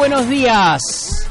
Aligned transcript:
Buenos 0.00 0.30
días, 0.30 1.28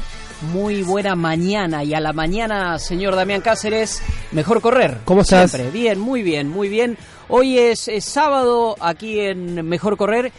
muy 0.52 0.84
buena 0.84 1.16
mañana 1.16 1.82
y 1.82 1.92
a 1.92 1.98
la 1.98 2.12
mañana, 2.12 2.78
señor 2.78 3.16
Damián 3.16 3.40
Cáceres, 3.40 4.00
mejor 4.30 4.60
correr. 4.60 4.98
¿Cómo 5.04 5.22
estás? 5.22 5.50
Siempre, 5.50 5.72
bien, 5.72 5.98
muy 5.98 6.22
bien, 6.22 6.48
muy 6.48 6.68
bien. 6.68 6.96
Hoy 7.26 7.58
es, 7.58 7.88
es 7.88 8.04
sábado 8.04 8.76
aquí 8.78 9.18
en 9.18 9.66
Mejor 9.66 9.96
Correr 9.96 10.30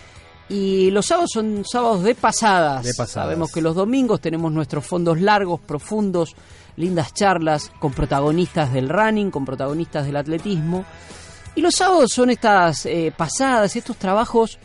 y 0.47 0.91
los 0.91 1.07
sábados 1.07 1.31
son 1.33 1.65
sábados 1.69 2.03
de 2.03 2.15
pasadas. 2.15 2.85
De 2.85 2.93
pasadas. 2.93 3.27
Sabemos 3.27 3.51
que 3.51 3.59
los 3.59 3.75
domingos 3.75 4.21
tenemos 4.21 4.49
nuestros 4.53 4.87
fondos 4.87 5.19
largos, 5.19 5.59
profundos, 5.59 6.33
lindas 6.77 7.13
charlas 7.13 7.69
con 7.79 7.91
protagonistas 7.91 8.71
del 8.71 8.87
running, 8.87 9.29
con 9.29 9.43
protagonistas 9.43 10.05
del 10.05 10.15
atletismo. 10.15 10.85
Y 11.53 11.59
los 11.59 11.75
sábados 11.75 12.13
son 12.13 12.29
estas 12.29 12.85
eh, 12.85 13.13
pasadas, 13.15 13.75
estos 13.75 13.97
trabajos 13.97 14.57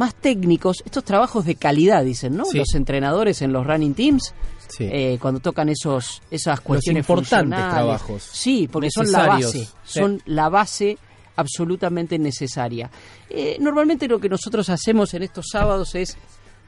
más 0.00 0.14
técnicos, 0.14 0.78
estos 0.84 1.04
trabajos 1.04 1.44
de 1.44 1.54
calidad, 1.56 2.02
dicen, 2.04 2.34
¿no? 2.36 2.46
Sí. 2.46 2.56
Los 2.58 2.74
entrenadores 2.74 3.42
en 3.42 3.52
los 3.52 3.66
running 3.66 3.92
teams, 3.94 4.34
Sí. 4.66 4.88
eh, 4.90 5.18
cuando 5.20 5.40
tocan 5.40 5.68
esos, 5.68 6.22
esas 6.30 6.60
cuestiones 6.60 7.02
importantes 7.02 7.58
trabajos. 7.58 8.22
Sí, 8.22 8.66
porque 8.72 8.88
son 8.90 9.12
la 9.12 9.26
base, 9.26 9.68
son 9.84 10.22
la 10.24 10.48
base 10.48 10.96
absolutamente 11.36 12.18
necesaria. 12.18 12.90
Eh, 13.28 13.56
normalmente 13.60 14.08
lo 14.08 14.18
que 14.18 14.28
nosotros 14.28 14.68
hacemos 14.70 15.12
en 15.14 15.22
estos 15.22 15.46
sábados 15.52 15.94
es 15.94 16.16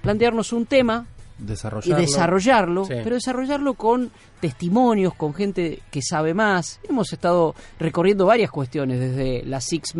plantearnos 0.03 0.53
un 0.53 0.67
tema 0.67 1.07
y 1.43 1.93
Desarrollarlo. 2.01 2.85
Sí. 2.85 2.95
pero 3.03 3.15
desarrollarlo 3.17 3.75
con 3.75 4.11
testimonios, 4.41 5.15
con 5.15 5.35
gente 5.35 5.81
que 5.91 6.01
sabe 6.03 6.35
más. 6.35 6.81
Hemos 6.89 7.13
estado 7.13 7.55
recorriendo 7.79 8.27
varias 8.27 8.51
cuestiones, 8.51 8.99
desde 8.99 9.45
las 9.45 9.65
Six 9.65 9.95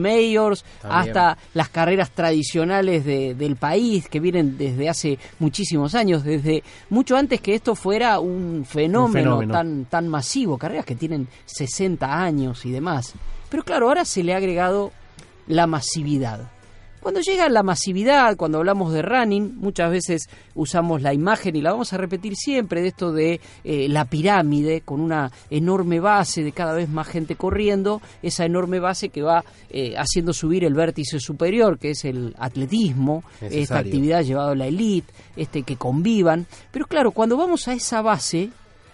También. 0.81 1.01
hasta 1.01 1.39
las 1.55 1.69
carreras 1.69 2.11
tradicionales 2.11 3.05
de- 3.05 3.35
del 3.35 3.57
país, 3.57 4.09
que 4.09 4.21
vienen 4.21 4.59
desde 4.59 4.89
hace 4.89 5.19
muchísimos 5.39 5.95
años, 5.95 6.25
desde 6.25 6.63
mucho 6.91 7.17
antes 7.17 7.41
que 7.41 7.55
esto 7.55 7.75
fuera 7.75 8.19
un 8.19 8.65
fenómeno, 8.65 9.13
fenómeno. 9.39 9.53
Tan, 9.53 9.85
tan 9.87 10.09
masivo, 10.09 10.59
carreras 10.59 10.85
que 10.85 10.95
tienen 10.97 11.29
60 11.47 12.21
años 12.23 12.65
y 12.67 12.71
demás. 12.73 13.13
Pero 13.49 13.63
claro, 13.65 13.89
ahora 13.89 14.05
se 14.05 14.23
le 14.25 14.35
ha 14.35 14.39
agregado 14.39 14.93
la 15.47 15.67
masividad. 15.67 16.51
Cuando 17.03 17.21
llega 17.21 17.49
la 17.49 17.65
masividad, 17.65 18.37
cuando 18.37 18.59
hablamos 18.59 18.93
de 18.93 19.03
running, 19.03 19.57
muchas 19.57 19.91
veces 19.91 20.29
usamos 20.55 21.03
la 21.03 21.13
imagen 21.13 21.57
y 21.57 21.61
la 21.61 21.73
vamos 21.73 21.93
a 21.93 21.97
repetir 21.97 22.37
siempre 22.37 22.81
de 22.81 22.89
esto 22.89 23.11
de 23.13 23.41
eh, 23.65 23.89
la 23.89 24.05
pirámide 24.05 24.83
con 24.83 25.01
una 25.01 25.33
enorme 25.51 25.99
base 25.99 26.45
de 26.45 26.53
cada 26.53 26.75
vez 26.75 26.89
más 26.89 27.09
gente 27.09 27.35
corriendo, 27.35 28.01
esa 28.23 28.45
enorme 28.45 28.79
base 28.79 29.09
que 29.09 29.21
va 29.21 29.45
eh, 29.69 29.97
haciendo 29.97 30.33
subir 30.33 30.63
el 30.63 30.75
vértice 30.75 31.19
superior, 31.19 31.77
que 31.77 31.91
es 31.91 32.05
el 32.05 32.37
atletismo, 32.39 33.25
esta 33.41 33.79
actividad 33.79 34.23
llevada 34.23 34.53
a 34.53 34.55
la 34.55 34.69
elite, 34.69 35.13
este 35.35 35.65
que 35.65 35.75
convivan. 35.75 36.47
Pero 36.71 36.87
claro, 36.87 37.11
cuando 37.11 37.37
vamos 37.37 37.67
a 37.67 37.73
esa 37.73 38.01
base, 38.01 38.51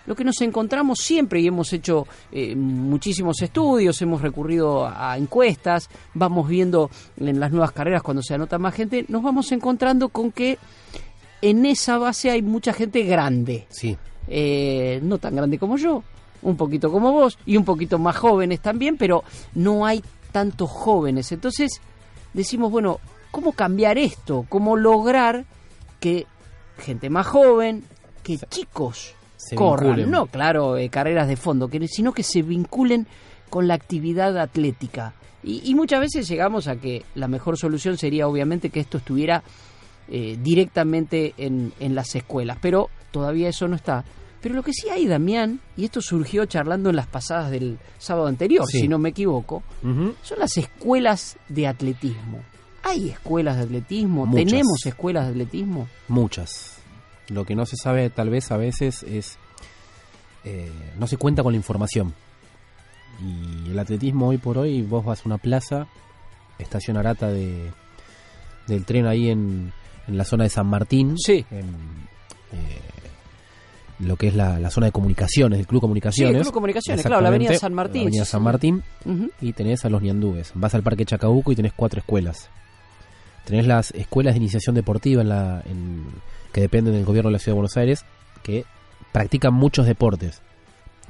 lo 0.09 0.17
que 0.17 0.25
nos 0.25 0.41
encontramos 0.41 1.01
siempre, 1.01 1.39
y 1.39 1.49
hemos 1.49 1.71
hecho 1.75 2.07
eh, 2.33 2.57
muchísimos 2.57 3.43
estudios, 3.43 4.01
hemos 4.01 4.23
recurrido 4.23 4.87
a, 4.87 5.13
a 5.13 5.19
encuestas, 5.19 5.91
vamos 6.15 6.49
viendo 6.49 6.91
en 7.19 7.39
las 7.39 7.51
nuevas 7.51 7.73
carreras 7.73 8.03
cuando 8.03 8.23
se 8.23 8.33
anota 8.33 8.59
más 8.59 8.75
gente, 8.75 9.05
nos 9.09 9.23
vamos 9.23 9.53
encontrando 9.53 10.09
con 10.09 10.33
que 10.33 10.59
en 11.43 11.67
esa 11.67 11.99
base 11.99 12.31
hay 12.31 12.41
mucha 12.41 12.73
gente 12.73 13.03
grande, 13.03 13.67
Sí. 13.69 13.97
Eh, 14.31 15.01
no 15.03 15.19
tan 15.19 15.37
grande 15.37 15.59
como 15.59 15.77
yo, 15.77 16.03
un 16.43 16.57
poquito 16.57 16.91
como 16.91 17.13
vos, 17.13 17.39
y 17.45 17.59
un 17.59 17.65
poquito 17.65 17.99
más 17.99 18.17
jóvenes 18.17 18.61
también, 18.61 18.97
pero 18.97 19.25
no 19.55 19.85
hay 19.85 20.03
tantos 20.33 20.71
jóvenes. 20.71 21.33
Entonces 21.33 21.81
decimos, 22.33 22.71
bueno, 22.71 22.99
¿cómo 23.31 23.53
cambiar 23.53 23.99
esto? 23.99 24.47
¿Cómo 24.49 24.77
lograr 24.77 25.45
que 26.01 26.27
gente 26.79 27.11
más 27.11 27.27
joven, 27.27 27.85
que 28.23 28.39
chicos 28.51 29.15
Se 29.38 29.56
corran, 29.56 29.87
vinculen. 29.94 30.10
no, 30.10 30.26
claro, 30.26 30.76
eh, 30.76 30.91
carreras 30.91 31.26
de 31.28 31.37
fondo, 31.37 31.69
que, 31.69 31.88
sino 31.88 32.12
que 32.12 32.22
se 32.22 32.43
vinculen 32.43 33.06
con 33.49 33.66
la 33.66 33.75
actividad 33.75 34.37
atlética. 34.38 35.15
Y, 35.43 35.62
y 35.71 35.75
muchas 35.75 36.00
veces 36.00 36.28
llegamos 36.28 36.69
a 36.69 36.76
que 36.76 37.04
la 37.15 37.28
mejor 37.28 37.56
solución 37.56 37.97
sería 37.97 38.28
obviamente 38.28 38.69
que 38.69 38.81
esto 38.81 38.98
estuviera 38.98 39.43
eh, 40.09 40.37
directamente 40.43 41.32
en, 41.38 41.72
en 41.81 41.94
las 41.94 42.15
escuelas, 42.15 42.59
pero 42.60 42.91
todavía 43.12 43.48
eso 43.48 43.69
no 43.69 43.77
está. 43.77 44.04
Pero 44.41 44.54
lo 44.54 44.62
que 44.62 44.72
sí 44.72 44.88
hay, 44.88 45.06
Damián, 45.06 45.60
y 45.77 45.84
esto 45.84 46.00
surgió 46.00 46.44
charlando 46.47 46.91
en 46.91 46.97
las 46.97 47.06
pasadas 47.06 47.50
del 47.50 47.78
sábado 47.98 48.27
anterior, 48.28 48.65
Sí. 48.69 48.81
si 48.81 48.88
no 48.88 48.98
me 48.98 49.09
equivoco, 49.10 49.62
son 49.82 50.38
las 50.38 50.56
escuelas 50.56 51.37
de 51.48 51.66
atletismo. 51.66 52.41
¿Hay 52.82 53.10
escuelas 53.10 53.56
de 53.56 53.62
atletismo? 53.65 54.27
Muchas. 54.27 54.44
¿Tenemos 54.47 54.87
escuelas 54.87 55.25
de 55.27 55.31
atletismo? 55.32 55.88
Muchas. 56.09 56.68
Lo 57.28 57.44
que 57.44 57.55
no 57.55 57.66
se 57.66 57.77
sabe 57.77 58.11
tal 58.11 58.31
vez 58.31 58.50
a 58.50 58.56
veces 58.56 59.03
es... 59.03 59.39
eh, 60.44 60.71
no 60.99 61.06
se 61.06 61.16
cuenta 61.16 61.43
con 61.43 61.53
la 61.53 61.56
información. 61.59 62.15
Y 63.21 63.71
el 63.71 63.78
atletismo 63.78 64.28
hoy 64.28 64.39
por 64.39 64.59
hoy, 64.59 64.83
vos 64.83 65.05
vas 65.05 65.21
a 65.21 65.22
una 65.27 65.39
plaza, 65.39 65.89
estación 66.59 66.97
Arata 66.97 67.28
de, 67.28 67.71
del 68.66 68.84
tren 68.84 69.06
ahí 69.06 69.28
en, 69.28 69.72
en 70.06 70.16
la 70.16 70.25
zona 70.25 70.44
de 70.44 70.50
San 70.50 70.66
Martín. 70.66 71.16
Sí. 71.19 71.44
En, 71.50 71.66
eh, 72.53 72.81
lo 74.00 74.15
que 74.15 74.28
es 74.28 74.34
la, 74.37 74.60
la 74.60 74.71
zona 74.71 74.87
de 74.87 74.93
comunicaciones, 74.93 75.59
del 75.59 75.66
Club 75.66 75.81
Comunicaciones. 75.81 76.33
Sí, 76.33 76.37
el 76.37 76.43
Club 76.43 76.55
Comunicaciones, 76.55 77.05
claro, 77.05 77.21
la 77.21 77.28
avenida 77.28 77.55
San 77.59 77.75
Martín, 77.75 78.03
la 78.03 78.06
avenida 78.06 78.25
San. 78.25 78.43
Martín. 78.43 78.84
Y 79.41 79.53
tenés 79.53 79.84
a 79.84 79.91
los 79.91 80.00
ñandúes. 80.00 80.53
Vas 80.55 80.72
al 80.77 80.84
Parque 80.84 81.05
Chacabuco 81.05 81.50
y 81.50 81.56
tenés 81.56 81.72
cuatro 81.72 81.99
escuelas. 81.99 82.49
Tenés 83.45 83.66
las 83.66 83.91
escuelas 83.91 84.34
de 84.34 84.39
iniciación 84.39 84.77
deportiva 84.77 85.22
en 85.22 85.28
la, 85.28 85.62
en- 85.66 86.06
que 86.53 86.60
dependen 86.60 86.94
del 86.94 87.04
gobierno 87.04 87.28
de 87.31 87.34
la 87.34 87.38
Ciudad 87.38 87.53
de 87.54 87.60
Buenos 87.60 87.76
Aires, 87.76 88.04
que 88.42 88.64
practican 89.12 89.54
muchos 89.54 89.86
deportes. 89.86 90.41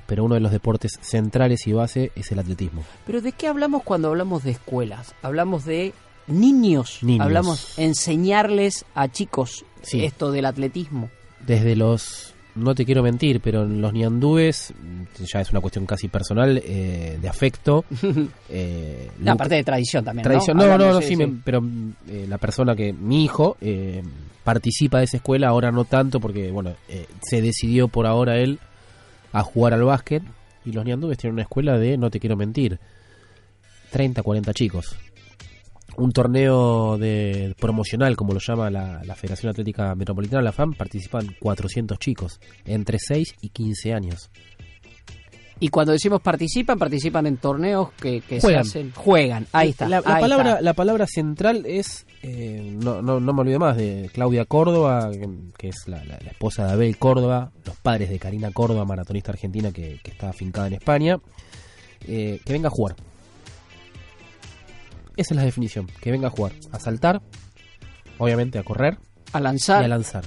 Pero 0.06 0.24
uno 0.24 0.34
de 0.34 0.40
los 0.40 0.52
deportes 0.52 0.92
centrales 1.02 1.66
y 1.66 1.72
base 1.72 2.12
es 2.16 2.32
el 2.32 2.38
atletismo. 2.38 2.82
Pero 3.06 3.20
¿de 3.20 3.32
qué 3.32 3.46
hablamos 3.46 3.82
cuando 3.82 4.08
hablamos 4.08 4.42
de 4.42 4.52
escuelas? 4.52 5.14
Hablamos 5.22 5.64
de 5.66 5.92
niños. 6.26 7.00
Niños. 7.02 7.24
Hablamos 7.26 7.78
enseñarles 7.78 8.84
a 8.94 9.08
chicos 9.08 9.64
Sí. 9.82 10.04
esto 10.04 10.32
del 10.32 10.46
atletismo. 10.46 11.10
Desde 11.46 11.76
los, 11.76 12.34
no 12.54 12.74
te 12.74 12.84
quiero 12.86 13.02
mentir, 13.02 13.40
pero 13.40 13.62
en 13.64 13.80
los 13.82 13.92
ñandúes, 13.92 14.72
mm, 14.72 15.24
ya 15.24 15.40
es 15.42 15.50
una 15.50 15.60
cuestión 15.60 15.84
casi 15.86 16.08
personal, 16.08 16.60
eh, 16.64 17.18
de 17.20 17.28
afecto. 17.28 17.84
eh, 18.48 19.10
La 19.22 19.36
parte 19.36 19.54
de 19.56 19.64
tradición 19.64 20.04
también. 20.04 20.24
Tradición, 20.24 20.56
¿no? 20.56 20.66
no, 20.66 20.78
no, 20.78 21.00
sí, 21.00 21.08
sí, 21.08 21.16
sí. 21.16 21.26
me- 21.26 21.40
pero 21.44 21.62
eh, 22.08 22.26
la 22.28 22.38
persona 22.38 22.74
que, 22.74 22.92
mi 22.92 23.24
hijo, 23.24 23.56
eh, 23.60 24.02
participa 24.48 24.96
de 24.96 25.04
esa 25.04 25.18
escuela, 25.18 25.48
ahora 25.48 25.70
no 25.70 25.84
tanto 25.84 26.20
porque, 26.20 26.50
bueno, 26.50 26.74
eh, 26.88 27.04
se 27.20 27.42
decidió 27.42 27.86
por 27.88 28.06
ahora 28.06 28.38
él 28.38 28.58
a 29.30 29.42
jugar 29.42 29.74
al 29.74 29.82
básquet 29.82 30.22
y 30.64 30.72
los 30.72 30.86
Niandúes 30.86 31.18
tienen 31.18 31.34
una 31.34 31.42
escuela 31.42 31.76
de, 31.76 31.98
no 31.98 32.08
te 32.08 32.18
quiero 32.18 32.34
mentir, 32.34 32.80
30, 33.90 34.22
40 34.22 34.54
chicos. 34.54 34.96
Un 35.98 36.12
torneo 36.12 36.96
de 36.96 37.54
promocional, 37.60 38.16
como 38.16 38.32
lo 38.32 38.40
llama 38.40 38.70
la, 38.70 39.02
la 39.04 39.14
Federación 39.16 39.50
Atlética 39.50 39.94
Metropolitana, 39.94 40.40
la 40.40 40.52
FAM, 40.52 40.72
participan 40.72 41.26
400 41.38 41.98
chicos, 41.98 42.40
entre 42.64 42.98
6 42.98 43.34
y 43.42 43.50
15 43.50 43.92
años. 43.92 44.30
Y 45.60 45.68
cuando 45.68 45.92
decimos 45.92 46.20
participan, 46.20 46.78
participan 46.78 47.26
en 47.26 47.36
torneos 47.38 47.90
que, 47.92 48.20
que 48.20 48.36
se 48.40 48.46
Juegan. 48.46 48.60
hacen. 48.62 48.92
Juegan, 48.94 49.46
ahí 49.52 49.70
está. 49.70 49.88
La, 49.88 50.00
la 50.00 50.14
ahí 50.16 50.20
palabra, 50.22 50.50
está. 50.50 50.62
la 50.62 50.72
palabra 50.74 51.06
central 51.08 51.64
es, 51.66 52.06
eh, 52.22 52.76
no, 52.80 53.02
no, 53.02 53.18
no 53.18 53.32
me 53.32 53.40
olvido 53.40 53.58
más, 53.58 53.76
de 53.76 54.08
Claudia 54.14 54.44
Córdoba, 54.44 55.10
que, 55.56 55.68
es 55.68 55.88
la, 55.88 55.98
la- 56.04 56.18
la 56.22 56.30
esposa 56.30 56.66
de 56.66 56.72
Abel 56.72 56.96
Córdoba, 56.98 57.50
los 57.64 57.76
padres 57.76 58.08
de 58.10 58.18
Karina 58.20 58.50
Córdoba, 58.52 58.84
maratonista 58.84 59.32
argentina 59.32 59.72
que, 59.72 59.98
que 60.04 60.10
está 60.12 60.28
afincada 60.30 60.68
en 60.68 60.74
España, 60.74 61.18
eh, 62.06 62.40
que 62.44 62.52
venga 62.52 62.68
a 62.68 62.70
jugar. 62.70 62.94
Esa 65.16 65.34
es 65.34 65.36
la 65.36 65.42
definición, 65.44 65.88
que 66.00 66.12
venga 66.12 66.28
a 66.28 66.30
jugar, 66.30 66.52
a 66.70 66.78
saltar, 66.78 67.20
obviamente 68.18 68.58
a 68.58 68.62
correr 68.62 68.98
A 69.32 69.40
y 69.40 69.42
lanzar. 69.42 69.82
a 69.84 69.88
lanzar. 69.88 70.24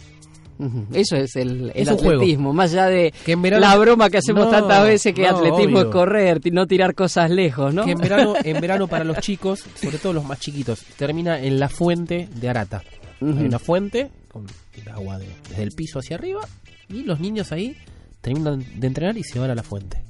Eso 0.94 1.16
es 1.16 1.36
el, 1.36 1.72
el 1.76 1.88
Es 1.88 1.88
atletismo, 1.90 2.54
más 2.54 2.72
allá 2.72 2.88
de 2.88 3.14
Que 3.26 3.32
en 3.34 3.42
verano- 3.42 3.62
la 3.66 3.76
broma 3.78 4.10
que 4.10 4.18
hacemos 4.18 4.46
No, 4.46 4.52
tantas 4.52 4.84
veces 4.84 5.14
que 5.14 5.24
no, 5.24 5.30
atletismo 5.38 5.78
obvio. 5.80 5.90
es 5.90 5.94
correr, 5.94 6.40
no 6.54 6.68
tirar 6.68 6.94
cosas 6.96 7.30
lejos, 7.32 7.74
¿no? 7.74 7.86
Que 7.86 7.92
en 7.92 7.98
verano, 8.00 8.34
en 8.44 8.62
verano 8.62 8.88
para 8.88 9.04
los 9.04 9.18
chicos, 9.20 9.64
sobre 9.76 9.98
todo 9.98 10.14
los 10.14 10.26
más 10.26 10.40
chiquitos, 10.40 10.84
termina 10.98 11.40
en 11.42 11.60
la 11.60 11.70
fuente 11.70 12.28
de 12.36 12.50
Arata. 12.50 12.84
Hay 13.22 13.28
una 13.46 13.60
fuente 13.60 14.10
con 14.30 14.46
el 14.74 14.90
agua 14.90 15.20
de- 15.20 15.28
desde 15.50 15.64
el 15.64 15.72
piso 15.72 16.00
hacia 16.00 16.16
arriba 16.16 16.42
y 16.90 17.04
los 17.04 17.20
niños 17.20 17.52
ahí 17.52 17.76
terminan 18.22 18.64
de 18.76 18.88
entrenar 18.88 19.18
y 19.18 19.24
se 19.24 19.40
van 19.40 19.50
a 19.52 19.56
la 19.56 19.64
fuente. 19.64 20.02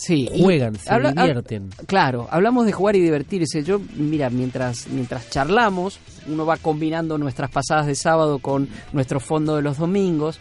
Sí, 0.00 0.28
Juegan, 0.40 0.76
se 0.76 0.90
habla- 0.92 1.10
hab- 1.10 1.20
divierten. 1.26 1.68
Claro, 1.86 2.26
hablamos 2.30 2.64
de 2.66 2.72
jugar 2.72 2.96
y 2.96 3.00
divertirse. 3.00 3.62
Yo, 3.62 3.80
mira, 3.96 4.30
mientras 4.30 4.88
mientras 4.88 5.28
charlamos, 5.30 5.98
uno 6.26 6.46
va 6.46 6.56
combinando 6.56 7.18
nuestras 7.18 7.50
pasadas 7.50 7.86
de 7.86 7.94
sábado 7.94 8.38
con 8.38 8.68
nuestro 8.92 9.20
fondo 9.20 9.56
de 9.56 9.62
los 9.62 9.76
domingos. 9.78 10.38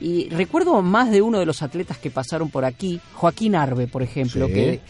Y 0.00 0.28
recuerdo 0.30 0.80
más 0.82 1.10
de 1.10 1.22
uno 1.22 1.38
de 1.38 1.46
los 1.46 1.62
atletas 1.62 1.98
que 1.98 2.10
pasaron 2.10 2.50
por 2.50 2.64
aquí, 2.64 3.00
Joaquín 3.14 3.54
Arbe, 3.54 3.86
por 3.88 4.02
ejemplo, 4.02 4.46
Sí. 4.46 4.52
que 4.52 4.80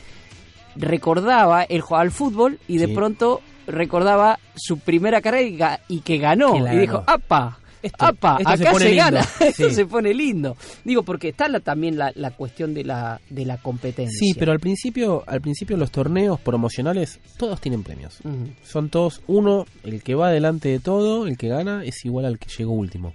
recordaba, 0.76 1.62
él 1.64 1.80
jugaba 1.80 2.02
al 2.02 2.10
fútbol 2.10 2.58
y 2.68 2.78
de 2.78 2.86
Sí. 2.86 2.94
pronto 2.94 3.40
recordaba 3.66 4.38
su 4.54 4.78
primera 4.78 5.20
carrera 5.20 5.80
y, 5.88 6.00
que 6.00 6.18
ganó. 6.18 6.56
Y 6.72 6.78
dijo. 6.78 7.02
¡apa! 7.06 7.58
Esto- 7.88 8.04
¡apa! 8.06 8.36
esto 8.38 8.56
se 8.56 8.62
acá 8.62 8.72
pone 8.72 8.84
se, 8.84 8.90
lindo". 8.90 9.04
gana. 9.04 9.20
Esto 9.40 9.68
Sí. 9.68 9.74
se 9.74 9.86
pone 9.86 10.14
lindo. 10.14 10.56
Digo, 10.84 11.02
porque 11.02 11.28
está 11.28 11.48
la- 11.48 11.60
también 11.60 11.98
la, 11.98 12.12
la 12.14 12.30
cuestión 12.30 12.72
de 12.74 12.84
la, 12.84 13.20
de 13.30 13.44
la 13.44 13.58
competencia. 13.58 14.16
Sí, 14.18 14.34
pero 14.38 14.52
al 14.52 14.60
principio, 14.60 15.24
al 15.26 15.40
principio 15.40 15.76
los 15.76 15.90
torneos 15.90 16.40
promocionales 16.40 17.20
todos 17.36 17.60
tienen 17.60 17.82
premios. 17.82 18.18
Son 18.62 18.88
todos 18.88 19.20
uno, 19.26 19.66
el 19.84 20.02
que 20.02 20.14
va 20.14 20.30
delante 20.30 20.68
de 20.68 20.80
todo, 20.80 21.26
el 21.26 21.36
que 21.36 21.48
gana 21.48 21.84
es 21.84 22.04
igual 22.04 22.24
al 22.24 22.38
que 22.38 22.48
llegó 22.56 22.72
último. 22.72 23.14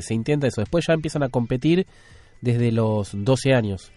Se 0.00 0.14
intenta 0.14 0.46
eso. 0.46 0.60
Después 0.60 0.84
ya 0.86 0.94
empiezan 0.94 1.22
a 1.22 1.28
competir 1.28 1.86
desde 2.40 2.72
los 2.72 3.10
12 3.12 3.52
años. 3.54 3.90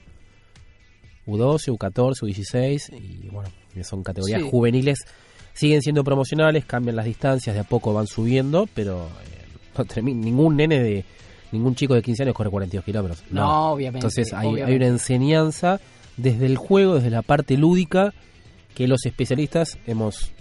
U12, 1.28 1.72
U14, 1.76 2.22
U16 2.22 2.94
y 3.02 3.30
bueno, 3.30 3.50
son 3.84 4.04
categorías 4.04 4.42
Sí. 4.42 4.48
juveniles. 4.50 5.00
Siguen 5.54 5.82
siendo 5.82 6.04
promocionales, 6.04 6.66
cambian 6.66 6.98
las 6.98 7.06
distancias, 7.06 7.56
de 7.56 7.62
a 7.62 7.64
poco 7.64 7.94
van 7.94 8.08
subiendo, 8.08 8.68
pero 8.74 9.06
eh, 9.06 9.45
no 9.78 9.86
termi- 9.86 10.16
ningún 10.16 10.56
nene 10.56 10.80
de 10.82 11.06
ningún 11.52 11.76
chico 11.76 11.94
de 11.94 12.02
15 12.02 12.24
años 12.24 12.36
corre 12.36 12.50
42 12.50 12.84
kilómetros. 12.86 13.24
No, 13.32 13.72
obviamente, 13.74 14.00
Entonces 14.06 14.34
hay, 14.34 14.62
hay 14.62 14.76
una 14.76 14.88
enseñanza 14.88 15.80
desde 16.18 16.46
el 16.48 16.58
juego, 16.58 16.96
desde 16.96 17.10
la 17.10 17.22
parte 17.22 17.58
lúdica, 17.58 18.14
que 18.74 18.88
los 18.88 19.06
especialistas 19.06 19.78
hemos 19.88 20.24
eh, 20.26 20.32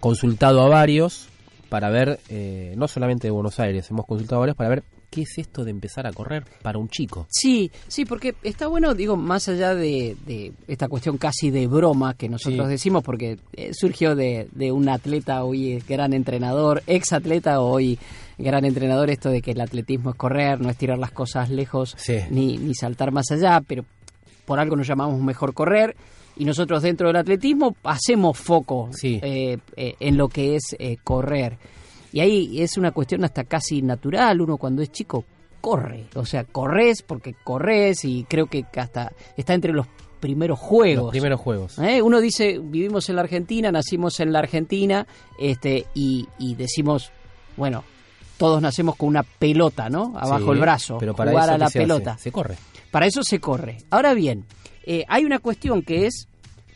consultado 0.00 0.62
a 0.62 0.68
varios 0.68 1.28
para 1.68 1.88
ver, 1.90 2.18
eh, 2.28 2.74
no 2.76 2.88
solamente 2.88 3.28
de 3.28 3.30
Buenos 3.30 3.58
Aires, 3.60 3.90
hemos 3.90 4.06
consultado 4.06 4.36
a 4.36 4.40
varios 4.40 4.56
para 4.56 4.70
ver 4.70 4.82
qué 5.12 5.22
es 5.22 5.36
esto 5.36 5.62
de 5.64 5.70
empezar 5.70 6.06
a 6.06 6.12
correr 6.12 6.44
para 6.62 6.78
un 6.78 6.88
chico. 6.88 7.26
Sí, 7.30 7.70
sí, 7.86 8.04
porque 8.06 8.34
está 8.42 8.66
bueno, 8.66 8.94
digo, 8.94 9.14
más 9.16 9.46
allá 9.48 9.74
de, 9.74 10.16
de 10.26 10.52
esta 10.66 10.88
cuestión 10.88 11.18
casi 11.18 11.50
de 11.50 11.66
broma 11.66 12.14
que 12.14 12.28
nosotros 12.30 12.66
Sí. 12.66 12.70
decimos, 12.72 13.04
porque 13.04 13.38
eh, 13.52 13.70
surgió 13.74 14.16
de, 14.16 14.48
de 14.52 14.72
un 14.72 14.88
atleta 14.88 15.44
hoy 15.44 15.72
es 15.74 15.86
gran 15.86 16.14
entrenador, 16.14 16.82
ex 16.86 17.12
atleta 17.12 17.60
hoy 17.60 17.98
gran 18.38 18.64
entrenador, 18.64 19.10
esto 19.10 19.28
de 19.28 19.42
que 19.42 19.50
el 19.52 19.60
atletismo 19.60 20.10
es 20.10 20.16
correr, 20.16 20.60
no 20.60 20.70
es 20.70 20.76
tirar 20.78 20.98
las 20.98 21.12
cosas 21.12 21.50
lejos 21.50 21.94
Sí. 21.98 22.16
ni, 22.30 22.56
ni 22.56 22.74
saltar 22.74 23.12
más 23.12 23.30
allá, 23.30 23.60
pero 23.64 23.84
por 24.46 24.58
algo 24.58 24.74
nos 24.74 24.86
llamamos 24.88 25.20
mejor 25.20 25.52
correr. 25.54 25.94
Y 26.34 26.46
nosotros 26.46 26.82
dentro 26.82 27.08
del 27.08 27.16
atletismo 27.16 27.76
hacemos 27.84 28.38
foco 28.38 28.88
Sí. 28.92 29.20
eh, 29.22 29.58
eh, 29.76 29.94
en 30.00 30.16
lo 30.16 30.28
que 30.28 30.56
es 30.56 30.62
eh, 30.78 30.96
correr. 31.04 31.58
Y 32.12 32.20
ahí 32.20 32.60
es 32.60 32.76
una 32.76 32.92
cuestión 32.92 33.24
hasta 33.24 33.44
casi 33.44 33.82
natural. 33.82 34.40
Uno 34.40 34.56
cuando 34.56 34.82
es 34.82 34.90
chico 34.92 35.24
corre. 35.60 36.06
O 36.14 36.26
sea, 36.26 36.44
corres 36.44 37.02
porque 37.02 37.34
corres 37.44 38.04
y 38.04 38.24
creo 38.24 38.46
que 38.46 38.66
hasta 38.76 39.12
está 39.36 39.54
entre 39.54 39.72
los 39.72 39.86
primeros 40.20 40.58
juegos. 40.58 41.04
Los 41.04 41.10
primeros 41.10 41.40
juegos. 41.40 41.78
¿Eh? 41.78 42.02
Uno 42.02 42.20
dice, 42.20 42.58
vivimos 42.62 43.08
en 43.08 43.16
la 43.16 43.22
Argentina, 43.22 43.72
nacimos 43.72 44.20
en 44.20 44.32
la 44.32 44.40
Argentina, 44.40 45.06
este, 45.38 45.86
y, 45.94 46.28
y 46.38 46.54
decimos, 46.54 47.10
bueno, 47.56 47.84
todos 48.36 48.60
nacemos 48.60 48.96
con 48.96 49.08
una 49.08 49.22
pelota, 49.22 49.88
¿no? 49.88 50.14
Abajo 50.16 50.46
Sí, 50.46 50.50
el 50.50 50.60
brazo, 50.60 50.98
pero 50.98 51.14
para 51.14 51.30
jugar 51.30 51.44
eso 51.46 51.54
a 51.54 51.58
la 51.58 51.66
¿qué 51.66 51.72
se 51.72 51.78
hace? 51.78 51.86
pelota. 51.88 52.18
Se 52.18 52.32
corre. 52.32 52.56
Para 52.90 53.06
eso 53.06 53.22
se 53.22 53.40
corre. 53.40 53.78
Ahora 53.90 54.14
bien, 54.14 54.44
eh, 54.84 55.04
hay 55.08 55.24
una 55.24 55.38
cuestión 55.38 55.82
que 55.82 56.06
es 56.06 56.28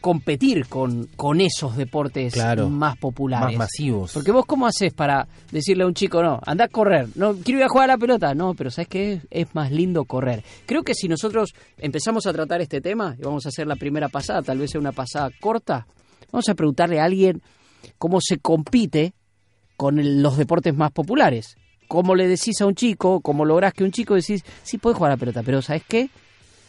competir 0.07 0.69
con, 0.69 1.07
con 1.17 1.41
esos 1.41 1.77
deportes 1.77 2.33
Claro. 2.33 2.69
más 2.71 2.97
populares. 2.97 3.59
Más 3.59 3.67
masivos. 3.67 4.13
Porque 4.13 4.31
vos 4.31 4.47
cómo 4.47 4.65
haces 4.69 4.93
para 4.95 5.27
decirle 5.51 5.83
a 5.83 5.87
un 5.89 5.95
chico, 5.95 6.23
no, 6.23 6.39
anda 6.47 6.67
a 6.67 6.69
correr, 6.69 7.09
no, 7.17 7.35
quiero 7.35 7.59
ir 7.59 7.65
a 7.65 7.69
jugar 7.69 7.91
a 7.91 7.95
la 7.95 7.99
pelota, 7.99 8.33
no, 8.33 8.55
pero 8.55 8.71
¿sabes 8.71 8.87
qué? 8.87 9.21
Es, 9.31 9.53
más 9.57 9.73
lindo 9.73 10.05
correr. 10.05 10.45
Creo 10.65 10.85
que 10.85 10.95
si 10.95 11.09
nosotros 11.09 11.55
empezamos 11.77 12.25
a 12.29 12.33
tratar 12.33 12.61
este 12.61 12.81
tema, 12.81 13.17
y 13.19 13.23
vamos 13.23 13.47
a 13.47 13.49
hacer 13.49 13.67
la 13.67 13.75
primera 13.75 14.09
pasada, 14.09 14.43
tal 14.43 14.59
vez 14.59 14.71
sea 14.71 14.81
una 14.81 14.93
pasada 14.93 15.29
corta, 15.41 15.89
vamos 16.31 16.49
a 16.49 16.55
preguntarle 16.55 17.01
a 17.01 17.05
alguien 17.05 17.43
cómo 17.99 18.19
se 18.21 18.39
compite 18.39 19.13
con 19.77 19.99
el- 19.99 20.23
los 20.23 20.37
deportes 20.37 20.73
más 20.73 20.93
populares. 20.93 21.57
¿Cómo 21.89 22.15
le 22.15 22.29
decís 22.29 22.61
a 22.61 22.67
un 22.67 22.77
chico, 22.77 23.21
cómo 23.23 23.45
lográs 23.45 23.73
que 23.73 23.83
un 23.83 23.91
chico 23.91 24.15
decís, 24.15 24.45
sí 24.63 24.79
puedes 24.79 24.97
jugar 24.97 25.11
a 25.11 25.15
la 25.17 25.19
pelota, 25.19 25.43
pero 25.43 25.63
¿sabes 25.63 25.83
qué? 25.89 26.11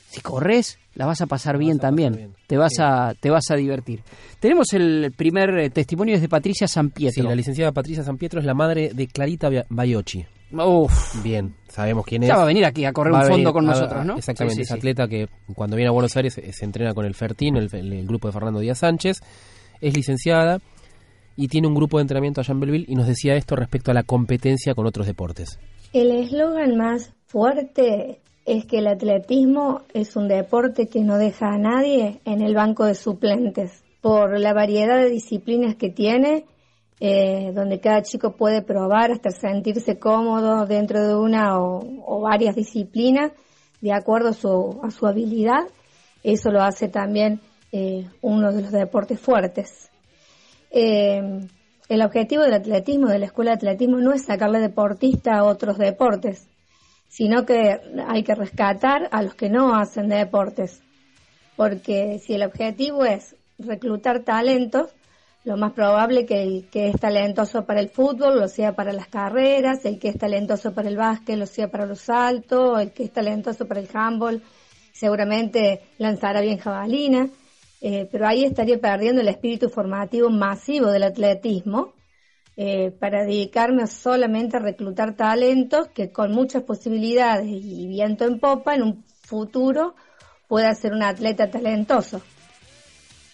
Si 0.09 0.21
corres, 0.21 0.79
la 0.95 1.05
vas 1.05 1.19
a 1.21 1.27
pasar 1.27 1.57
bien 1.57 1.77
vas 1.77 1.77
a 1.77 1.81
pasar 1.81 1.89
también. 1.89 2.15
bien. 2.15 2.33
Te 2.47 2.57
vas 2.57 2.73
Sí. 2.75 2.81
a 2.81 3.13
te 3.19 3.29
vas 3.29 3.43
a 3.51 3.55
divertir. 3.55 4.01
Tenemos 4.39 4.71
el 4.73 5.13
primer 5.15 5.49
eh, 5.57 5.69
testimonio 5.69 6.15
es 6.15 6.21
de 6.21 6.29
Patricia 6.29 6.67
San 6.67 6.91
Sí, 6.95 7.21
la 7.21 7.35
licenciada 7.35 7.71
Patricia 7.71 8.03
San 8.03 8.17
Pietro 8.17 8.39
es 8.39 8.45
la 8.45 8.53
madre 8.53 8.91
de 8.93 9.07
Clarita 9.07 9.49
Baiocchi. 9.69 10.25
Uf, 10.53 11.21
Bien, 11.23 11.53
sabemos 11.67 12.05
quién 12.05 12.23
es. 12.23 12.29
ya 12.29 12.37
va 12.37 12.43
a 12.43 12.45
venir 12.45 12.63
aquí 12.63 12.85
a 12.85 12.93
correr 12.93 13.13
Va 13.13 13.17
un 13.19 13.23
fondo 13.23 13.35
venir 13.35 13.53
con 13.53 13.65
a- 13.65 13.71
nosotros, 13.73 14.05
¿no? 14.05 14.15
Exactamente, 14.17 14.55
Sí, 14.55 14.61
es 14.61 14.67
sí, 14.69 14.73
atleta 14.73 15.07
que 15.09 15.27
cuando 15.53 15.75
viene 15.75 15.89
a 15.89 15.91
Buenos 15.91 16.15
Aires 16.15 16.33
se 16.51 16.65
entrena 16.65 16.93
con 16.93 17.05
el 17.05 17.13
Fertín, 17.15 17.57
el, 17.57 17.67
el- 17.73 17.91
el 17.93 18.07
grupo 18.07 18.29
de 18.29 18.31
Fernando 18.31 18.61
Díaz 18.61 18.77
Sánchez, 18.79 19.19
es 19.81 19.93
licenciada 19.93 20.59
y 21.35 21.49
tiene 21.49 21.67
un 21.67 21.75
grupo 21.75 21.97
de 21.97 22.03
entrenamiento 22.03 22.39
allá 22.39 22.53
en 22.53 22.61
Belleville 22.61 22.85
y 22.87 22.95
nos 22.95 23.07
decía 23.07 23.35
esto 23.35 23.57
respecto 23.57 23.91
a 23.91 23.93
la 23.93 24.03
competencia 24.03 24.73
con 24.73 24.87
otros 24.87 25.05
deportes. 25.05 25.59
El 25.91 26.11
eslogan 26.11 26.77
más 26.77 27.13
fuerte 27.27 28.21
es 28.47 28.65
que 28.65 28.77
el 28.77 28.87
atletismo 28.87 29.81
es 29.93 30.15
un 30.15 30.29
deporte 30.29 30.87
que 30.87 31.01
no 31.01 31.17
deja 31.17 31.47
a 31.47 31.57
nadie 31.57 32.21
en 32.23 32.41
el 32.41 32.55
banco 32.55 32.85
de 32.85 32.95
suplentes 32.95 33.83
por 33.99 34.39
la 34.39 34.53
variedad 34.53 34.97
de 34.97 35.09
disciplinas 35.09 35.75
que 35.75 35.89
tiene, 35.89 36.45
eh, 37.01 37.51
donde 37.53 37.81
cada 37.81 38.03
chico 38.03 38.37
puede 38.37 38.61
probar 38.61 39.11
hasta 39.11 39.31
sentirse 39.31 39.99
cómodo 39.99 40.65
dentro 40.65 41.05
de 41.05 41.13
una 41.13 41.59
o, 41.59 42.21
varias 42.21 42.55
disciplinas 42.55 43.33
de 43.81 43.91
acuerdo 43.91 44.29
a 44.29 44.33
su, 44.33 44.79
a 44.81 44.91
su 44.91 45.05
habilidad. 45.05 45.67
Eso 46.23 46.49
lo 46.49 46.63
hace 46.63 46.87
también 46.87 47.41
eh, 47.73 48.07
uno 48.21 48.53
de 48.53 48.61
los 48.61 48.71
deportes 48.71 49.19
fuertes. 49.19 49.91
Eh, 50.71 51.21
el 51.89 52.01
objetivo 52.01 52.43
del 52.43 52.53
atletismo, 52.53 53.09
de 53.09 53.19
la 53.19 53.25
escuela 53.25 53.51
de 53.51 53.57
atletismo, 53.57 53.97
no 53.97 54.13
es 54.13 54.23
sacarle 54.23 54.61
deportista 54.61 55.37
a 55.37 55.43
otros 55.43 55.77
deportes, 55.77 56.47
sino 57.07 57.45
que 57.45 57.79
hay 58.07 58.23
que 58.23 58.35
rescatar 58.35 59.09
a 59.11 59.21
los 59.21 59.35
que 59.35 59.49
no 59.49 59.75
hacen 59.75 60.09
deportes. 60.09 60.81
Porque 61.55 62.19
si 62.19 62.33
el 62.33 62.43
objetivo 62.43 63.05
es 63.05 63.35
reclutar 63.57 64.23
talentos, 64.23 64.93
lo 65.43 65.55
más 65.55 65.71
probable 65.71 66.25
que 66.25 66.43
el 66.43 66.67
que 66.69 66.89
es 66.89 66.99
talentoso 66.99 67.65
para 67.65 67.79
el 67.79 67.89
fútbol 67.89 68.39
lo 68.39 68.47
sea 68.47 68.73
para 68.73 68.91
las 68.91 69.07
carreras, 69.07 69.85
el 69.85 69.97
que 69.97 70.09
es 70.09 70.17
talentoso 70.17 70.73
para 70.73 70.89
el 70.89 70.97
básquet 70.97 71.37
lo 71.37 71.45
sea 71.45 71.69
para 71.69 71.85
los 71.85 72.01
saltos, 72.01 72.81
el 72.81 72.91
que 72.91 73.05
es 73.05 73.13
talentoso 73.13 73.65
para 73.65 73.79
el 73.79 73.89
handball 73.93 74.43
seguramente 74.91 75.81
lanzará 75.99 76.41
bien 76.41 76.57
jabalina, 76.57 77.29
eh, 77.81 78.09
pero 78.11 78.27
ahí 78.27 78.43
estaría 78.43 78.79
perdiendo 78.79 79.21
el 79.21 79.27
espíritu 79.27 79.69
formativo 79.69 80.29
masivo 80.29 80.87
del 80.87 81.03
atletismo 81.03 81.93
eh, 82.59 82.89
para 82.89 83.23
dedicarme 83.23 83.85
solamente 83.85 84.57
a 84.57 84.59
reclutar 84.59 85.15
talentos 85.15 85.89
que 85.89 86.11
con 86.11 86.31
muchas 86.31 86.63
posibilidades 86.63 87.45
y 87.47 87.85
viento 87.87 88.25
en 88.25 88.39
popa 88.39 88.73
en 88.73 88.81
un 88.81 89.03
futuro 89.21 89.95
pueda 90.47 90.73
ser 90.73 90.93
un 90.93 91.03
atleta 91.03 91.51
talentoso. 91.51 92.19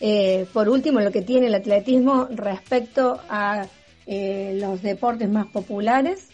Eh, 0.02 0.46
por 0.52 0.68
último, 0.68 1.00
lo 1.00 1.12
que 1.12 1.22
tiene 1.22 1.48
el 1.48 1.56
atletismo 1.56 2.28
respecto 2.32 3.22
a 3.30 3.66
eh, 4.06 4.58
los 4.60 4.82
deportes 4.82 5.30
más 5.30 5.48
populares 5.48 6.28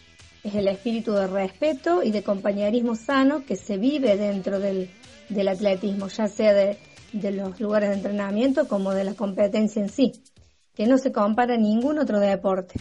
es 0.44 0.56
el 0.56 0.68
espíritu 0.68 1.14
de 1.14 1.28
respeto 1.28 2.02
y 2.02 2.10
de 2.10 2.24
compañerismo 2.24 2.96
sano 2.96 3.46
que 3.46 3.56
se 3.56 3.78
vive 3.78 4.18
dentro 4.18 4.60
del, 4.60 4.90
del 5.28 5.48
atletismo, 5.48 6.08
ya 6.08 6.28
sea 6.28 6.56
de, 6.56 6.78
de 7.14 7.32
los 7.32 7.60
lugares 7.60 7.90
de 7.90 7.96
entrenamiento 7.98 8.68
como 8.68 8.96
de 8.96 9.04
la 9.04 9.14
competencia 9.14 9.80
en 9.80 9.90
sí, 9.90 10.14
que 10.80 10.88
no 10.88 10.98
se 10.98 11.12
compara 11.12 11.56
a 11.56 11.58
ningún 11.58 12.00
otro 12.00 12.22
deporte. 12.22 12.80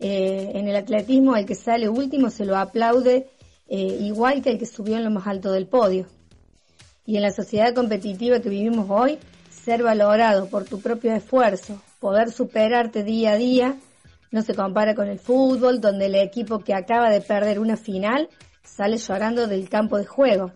Eh, 0.00 0.50
en 0.54 0.66
el 0.66 0.74
atletismo, 0.74 1.36
el 1.36 1.46
que 1.46 1.54
sale 1.54 1.88
último 1.88 2.30
se 2.30 2.44
lo 2.44 2.56
aplaude 2.56 3.28
eh, 3.68 3.98
igual 4.00 4.42
que 4.42 4.50
el 4.50 4.58
que 4.58 4.66
subió 4.66 4.96
en 4.96 5.04
lo 5.04 5.12
más 5.12 5.24
alto 5.28 5.52
del 5.52 5.68
podio. 5.68 6.08
Y 7.04 7.14
en 7.14 7.22
la 7.22 7.30
sociedad 7.30 7.72
competitiva 7.76 8.40
que 8.40 8.48
vivimos 8.48 8.90
hoy, 8.90 9.20
ser 9.52 9.84
valorado 9.84 10.48
por 10.48 10.64
tu 10.64 10.80
propio 10.80 11.14
esfuerzo, 11.14 11.80
poder 12.00 12.32
superarte 12.32 13.04
día 13.04 13.34
a 13.34 13.36
día, 13.36 13.76
No 14.32 14.42
se 14.42 14.56
compara 14.56 14.96
con 14.96 15.06
el 15.06 15.20
fútbol, 15.20 15.80
donde 15.80 16.06
el 16.06 16.16
equipo 16.16 16.58
que 16.58 16.74
acaba 16.74 17.08
de 17.10 17.20
perder 17.20 17.60
una 17.60 17.76
final 17.76 18.28
sale 18.64 18.96
llorando 18.96 19.46
del 19.46 19.68
campo 19.68 19.96
de 19.96 20.06
juego, 20.06 20.50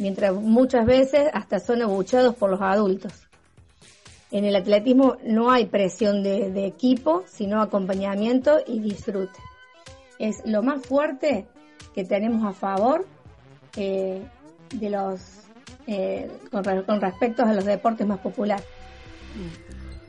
mientras 0.00 0.34
muchas 0.34 0.86
veces 0.86 1.30
hasta 1.32 1.60
son 1.60 1.82
abuchados 1.82 2.34
por 2.34 2.50
los 2.50 2.60
adultos. 2.60 3.12
En 4.34 4.44
el 4.44 4.56
atletismo 4.56 5.16
no 5.22 5.52
hay 5.52 5.66
presión 5.66 6.24
de, 6.24 6.66
equipo, 6.66 7.22
sino 7.28 7.62
acompañamiento 7.62 8.58
y 8.66 8.80
disfrute. 8.80 9.38
Es 10.18 10.44
lo 10.44 10.60
más 10.60 10.84
fuerte 10.84 11.46
que 11.94 12.04
tenemos 12.04 12.44
a 12.44 12.52
favor 12.52 13.06
eh, 13.76 14.24
de 14.74 14.90
los 14.90 15.20
eh, 15.86 16.28
con 16.50 17.00
respecto 17.00 17.44
a 17.44 17.52
los 17.52 17.64
deportes 17.64 18.08
más 18.08 18.18
populares. 18.18 18.66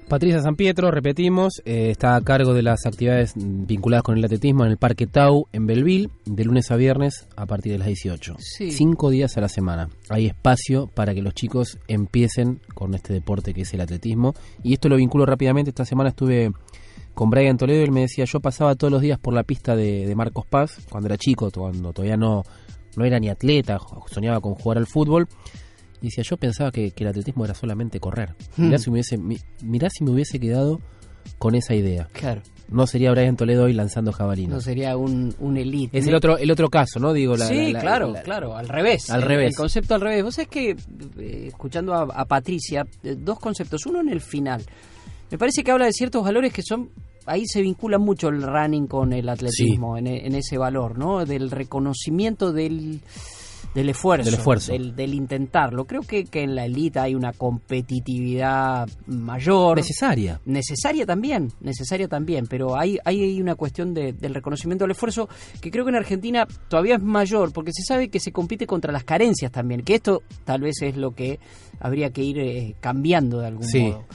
Patricia 0.08 0.40
San 0.40 0.56
Pietro, 0.56 0.92
repetimos, 0.92 1.64
eh, 1.66 1.90
está 1.90 2.16
a 2.16 2.22
cargo 2.22 2.54
de 2.54 2.62
las 2.62 2.86
actividades 2.86 3.34
vinculadas 3.36 4.04
con 4.04 4.16
el 4.16 4.24
atletismo 4.24 4.64
en 4.64 4.70
el 4.70 4.78
Parque 4.78 5.08
Tau 5.08 5.48
en 5.52 5.66
Belville, 5.66 6.10
de 6.26 6.46
lunes 6.46 6.70
a 6.70 6.76
viernes 6.76 7.28
a 7.36 7.48
partir 7.48 7.72
de 7.72 7.80
las 7.80 7.88
18. 7.88 8.36
Sí. 8.38 8.72
Cinco 8.72 9.10
días 9.10 9.36
a 9.36 9.42
la 9.42 9.50
semana. 9.50 9.90
Hay 10.10 10.28
espacio 10.28 10.86
para 10.88 11.16
que 11.16 11.24
los 11.24 11.34
chicos 11.34 11.80
empiecen 11.88 12.62
con 12.76 12.94
este 12.94 13.14
deporte 13.14 13.52
que 13.54 13.62
es 13.62 13.74
el 13.74 13.82
atletismo. 13.82 14.36
Y 14.62 14.74
esto 14.74 14.90
lo 14.90 14.98
vinculo 14.98 15.26
rápidamente. 15.26 15.72
Esta 15.72 15.86
semana 15.86 16.10
estuve 16.10 16.52
con 17.16 17.32
Brian 17.32 17.58
Toledo 17.58 17.82
y 17.82 17.86
él 17.86 17.92
me 17.92 18.02
decía, 18.02 18.26
yo 18.26 18.40
pasaba 18.40 18.76
todos 18.76 18.92
los 18.92 19.02
días 19.02 19.18
por 19.18 19.34
la 19.34 19.42
pista 19.42 19.76
de, 19.76 20.06
de 20.06 20.16
Marcos 20.16 20.46
Paz, 20.46 20.86
cuando 20.88 21.08
era 21.08 21.18
chico, 21.18 21.50
cuando 21.50 21.94
todavía 21.94 22.18
no, 22.18 22.44
no 22.96 23.06
era 23.06 23.20
ni 23.20 23.30
atleta, 23.30 23.80
soñaba 24.12 24.40
con 24.40 24.54
jugar 24.54 24.78
al 24.78 24.86
fútbol. 24.86 25.28
Y 26.06 26.10
decía, 26.10 26.24
yo 26.24 26.38
pensaba 26.38 26.72
que, 26.72 26.92
que 26.92 27.04
el 27.04 27.10
atletismo 27.10 27.46
era 27.46 27.54
solamente 27.56 28.00
correr. 28.00 28.36
Mirá, 28.58 28.78
Hmm. 28.78 28.80
si 28.80 28.90
me 28.90 28.94
hubiese, 28.94 29.18
mi- 29.18 29.40
mirá 29.64 29.90
si 29.90 30.04
me 30.04 30.12
hubiese 30.12 30.40
quedado 30.40 30.80
con 31.40 31.56
esa 31.56 31.74
idea. 31.74 32.08
Claro, 32.14 32.42
No 32.68 32.86
sería 32.88 33.12
Brian 33.12 33.36
Toledo 33.36 33.64
hoy 33.66 33.74
lanzando 33.74 34.12
jabalinas. 34.12 34.54
no 34.56 34.62
sería 34.62 34.98
un, 34.98 35.34
un 35.40 35.58
elite. 35.58 35.98
es 35.98 36.08
el 36.08 36.16
otro, 36.16 36.38
el 36.38 36.50
otro 36.52 36.70
caso, 36.70 37.00
¿no? 37.00 37.14
Digo, 37.14 37.36
la, 37.38 37.48
sí, 37.48 37.68
la- 37.68 37.72
la- 37.74 37.80
claro, 37.82 38.12
la- 38.12 38.22
claro, 38.24 38.56
al 38.58 38.68
revés. 38.68 39.10
Al 39.10 39.22
El- 39.22 39.28
revés. 39.28 39.48
El 39.50 39.56
concepto 39.56 39.96
al 39.96 40.02
revés. 40.02 40.24
Vos 40.24 40.36
sabés 40.36 40.50
que, 40.50 40.70
eh, 40.72 41.46
escuchando 41.48 41.94
a, 41.96 42.02
a 42.04 42.26
Patricia, 42.26 42.86
eh, 43.04 43.16
dos 43.18 43.40
conceptos. 43.40 43.86
Uno 43.88 44.02
en 44.02 44.10
el 44.10 44.22
final. 44.22 44.64
Me 45.32 45.38
parece 45.40 45.64
que 45.64 45.72
habla 45.72 45.86
de 45.86 45.94
ciertos 45.94 46.24
valores 46.24 46.54
que 46.54 46.62
son. 46.62 46.90
Ahí 47.28 47.44
se 47.48 47.62
vincula 47.64 47.98
mucho 47.98 48.30
el 48.30 48.44
running 48.44 48.86
con 48.86 49.12
el 49.12 49.28
atletismo, 49.30 49.98
en, 49.98 50.06
e- 50.06 50.28
en 50.28 50.36
ese 50.36 50.60
valor, 50.60 50.96
¿no? 50.98 51.26
Del 51.26 51.50
reconocimiento 51.50 52.52
del, 52.54 53.02
del 53.76 53.90
esfuerzo. 53.90 54.26
Del 54.26 54.34
esfuerzo. 54.40 54.72
Del, 54.72 54.96
del 54.96 55.14
intentarlo. 55.14 55.86
Creo 55.86 56.02
que, 56.02 56.24
que 56.24 56.42
en 56.42 56.56
la 56.56 56.66
elite 56.66 56.98
hay 57.00 57.14
una 57.14 57.32
competitividad 57.34 58.90
mayor. 59.08 59.78
necesaria. 59.78 60.42
Necesaria 60.46 61.06
también, 61.06 61.52
necesaria 61.62 62.08
también, 62.08 62.48
pero 62.48 62.78
hay, 62.78 62.98
hay 63.06 63.40
una 63.42 63.56
cuestión 63.56 63.94
de- 63.94 64.14
del 64.14 64.34
reconocimiento 64.34 64.84
del 64.86 64.92
esfuerzo 64.92 65.30
que 65.62 65.72
creo 65.72 65.86
que 65.86 65.90
en 65.90 65.98
Argentina 65.98 66.48
todavía 66.70 66.96
es 66.96 67.02
mayor, 67.04 67.52
porque 67.54 67.72
se 67.74 67.84
sabe 67.84 68.10
que 68.10 68.20
se 68.20 68.32
compite 68.32 68.66
contra 68.66 68.92
las 68.92 69.04
carencias 69.04 69.52
también, 69.52 69.82
que 69.82 69.96
esto 69.96 70.24
tal 70.44 70.62
vez 70.62 70.82
es 70.82 70.96
lo 70.98 71.12
que 71.12 71.40
habría 71.80 72.10
que 72.12 72.24
ir 72.24 72.40
eh, 72.40 72.76
cambiando 72.80 73.40
de 73.40 73.48
algún 73.48 73.68
Sí, 73.68 73.82
modo. 73.82 74.06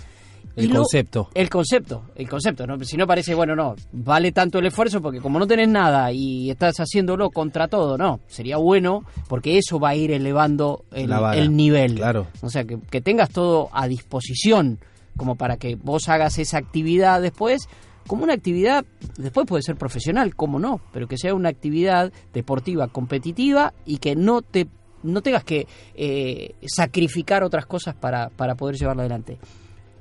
El 0.64 0.70
lo- 0.70 0.76
concepto. 0.76 1.28
El 1.34 1.48
concepto, 1.50 2.02
el 2.14 2.28
concepto, 2.28 2.66
¿no? 2.66 2.82
si 2.84 2.96
no 2.96 3.06
parece, 3.06 3.34
bueno, 3.34 3.54
no, 3.54 3.76
vale 3.92 4.32
tanto 4.32 4.58
el 4.58 4.66
esfuerzo 4.66 5.00
porque 5.00 5.20
como 5.20 5.38
no 5.38 5.46
tenés 5.46 5.68
nada 5.68 6.12
y 6.12 6.50
estás 6.50 6.76
haciéndolo 6.78 7.30
contra 7.30 7.68
todo, 7.68 7.96
no, 7.98 8.20
sería 8.28 8.56
bueno 8.56 9.04
porque 9.28 9.58
eso 9.58 9.78
va 9.78 9.90
a 9.90 9.94
ir 9.96 10.10
elevando 10.12 10.84
el, 10.92 11.56
nivel. 11.56 11.96
claro. 11.96 12.26
O 12.42 12.50
sea, 12.50 12.64
que, 12.64 12.78
que 12.90 13.00
tengas 13.00 13.30
todo 13.30 13.68
a 13.72 13.86
disposición 13.88 14.78
como 15.16 15.36
para 15.36 15.56
que 15.56 15.74
vos 15.74 16.08
hagas 16.08 16.38
esa 16.38 16.58
actividad 16.58 17.20
después, 17.20 17.68
como 18.06 18.24
una 18.24 18.32
actividad, 18.32 18.84
después 19.18 19.46
puede 19.46 19.62
ser 19.62 19.76
profesional, 19.76 20.34
como 20.34 20.58
no, 20.58 20.80
pero 20.92 21.06
que 21.06 21.18
sea 21.18 21.34
una 21.34 21.48
actividad 21.50 22.12
deportiva 22.32 22.88
competitiva 22.88 23.74
y 23.84 23.98
que 23.98 24.16
no 24.16 24.42
te 24.42 24.66
no 25.02 25.22
tengas 25.22 25.44
que 25.44 25.66
eh, 25.94 26.54
sacrificar 26.66 27.42
otras 27.42 27.64
cosas 27.66 27.94
para, 27.94 28.28
para 28.30 28.54
poder 28.54 28.76
llevarla 28.76 29.02
adelante. 29.02 29.38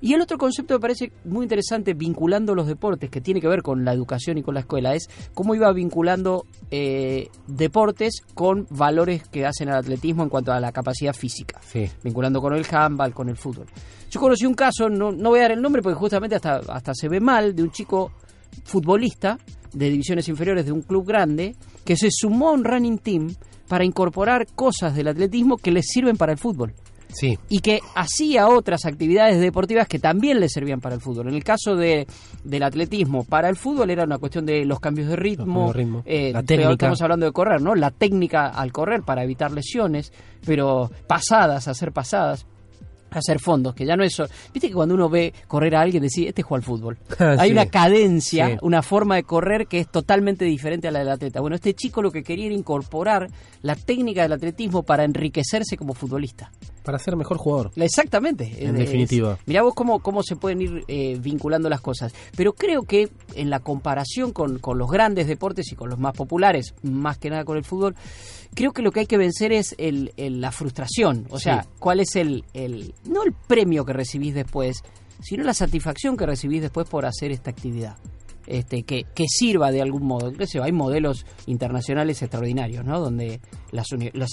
Y 0.02 0.14
el 0.14 0.22
otro 0.22 0.38
concepto 0.38 0.76
me 0.76 0.80
parece 0.80 1.12
muy 1.26 1.44
interesante 1.44 1.94
vinculando 1.94 2.56
los 2.56 2.68
deportes, 2.68 3.10
que 3.10 3.22
tiene 3.22 3.42
que 3.42 3.48
ver 3.48 3.62
con 3.62 3.84
la 3.84 3.94
educación 3.94 4.38
y 4.38 4.44
con 4.44 4.54
la 4.54 4.62
escuela, 4.62 4.96
es 4.96 5.10
cómo 5.34 5.56
iba 5.56 5.72
vinculando 5.74 6.46
eh, 6.72 7.28
deportes 7.48 8.22
con 8.34 8.66
valores 8.70 9.28
que 9.28 9.46
hacen 9.46 9.70
al 9.70 9.78
atletismo 9.80 10.24
en 10.24 10.30
cuanto 10.30 10.52
a 10.52 10.60
la 10.60 10.72
capacidad 10.72 11.14
física 11.14 11.60
Sí. 11.62 11.90
vinculando 12.04 12.42
con 12.42 12.54
el 12.54 12.66
handball, 12.72 13.14
con 13.14 13.30
el 13.30 13.36
fútbol. 13.38 13.68
Yo 14.10 14.20
conocí 14.20 14.46
un 14.46 14.54
caso, 14.54 14.90
no, 14.90 15.12
no 15.12 15.30
voy 15.30 15.40
a 15.40 15.44
dar 15.44 15.52
el 15.52 15.62
nombre 15.62 15.82
porque 15.82 15.96
justamente 15.98 16.36
hasta, 16.36 16.58
hasta 16.70 16.94
se 16.94 17.10
ve 17.10 17.20
mal, 17.20 17.56
de 17.56 17.64
un 17.64 17.72
chico 17.72 18.12
futbolista 18.64 19.38
de 19.74 19.90
divisiones 19.90 20.28
inferiores 20.28 20.66
de 20.66 20.72
un 20.72 20.82
club 20.82 21.06
grande 21.06 21.56
que 21.86 21.96
se 21.96 22.10
sumó 22.12 22.50
a 22.50 22.54
un 22.54 22.64
running 22.64 22.98
team 22.98 23.36
para 23.68 23.86
incorporar 23.86 24.48
cosas 24.56 24.96
del 24.96 25.08
atletismo 25.10 25.58
que 25.58 25.72
les 25.72 25.86
sirven 25.88 26.18
para 26.18 26.32
el 26.32 26.38
fútbol 26.40 26.74
Sí. 27.12 27.38
y 27.50 27.60
que 27.60 27.80
hacía 27.96 28.48
otras 28.48 28.86
actividades 28.86 29.40
deportivas 29.40 29.88
que 29.88 30.00
también 30.00 30.40
le 30.40 30.48
servían 30.48 30.80
para 30.80 30.96
el 30.96 31.02
fútbol. 31.02 31.28
En 31.30 31.36
el 31.36 31.44
caso 31.44 31.76
de, 31.76 32.06
del 32.44 32.64
atletismo, 32.64 33.24
para 33.24 33.50
el 33.50 33.56
fútbol 33.56 33.90
era 33.90 34.04
una 34.04 34.20
cuestión 34.20 34.46
de 34.46 34.64
los 34.66 34.80
cambios 34.80 35.10
de 35.10 35.16
ritmo, 35.16 35.74
eh, 36.06 36.32
La 36.32 36.44
técnica. 36.44 36.72
Estamos 36.72 37.02
hablando 37.02 37.26
de 37.26 37.32
correr, 37.32 37.62
¿no? 37.62 37.74
La 37.76 37.92
técnica 37.92 38.48
al 38.48 38.72
correr 38.72 39.02
para 39.02 39.24
evitar 39.24 39.52
lesiones, 39.52 40.14
pero 40.46 40.92
pasadas, 41.08 41.68
hacer 41.68 41.92
pasadas. 41.92 42.46
Hacer 43.12 43.40
fondos, 43.40 43.74
que 43.74 43.88
ya 43.88 43.96
no 43.96 44.04
es. 44.04 44.14
so- 44.14 44.28
Viste 44.54 44.68
que 44.68 44.74
cuando 44.76 44.94
uno 44.94 45.10
ve 45.10 45.34
correr 45.48 45.76
a 45.76 45.82
alguien, 45.82 46.04
decís, 46.04 46.28
este 46.28 46.44
juega 46.44 46.60
al 46.60 46.64
fútbol. 46.64 47.00
Hay 47.40 47.48
Sí. 47.50 47.54
una 47.54 47.66
cadencia, 47.66 48.50
Sí. 48.50 48.58
una 48.62 48.84
forma 48.84 49.16
de 49.16 49.24
correr 49.24 49.66
que 49.66 49.80
es 49.80 49.88
totalmente 49.90 50.46
diferente 50.46 50.88
a 50.88 50.92
la 50.92 51.00
del 51.00 51.10
atleta. 51.10 51.42
Bueno, 51.42 51.56
este 51.56 51.74
chico 51.74 52.04
lo 52.04 52.12
que 52.12 52.22
quería 52.22 52.46
era 52.46 52.54
incorporar 52.54 53.28
la 53.64 53.74
técnica 53.74 54.22
del 54.22 54.34
atletismo 54.34 54.84
para 54.84 55.06
enriquecerse 55.06 55.76
como 55.76 55.96
futbolista. 55.96 56.52
Para 56.90 56.98
ser 57.04 57.16
mejor 57.16 57.38
jugador. 57.38 57.72
Exactamente. 57.76 58.52
En 58.58 58.70
Es- 58.76 58.80
definitiva. 58.80 59.38
Mirá 59.46 59.62
vos 59.62 59.76
cómo, 59.76 60.00
cómo 60.00 60.24
se 60.24 60.36
pueden 60.36 60.62
ir 60.62 60.84
eh, 60.88 61.20
vinculando 61.22 61.70
las 61.70 61.82
cosas. 61.82 62.14
Pero 62.36 62.54
creo 62.54 62.82
que 62.82 63.10
en 63.36 63.52
la 63.52 63.60
comparación 63.60 64.32
con, 64.32 64.58
con 64.58 64.80
los 64.80 64.90
grandes 64.90 65.28
deportes 65.28 65.72
y 65.72 65.76
con 65.76 65.90
los 65.92 66.00
más 66.00 66.14
populares, 66.14 66.74
más 66.82 67.20
que 67.20 67.30
nada 67.30 67.46
con 67.46 67.58
el 67.58 67.64
fútbol, 67.64 67.96
creo 68.56 68.72
que 68.72 68.82
lo 68.82 68.92
que 68.92 69.02
hay 69.02 69.06
que 69.06 69.18
vencer 69.20 69.52
es 69.52 69.76
el, 69.78 70.14
el- 70.18 70.42
la 70.42 70.52
frustración. 70.52 71.28
O 71.30 71.38
sea, 71.40 71.62
Sí. 71.64 71.70
cuál 71.78 72.00
es 72.00 72.16
el, 72.16 72.44
el, 72.56 72.96
no 73.06 73.24
el 73.24 73.34
premio 73.34 73.86
que 73.86 73.94
recibís 73.94 74.34
después, 74.34 74.82
sino 75.22 75.44
la 75.44 75.54
satisfacción 75.54 76.18
que 76.18 76.26
recibís 76.26 76.62
después 76.62 76.88
por 76.90 77.06
hacer 77.06 77.32
esta 77.32 77.52
actividad. 77.52 77.98
Este, 78.50 78.82
que, 78.82 79.06
que 79.14 79.26
sirva 79.28 79.72
de 79.72 79.80
algún 79.80 80.08
modo. 80.08 80.34
Qué 80.34 80.48
sé 80.48 80.60
hay 80.60 80.72
modelos 80.72 81.24
internacionales 81.46 82.20
extraordinarios, 82.24 82.84
¿no? 82.84 83.00
Donde 83.00 83.40
las, 83.72 83.86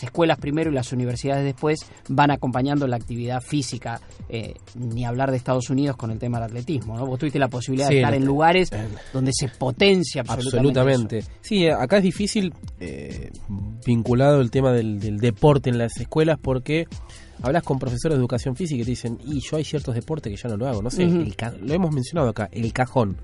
escuelas 0.02 0.38
primero 0.38 0.70
y 0.70 0.74
las 0.74 0.90
universidades 0.90 1.44
después 1.44 1.80
van 2.08 2.30
acompañando 2.30 2.86
la 2.86 2.96
actividad 2.96 3.42
física, 3.42 4.00
eh, 4.30 4.54
ni 4.74 5.04
hablar 5.04 5.30
de 5.30 5.36
Estados 5.36 5.68
Unidos 5.68 5.96
con 5.96 6.10
el 6.10 6.18
tema 6.18 6.38
del 6.38 6.46
atletismo, 6.46 6.96
¿no? 6.96 7.04
Vos 7.04 7.18
tuviste 7.18 7.38
la 7.38 7.48
posibilidad 7.48 7.88
Sí, 7.88 7.96
de 7.96 8.00
estar 8.00 8.14
en 8.14 8.24
lugares 8.24 8.72
eh, 8.72 8.88
donde 9.12 9.32
se 9.34 9.48
potencia 9.48 10.22
absolutamente. 10.22 10.80
Absolutamente. 10.80 11.24
Sí, 11.42 11.68
acá 11.68 11.98
es 11.98 12.04
difícil 12.04 12.54
eh, 12.80 13.30
vinculado 13.84 14.40
el 14.40 14.50
tema 14.50 14.72
del, 14.72 14.98
del 14.98 15.18
deporte 15.18 15.68
en 15.68 15.76
las 15.76 15.94
escuelas 16.00 16.38
porque 16.40 16.86
hablas 17.42 17.62
con 17.62 17.78
profesores 17.78 18.16
de 18.16 18.20
educación 18.20 18.56
física 18.56 18.82
y 18.82 18.84
te 18.84 18.90
dicen, 18.90 19.18
y 19.24 19.40
yo 19.40 19.56
hay 19.56 19.64
ciertos 19.64 19.94
deportes 19.94 20.30
que 20.32 20.36
ya 20.42 20.48
no 20.48 20.56
lo 20.56 20.68
hago. 20.68 20.82
No 20.82 20.90
sé, 20.90 21.02
el 21.04 21.34
ca- 21.36 21.54
lo 21.60 21.72
hemos 21.74 21.92
mencionado 21.94 22.28
acá, 22.28 22.48
el 22.52 22.72
cajón. 22.72 23.16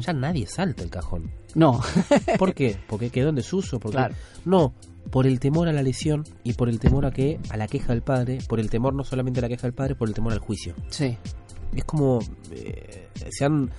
Ya 0.00 0.12
nadie 0.12 0.46
salta 0.46 0.82
el 0.82 0.90
cajón. 0.90 1.30
No, 1.54 1.80
¿Por 2.38 2.54
qué? 2.54 2.76
Porque 2.88 3.10
quedó 3.10 3.28
en 3.30 3.34
desuso. 3.36 3.78
Porque... 3.80 3.96
Claro. 3.96 4.14
No, 4.44 4.72
por 5.10 5.26
el 5.26 5.40
temor 5.40 5.68
a 5.68 5.72
la 5.72 5.82
lesión 5.82 6.24
y 6.44 6.52
por 6.54 6.68
el 6.68 6.78
temor 6.78 7.06
a 7.06 7.10
que 7.10 7.38
a 7.50 7.56
la 7.56 7.66
queja 7.66 7.92
del 7.92 8.02
padre, 8.02 8.38
por 8.48 8.60
el 8.60 8.70
temor 8.70 8.94
no 8.94 9.02
solamente 9.04 9.40
a 9.40 9.42
la 9.42 9.48
queja 9.48 9.62
del 9.62 9.74
padre, 9.74 9.94
por 9.94 10.08
el 10.08 10.14
temor 10.14 10.32
al 10.32 10.38
juicio. 10.40 10.74
sí. 10.90 11.16
es 11.74 11.84
como 11.84 12.18
eh, 12.52 13.08
se 13.30 13.44
han 13.44 13.70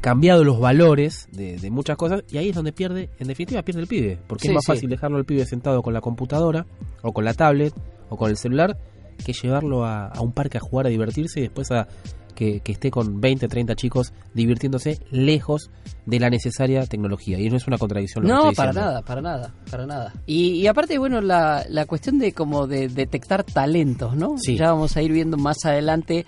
cambiado 0.00 0.44
los 0.44 0.60
valores 0.60 1.28
de, 1.32 1.56
de 1.58 1.70
muchas 1.70 1.96
cosas 1.96 2.22
y 2.30 2.38
ahí 2.38 2.50
es 2.50 2.54
donde 2.54 2.72
pierde, 2.72 3.10
en 3.18 3.26
definitiva 3.28 3.62
pierde 3.62 3.80
el 3.80 3.86
pibe, 3.88 4.18
porque 4.26 4.42
Sí, 4.42 4.48
es 4.48 4.54
más 4.54 4.64
sí. 4.64 4.72
fácil 4.72 4.90
dejarlo 4.90 5.16
al 5.16 5.24
pibe 5.24 5.44
sentado 5.46 5.82
con 5.82 5.92
la 5.92 6.00
computadora 6.00 6.66
o 7.02 7.12
con 7.12 7.24
la 7.24 7.34
tablet 7.34 7.74
o 8.08 8.16
con 8.16 8.30
el 8.30 8.36
celular 8.36 8.78
que 9.24 9.32
llevarlo 9.32 9.84
a, 9.84 10.06
a 10.06 10.20
un 10.20 10.32
parque 10.32 10.58
a 10.58 10.60
jugar, 10.60 10.86
a 10.86 10.88
divertirse 10.90 11.40
y 11.40 11.42
después 11.44 11.70
a 11.70 11.88
que, 12.36 12.60
que 12.60 12.72
esté 12.72 12.92
con 12.92 13.20
20, 13.20 13.48
30 13.48 13.74
chicos 13.74 14.12
divirtiéndose 14.34 15.00
lejos 15.10 15.70
de 16.04 16.20
la 16.20 16.30
necesaria 16.30 16.86
tecnología. 16.86 17.40
Y 17.40 17.50
no 17.50 17.56
es 17.56 17.66
una 17.66 17.78
contradicción. 17.78 18.22
lo 18.22 18.28
que 18.28 18.34
No, 18.34 18.50
estoy 18.50 18.54
para 18.54 18.72
nada, 18.72 19.02
para 19.02 19.20
nada, 19.22 19.54
para 19.68 19.86
nada. 19.86 20.12
Y, 20.26 20.50
y 20.52 20.66
aparte, 20.68 20.98
bueno, 20.98 21.20
la, 21.20 21.64
la 21.68 21.86
cuestión 21.86 22.18
de 22.18 22.32
como 22.32 22.68
de 22.68 22.88
detectar 22.88 23.42
talentos, 23.42 24.14
¿no? 24.14 24.36
Sí. 24.38 24.56
Ya 24.56 24.70
vamos 24.72 24.96
a 24.96 25.02
ir 25.02 25.10
viendo 25.10 25.36
más 25.36 25.56
adelante 25.64 26.26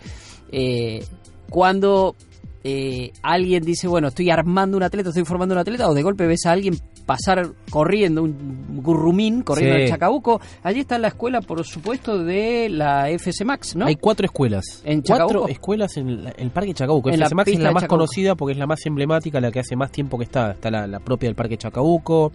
eh, 0.50 1.04
cuando 1.48 2.16
eh, 2.64 3.12
alguien 3.22 3.62
dice, 3.62 3.86
bueno, 3.88 4.08
estoy 4.08 4.30
armando 4.30 4.76
un 4.76 4.82
atleta, 4.82 5.10
estoy 5.10 5.24
formando 5.24 5.54
un 5.54 5.60
atleta, 5.60 5.88
o 5.88 5.94
de 5.94 6.02
golpe 6.02 6.26
ves 6.26 6.44
a 6.46 6.52
alguien 6.52 6.76
pasar 7.06 7.52
corriendo, 7.70 8.22
un 8.22 8.80
gurrumín 8.82 9.42
corriendo 9.42 9.76
Sí. 9.76 9.82
al 9.84 9.88
Chacabuco. 9.88 10.40
Allí 10.62 10.80
está 10.80 10.98
la 10.98 11.08
escuela, 11.08 11.40
por 11.40 11.64
supuesto, 11.64 12.22
de 12.22 12.68
la 12.68 13.08
FC 13.10 13.44
Max, 13.44 13.76
¿no? 13.76 13.86
Hay 13.86 13.96
cuatro 13.96 14.26
escuelas. 14.26 14.82
¿En 14.84 15.02
cuatro 15.02 15.48
escuelas 15.48 15.96
en 15.96 16.08
el, 16.08 16.32
el 16.36 16.50
Parque 16.50 16.74
Chacabuco. 16.74 17.08
En 17.10 17.18
la 17.20 17.26
FC 17.26 17.34
Max 17.34 17.50
es 17.52 17.58
la 17.60 17.72
más 17.72 17.82
Chacabuco. 17.84 17.96
conocida 18.00 18.34
porque 18.34 18.52
es 18.52 18.58
la 18.58 18.66
más 18.66 18.84
emblemática, 18.84 19.40
la 19.40 19.50
que 19.50 19.60
hace 19.60 19.76
más 19.76 19.90
tiempo 19.90 20.18
que 20.18 20.24
está. 20.24 20.50
Está 20.52 20.70
la, 20.70 20.86
la 20.86 21.00
propia 21.00 21.28
del 21.28 21.36
Parque 21.36 21.56
Chacabuco, 21.56 22.32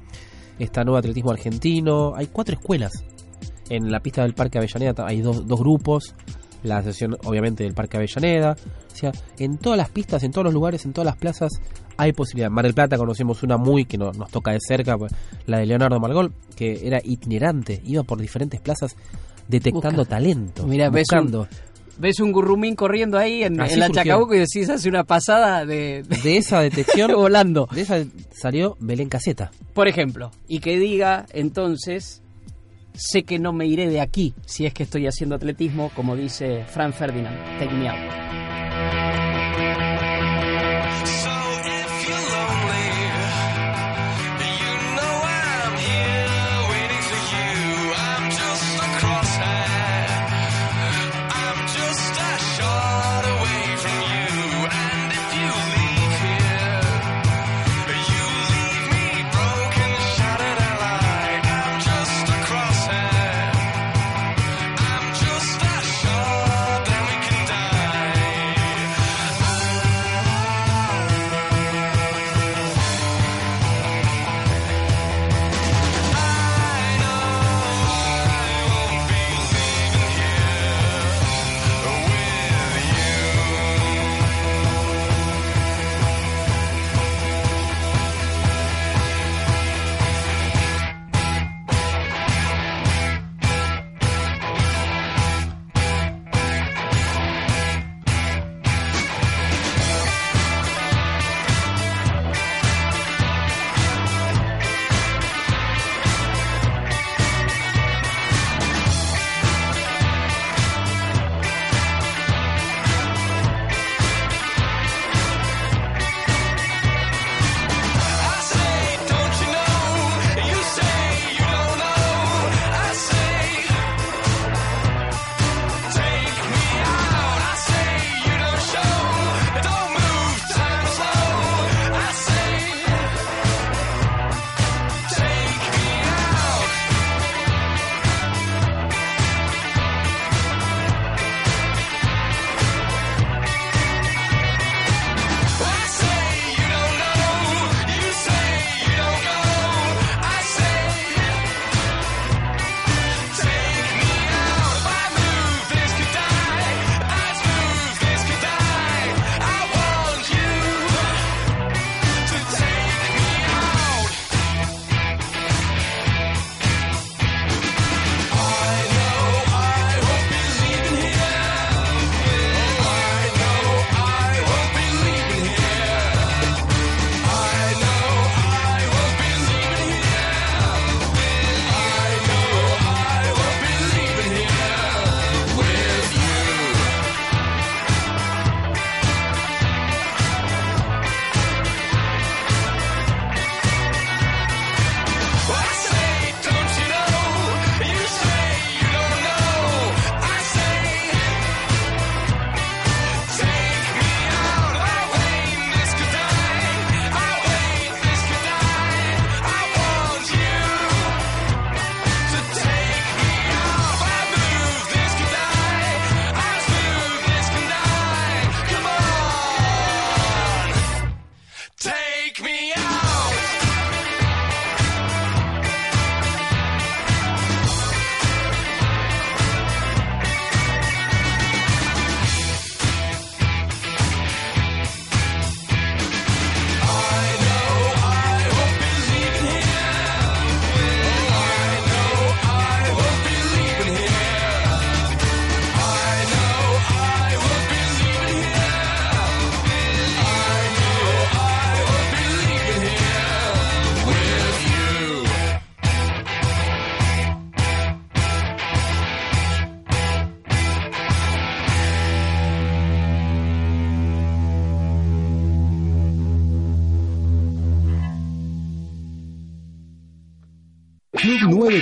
está 0.57 0.83
Nuevo 0.83 0.97
Atletismo 0.97 1.31
Argentino. 1.31 2.13
Hay 2.15 2.27
cuatro 2.27 2.55
escuelas. 2.55 2.91
En 3.69 3.91
la 3.91 3.99
pista 4.01 4.23
del 4.23 4.33
Parque 4.33 4.57
Avellaneda 4.57 5.05
hay 5.05 5.21
dos, 5.21 5.45
dos 5.47 5.59
grupos. 5.59 6.15
La 6.63 6.77
asociación, 6.77 7.17
obviamente, 7.25 7.63
del 7.63 7.73
Parque 7.73 7.97
Avellaneda. 7.97 8.55
O 8.91 8.95
sea, 8.95 9.11
en 9.37 9.57
todas 9.57 9.77
las 9.77 9.89
pistas, 9.89 10.23
en 10.23 10.31
todos 10.31 10.45
los 10.45 10.53
lugares, 10.53 10.85
en 10.85 10.93
todas 10.93 11.05
las 11.05 11.17
plazas, 11.17 11.51
hay 11.97 12.13
posibilidad. 12.13 12.49
Mar 12.49 12.65
del 12.65 12.73
Plata 12.73 12.97
conocemos 12.97 13.43
una 13.43 13.57
muy 13.57 13.85
que 13.85 13.97
no- 13.97 14.11
nos 14.13 14.29
toca 14.31 14.51
de 14.51 14.59
cerca, 14.65 14.97
pues, 14.97 15.13
la 15.45 15.57
de 15.59 15.65
Leonardo 15.65 15.99
Margol, 15.99 16.31
que 16.55 16.87
era 16.87 16.99
itinerante, 17.03 17.81
iba 17.85 18.03
por 18.03 18.19
diferentes 18.19 18.61
plazas 18.61 18.95
detectando 19.47 19.99
Busca. 20.03 20.15
talento. 20.15 20.65
Mira, 20.65 20.89
ves 20.89 21.05
un, 21.11 21.17
buscando. 21.19 21.47
ves 21.97 22.19
un 22.21 22.31
gurrumín 22.31 22.75
corriendo 22.75 23.17
ahí 23.17 23.43
en, 23.43 23.57
la. 23.57 23.67
Chacabuco 23.91 24.33
y 24.33 24.39
decís, 24.39 24.69
hace 24.69 24.87
una 24.89 25.03
pasada 25.03 25.65
de, 25.65 26.03
de- 26.07 26.17
De 26.23 26.37
esa 26.37 26.61
detección, 26.61 27.11
volando. 27.15 27.67
de 27.73 27.81
esa 27.81 28.03
salió 28.31 28.77
Belén 28.79 29.09
Caseta. 29.09 29.51
Por 29.73 29.87
ejemplo, 29.89 30.31
y 30.47 30.59
que 30.59 30.79
diga 30.79 31.25
entonces, 31.33 32.22
sé 32.93 33.23
que 33.23 33.39
no 33.39 33.53
me 33.53 33.65
iré 33.65 33.89
de 33.89 34.01
aquí 34.01 34.33
si 34.45 34.65
es 34.65 34.73
que 34.73 34.83
estoy 34.83 35.07
haciendo 35.07 35.35
atletismo, 35.35 35.91
como 35.95 36.15
dice 36.15 36.65
Fran 36.65 36.93
Ferdinand. 36.93 37.37
Take 37.59 37.73
me 37.73 37.89
out. 37.89 38.42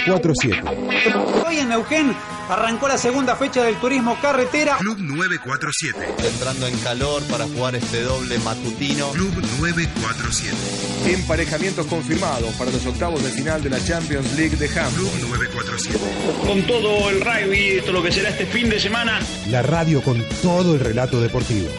947. 0.08 1.44
Hoy 1.46 1.60
en 1.60 1.70
Neuquén 1.70 2.16
Arrancó 2.52 2.90
la 2.90 2.98
segunda 2.98 3.38
fecha 3.38 3.64
del 3.64 3.78
turismo 3.78 4.18
carretera. 4.22 4.76
Club 4.78 4.98
947. 5.00 6.28
entrando 6.28 6.68
en 6.68 6.78
calor 6.80 7.24
para 7.28 7.48
jugar 7.48 7.76
este 7.76 8.02
doble 8.02 8.38
matutino. 8.40 9.10
Club 9.12 9.34
947. 9.62 11.14
Emparejamientos 11.14 11.86
confirmados 11.86 12.54
para 12.56 12.70
los 12.72 12.86
octavos 12.86 13.24
de 13.24 13.30
final 13.30 13.64
de 13.64 13.70
la 13.70 13.82
Champions 13.82 14.34
League 14.38 14.58
de 14.58 14.68
Club 14.68 14.80
handball. 14.80 15.22
947. 15.30 16.00
con 16.46 16.62
todo 16.64 17.10
el 17.10 17.22
rugby, 17.22 17.80
todo 17.84 17.94
lo 17.94 18.04
que 18.04 18.12
será 18.12 18.32
este 18.32 18.46
fin 18.46 18.70
de 18.70 18.82
semana. 18.82 19.18
La 19.50 19.62
radio 19.62 20.02
con 20.02 20.22
todo 20.42 20.74
el 20.74 20.82
relato 20.82 21.22
deportivo. 21.22 21.70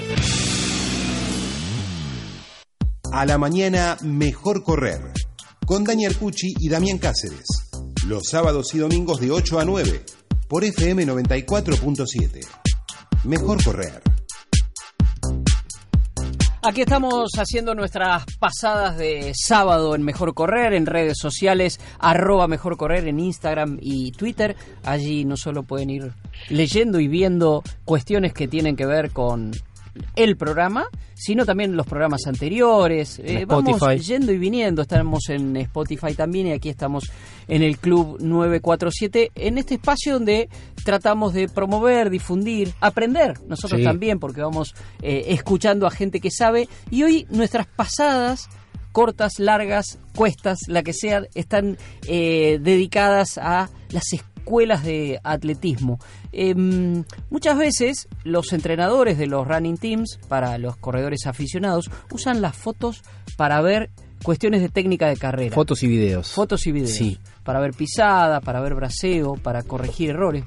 A 3.12 3.26
la 3.26 3.36
mañana, 3.36 3.98
mejor 4.00 4.62
correr. 4.62 5.12
Con 5.66 5.84
Daniel 5.84 6.16
Cucci 6.16 6.54
y 6.58 6.70
Damián 6.70 6.96
Cáceres. 6.96 7.61
Los 8.06 8.24
sábados 8.28 8.74
y 8.74 8.78
domingos 8.78 9.20
de 9.20 9.30
8 9.30 9.60
a 9.60 9.64
9. 9.64 10.04
Por 10.48 10.64
FM 10.64 11.06
94.7. 11.06 12.44
Mejor 13.22 13.62
correr. 13.62 14.02
Aquí 16.64 16.80
estamos 16.80 17.30
haciendo 17.36 17.76
nuestras 17.76 18.24
pasadas 18.40 18.96
de 18.96 19.32
sábado 19.36 19.94
en 19.94 20.02
Mejor 20.02 20.34
Correr, 20.34 20.74
en 20.74 20.86
redes 20.86 21.18
sociales, 21.18 21.78
arroba 22.00 22.48
Mejor 22.48 22.76
Correr 22.76 23.06
en 23.06 23.20
Instagram 23.20 23.78
y 23.80 24.10
Twitter. 24.12 24.56
Allí 24.82 25.24
no 25.24 25.36
solo 25.36 25.62
pueden 25.62 25.90
ir 25.90 26.12
leyendo 26.48 26.98
y 26.98 27.06
viendo 27.06 27.62
cuestiones 27.84 28.32
que 28.32 28.48
tienen 28.48 28.74
que 28.74 28.86
ver 28.86 29.12
con 29.12 29.52
el 30.16 30.36
programa, 30.36 30.86
sino 31.14 31.44
también 31.44 31.76
los 31.76 31.86
programas 31.86 32.26
anteriores. 32.26 33.20
Eh, 33.24 33.44
vamos 33.46 33.80
yendo 34.06 34.32
y 34.32 34.38
viniendo, 34.38 34.82
estamos 34.82 35.28
en 35.28 35.56
Spotify 35.56 36.14
también 36.14 36.46
y 36.48 36.52
aquí 36.52 36.68
estamos 36.68 37.04
en 37.48 37.62
el 37.62 37.78
Club 37.78 38.18
947, 38.20 39.32
en 39.34 39.58
este 39.58 39.74
espacio 39.74 40.14
donde 40.14 40.48
tratamos 40.84 41.32
de 41.34 41.48
promover, 41.48 42.10
difundir, 42.10 42.72
aprender 42.80 43.34
nosotros 43.46 43.80
Sí. 43.80 43.84
también, 43.84 44.18
porque 44.18 44.40
vamos 44.40 44.74
eh, 45.02 45.24
escuchando 45.28 45.86
a 45.86 45.90
gente 45.90 46.20
que 46.20 46.30
sabe 46.30 46.68
y 46.90 47.02
hoy 47.02 47.26
nuestras 47.30 47.66
pasadas 47.66 48.48
cortas, 48.92 49.38
largas, 49.38 49.98
cuestas, 50.14 50.58
la 50.68 50.82
que 50.82 50.92
sea, 50.92 51.22
están 51.34 51.78
eh, 52.06 52.58
dedicadas 52.60 53.38
a 53.38 53.70
las 53.90 54.04
escuelas 54.12 54.31
de 54.82 55.20
atletismo. 55.24 55.98
Em, 56.32 57.04
muchas 57.30 57.56
veces 57.56 58.08
los 58.24 58.52
entrenadores 58.52 59.18
de 59.18 59.26
los 59.26 59.46
running 59.46 59.76
teams, 59.76 60.18
para 60.28 60.58
los 60.58 60.76
corredores 60.76 61.26
aficionados, 61.26 61.90
usan 62.10 62.42
las 62.42 62.56
fotos 62.56 63.02
para 63.36 63.60
ver 63.60 63.90
cuestiones 64.22 64.60
de 64.62 64.68
técnica 64.68 65.08
de 65.08 65.16
carrera. 65.16 65.54
Fotos 65.54 65.82
y 65.82 65.86
videos. 65.88 66.30
Fotos 66.32 66.66
y 66.66 66.72
videos. 66.72 66.90
Sí. 66.92 67.18
Para 67.44 67.58
ver 67.60 67.72
pisada, 67.72 68.40
para 68.40 68.60
ver 68.60 68.74
braseo, 68.74 69.34
para 69.34 69.62
corregir 69.62 70.10
errores. 70.10 70.44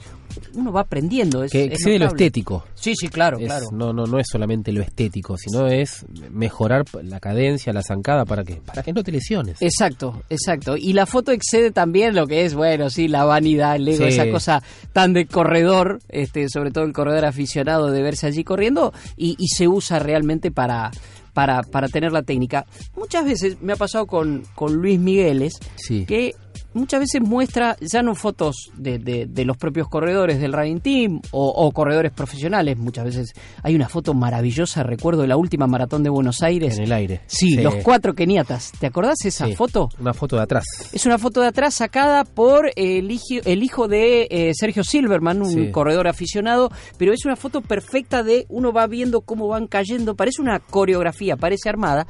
Uno 0.54 0.72
va 0.72 0.82
aprendiendo. 0.82 1.44
Es, 1.44 1.52
que 1.52 1.66
es 1.66 1.72
excede 1.74 2.00
lo 2.00 2.06
notable. 2.06 2.26
estético. 2.26 2.66
Sí, 2.74 2.94
sí, 2.96 3.08
claro, 3.10 3.38
Es- 3.38 3.46
claro. 3.46 3.66
No, 3.72 3.94
no, 3.94 4.06
no 4.06 4.20
es 4.20 4.28
solamente 4.30 4.72
lo 4.72 4.82
estético, 4.82 5.38
sino 5.38 5.68
es 5.68 6.06
mejorar 6.32 6.84
la 7.04 7.20
cadencia, 7.20 7.72
la 7.74 7.82
zancada 7.84 8.26
para 8.26 8.44
que, 8.44 8.56
para 8.56 8.82
que 8.84 8.92
no 8.94 9.04
te 9.04 9.12
lesiones. 9.12 9.62
Exacto, 9.62 10.22
exacto. 10.30 10.76
Y 10.78 10.94
la 10.94 11.06
foto 11.06 11.32
excede 11.32 11.72
también 11.72 12.16
lo 12.16 12.28
que 12.28 12.46
es, 12.46 12.54
bueno, 12.54 12.90
sí, 12.90 13.08
la 13.08 13.24
vanidad, 13.26 13.76
el 13.78 13.88
ego, 13.88 14.06
Sí. 14.06 14.14
esa 14.14 14.30
cosa 14.30 14.62
tan 14.94 15.14
de 15.14 15.26
corredor, 15.26 16.00
este, 16.10 16.48
sobre 16.50 16.72
todo 16.72 16.84
el 16.86 16.94
corredor 16.94 17.26
aficionado 17.26 17.92
de 17.92 18.02
verse 18.02 18.28
allí 18.28 18.44
corriendo, 18.44 18.94
y, 19.18 19.36
y 19.40 19.48
se 19.48 19.68
usa 19.68 20.00
realmente 20.00 20.52
para, 20.52 20.92
para, 21.36 21.62
para 21.62 21.88
tener 21.90 22.12
la 22.12 22.24
técnica. 22.24 22.66
Muchas 22.98 23.26
veces 23.26 23.62
me 23.62 23.74
ha 23.74 23.76
pasado 23.76 24.08
con, 24.08 24.44
con 24.56 24.74
Luis 24.76 24.98
Migueles, 25.00 25.54
Sí. 25.76 26.06
que 26.08 26.34
muchas 26.74 27.00
veces 27.00 27.22
muestra 27.22 27.76
ya 27.82 28.02
no 28.02 28.16
fotos 28.16 28.72
de, 28.78 28.98
de- 29.00 29.26
de 29.28 29.46
los 29.46 29.58
propios 29.58 29.88
corredores 29.88 30.40
del 30.40 30.54
running 30.54 30.80
team 30.80 31.22
o, 31.32 31.48
o 31.50 31.72
corredores 31.72 32.12
profesionales, 32.12 32.78
muchas 32.78 33.06
veces 33.06 33.34
hay 33.64 33.76
una 33.76 33.90
foto 33.90 34.14
maravillosa, 34.14 34.84
recuerdo 34.84 35.22
de 35.22 35.28
la 35.28 35.38
última 35.38 35.68
maratón 35.68 36.04
de 36.04 36.10
Buenos 36.10 36.42
Aires. 36.42 36.78
En 36.78 36.84
el 36.86 36.92
aire. 36.92 37.22
Sí, 37.28 37.56
los 37.58 37.76
cuatro 37.76 38.14
keniatas. 38.14 38.72
¿Te 38.80 38.88
acordás 38.88 39.18
de 39.24 39.30
esa 39.30 39.46
Sí. 39.48 39.56
foto? 39.56 39.90
Una 40.00 40.14
foto 40.14 40.36
de 40.36 40.44
atrás. 40.44 40.66
Es 40.94 41.06
una 41.06 41.18
foto 41.18 41.42
de 41.42 41.48
atrás 41.48 41.74
sacada 41.76 42.24
por 42.26 42.72
el 42.76 43.12
hijo, 43.12 43.42
el 43.46 43.64
hijo 43.64 43.88
de 43.88 44.28
eh, 44.30 44.52
Sergio 44.54 44.84
Silverman, 44.84 45.42
un 45.42 45.52
Sí. 45.52 45.72
corredor 45.72 46.08
aficionado, 46.08 46.72
pero 46.98 47.14
es 47.14 47.26
una 47.26 47.36
foto 47.36 47.62
perfecta 47.62 48.24
de 48.24 48.46
uno 48.50 48.72
va 48.72 48.88
viendo 48.88 49.22
cómo 49.22 49.48
van 49.48 49.68
cayendo, 49.68 50.16
parece 50.16 50.42
una 50.42 50.60
coreografía, 50.60 51.36
parece 51.38 51.70
armada, 51.70 52.06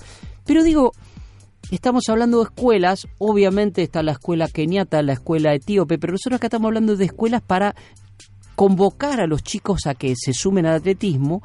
pero 0.45 0.63
digo, 0.63 0.91
estamos 1.71 2.03
hablando 2.09 2.39
de 2.39 2.45
escuelas, 2.45 3.07
obviamente 3.17 3.81
está 3.81 4.03
la 4.03 4.13
escuela 4.13 4.47
keniata, 4.47 5.01
la 5.01 5.13
escuela 5.13 5.53
etíope, 5.53 5.97
pero 5.97 6.13
nosotros 6.13 6.37
acá 6.37 6.47
estamos 6.47 6.67
hablando 6.69 6.95
de 6.95 7.05
escuelas 7.05 7.41
para 7.41 7.75
convocar 8.55 9.19
a 9.19 9.27
los 9.27 9.43
chicos 9.43 9.85
a 9.85 9.95
que 9.95 10.13
se 10.15 10.33
sumen 10.33 10.65
al 10.65 10.75
atletismo. 10.75 11.43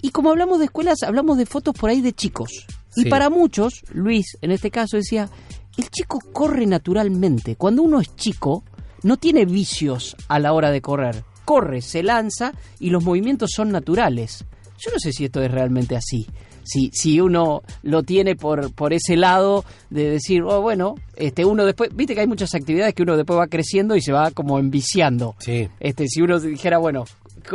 Y 0.00 0.10
como 0.10 0.30
hablamos 0.30 0.58
de 0.58 0.66
escuelas, 0.66 1.02
hablamos 1.02 1.38
de 1.38 1.46
fotos 1.46 1.74
por 1.74 1.90
ahí 1.90 2.00
de 2.00 2.12
chicos. 2.12 2.66
Y 2.96 3.06
para 3.06 3.30
muchos, 3.30 3.84
Luis 3.92 4.38
en 4.40 4.50
este 4.50 4.70
caso 4.70 4.96
decía, 4.96 5.28
el 5.76 5.90
chico 5.90 6.18
corre 6.32 6.66
naturalmente. 6.66 7.56
Cuando 7.56 7.82
uno 7.82 8.00
es 8.00 8.14
chico, 8.16 8.64
no 9.02 9.16
tiene 9.16 9.44
vicios 9.44 10.16
a 10.28 10.38
la 10.38 10.52
hora 10.52 10.70
de 10.70 10.80
correr. 10.80 11.24
Corre, 11.44 11.82
se 11.82 12.02
lanza 12.02 12.52
y 12.78 12.90
los 12.90 13.04
movimientos 13.04 13.50
son 13.54 13.70
naturales. 13.70 14.44
Yo 14.78 14.90
no 14.92 14.98
sé 14.98 15.12
si 15.12 15.24
esto 15.24 15.42
es 15.42 15.50
realmente 15.50 15.96
así. 15.96 16.26
Si, 16.68 16.90
si 16.92 17.20
uno 17.20 17.62
lo 17.82 18.02
tiene 18.02 18.36
por, 18.36 18.72
por 18.74 18.92
ese 18.92 19.16
lado 19.16 19.64
de 19.88 20.10
decir, 20.10 20.42
oh, 20.42 20.60
bueno, 20.60 20.96
este 21.16 21.44
uno 21.44 21.64
después, 21.64 21.90
viste 21.94 22.14
que 22.14 22.20
hay 22.20 22.26
muchas 22.26 22.54
actividades 22.54 22.92
que 22.94 23.02
uno 23.02 23.16
después 23.16 23.38
va 23.38 23.46
creciendo 23.46 23.96
y 23.96 24.02
se 24.02 24.12
va 24.12 24.30
como 24.32 24.58
enviciando. 24.58 25.34
Sí. 25.38 25.68
Este, 25.80 26.06
si 26.08 26.20
uno 26.20 26.38
dijera, 26.38 26.78
bueno, 26.78 27.04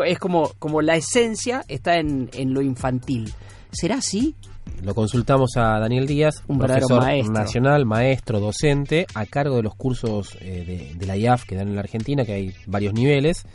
es 0.06 0.17
como, 0.17 0.49
como 0.58 0.82
la 0.82 0.95
esencia 0.95 1.63
está 1.67 1.97
en, 1.97 2.30
en 2.34 2.54
lo 2.54 2.62
infantil. 2.62 3.32
¿Será 3.71 3.95
así? 3.95 4.36
Lo 4.82 4.95
consultamos 4.95 5.52
a 5.58 5.80
Daniel 5.80 6.08
Díaz, 6.08 6.43
Un 6.47 6.58
verdadero 6.58 6.88
profesor 6.88 7.08
maestro. 7.10 7.34
nacional, 7.34 7.86
maestro, 7.86 8.39
docente, 8.39 9.06
a 9.13 9.26
cargo 9.26 9.58
de 9.58 9.63
los 9.63 9.76
cursos 9.76 10.38
eh, 10.41 10.63
de, 10.65 10.95
de 10.97 11.06
la 11.06 11.15
IAF 11.17 11.45
que 11.45 11.56
dan 11.56 11.67
en 11.69 11.76
la 11.76 11.82
Argentina, 11.82 12.26
que 12.26 12.34
hay 12.34 12.54
varios 12.65 12.93
niveles, 12.93 13.45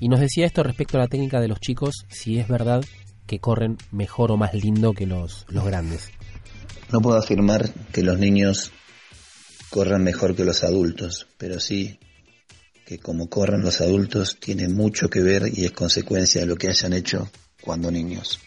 y 0.00 0.08
nos 0.08 0.20
decía 0.20 0.46
esto 0.46 0.62
respecto 0.62 0.98
a 0.98 1.00
la 1.00 1.08
técnica 1.08 1.40
de 1.40 1.48
los 1.48 1.60
chicos, 1.60 2.04
si 2.08 2.38
es 2.38 2.48
verdad 2.48 2.82
que 3.26 3.40
corren 3.40 3.78
mejor 3.90 4.30
o 4.32 4.36
más 4.36 4.54
lindo 4.54 4.92
que 4.92 5.06
los, 5.06 5.46
los 5.48 5.64
grandes. 5.64 6.10
No 6.90 7.00
puedo 7.00 7.18
afirmar 7.18 7.72
que 7.92 8.02
los 8.02 8.18
niños 8.18 8.72
corran 9.70 10.04
mejor 10.04 10.36
que 10.36 10.44
los 10.44 10.64
adultos, 10.64 11.26
pero 11.38 11.58
sí 11.58 11.98
que 12.84 12.98
como 12.98 13.30
corren 13.30 13.62
los 13.62 13.80
adultos 13.80 14.38
tiene 14.38 14.68
mucho 14.68 15.08
que 15.08 15.20
ver 15.20 15.50
y 15.52 15.64
es 15.64 15.72
consecuencia 15.72 16.42
de 16.42 16.46
lo 16.46 16.56
que 16.56 16.68
hayan 16.68 16.92
hecho 16.92 17.30
cuando 17.60 17.90
niños. 17.90 18.40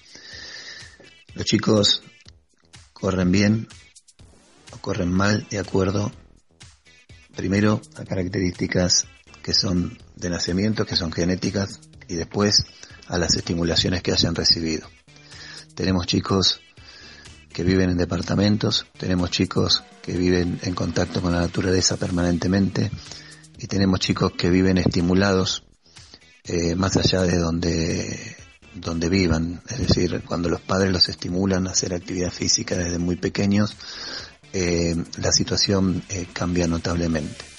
Los 1.33 1.45
chicos 1.45 2.03
corren 2.93 3.31
bien 3.31 3.67
o 4.71 4.77
corren 4.77 5.11
mal 5.11 5.47
de 5.49 5.59
acuerdo 5.59 6.11
primero 7.35 7.81
a 7.95 8.05
características 8.05 9.07
que 9.41 9.53
son 9.53 9.97
de 10.15 10.29
nacimiento, 10.29 10.85
que 10.85 10.95
son 10.95 11.11
genéticas, 11.11 11.81
y 12.07 12.15
después 12.15 12.65
a 13.07 13.17
las 13.17 13.35
estimulaciones 13.35 14.01
que 14.01 14.11
hayan 14.11 14.35
recibido. 14.35 14.87
Tenemos 15.75 16.07
chicos 16.07 16.61
que 17.51 17.63
viven 17.63 17.89
en 17.89 17.97
departamentos, 17.97 18.85
tenemos 18.97 19.31
chicos 19.31 19.83
que 20.01 20.17
viven 20.17 20.59
en 20.63 20.75
contacto 20.75 21.21
con 21.21 21.31
la 21.33 21.39
naturaleza 21.39 21.97
permanentemente 21.97 22.91
y 23.57 23.67
tenemos 23.67 23.99
chicos 23.99 24.33
que 24.33 24.49
viven 24.49 24.77
estimulados 24.77 25.63
eh, 26.43 26.75
más 26.75 26.97
allá 26.97 27.23
de 27.23 27.37
donde, 27.37 28.35
donde 28.73 29.09
vivan. 29.09 29.61
Es 29.69 29.79
decir, 29.79 30.21
cuando 30.25 30.49
los 30.49 30.61
padres 30.61 30.91
los 30.91 31.09
estimulan 31.09 31.67
a 31.67 31.71
hacer 31.71 31.93
actividad 31.93 32.31
física 32.31 32.75
desde 32.75 32.99
muy 32.99 33.15
pequeños, 33.15 33.75
eh, 34.53 34.95
la 35.17 35.31
situación 35.31 36.03
eh, 36.09 36.27
cambia 36.33 36.67
notablemente. 36.67 37.54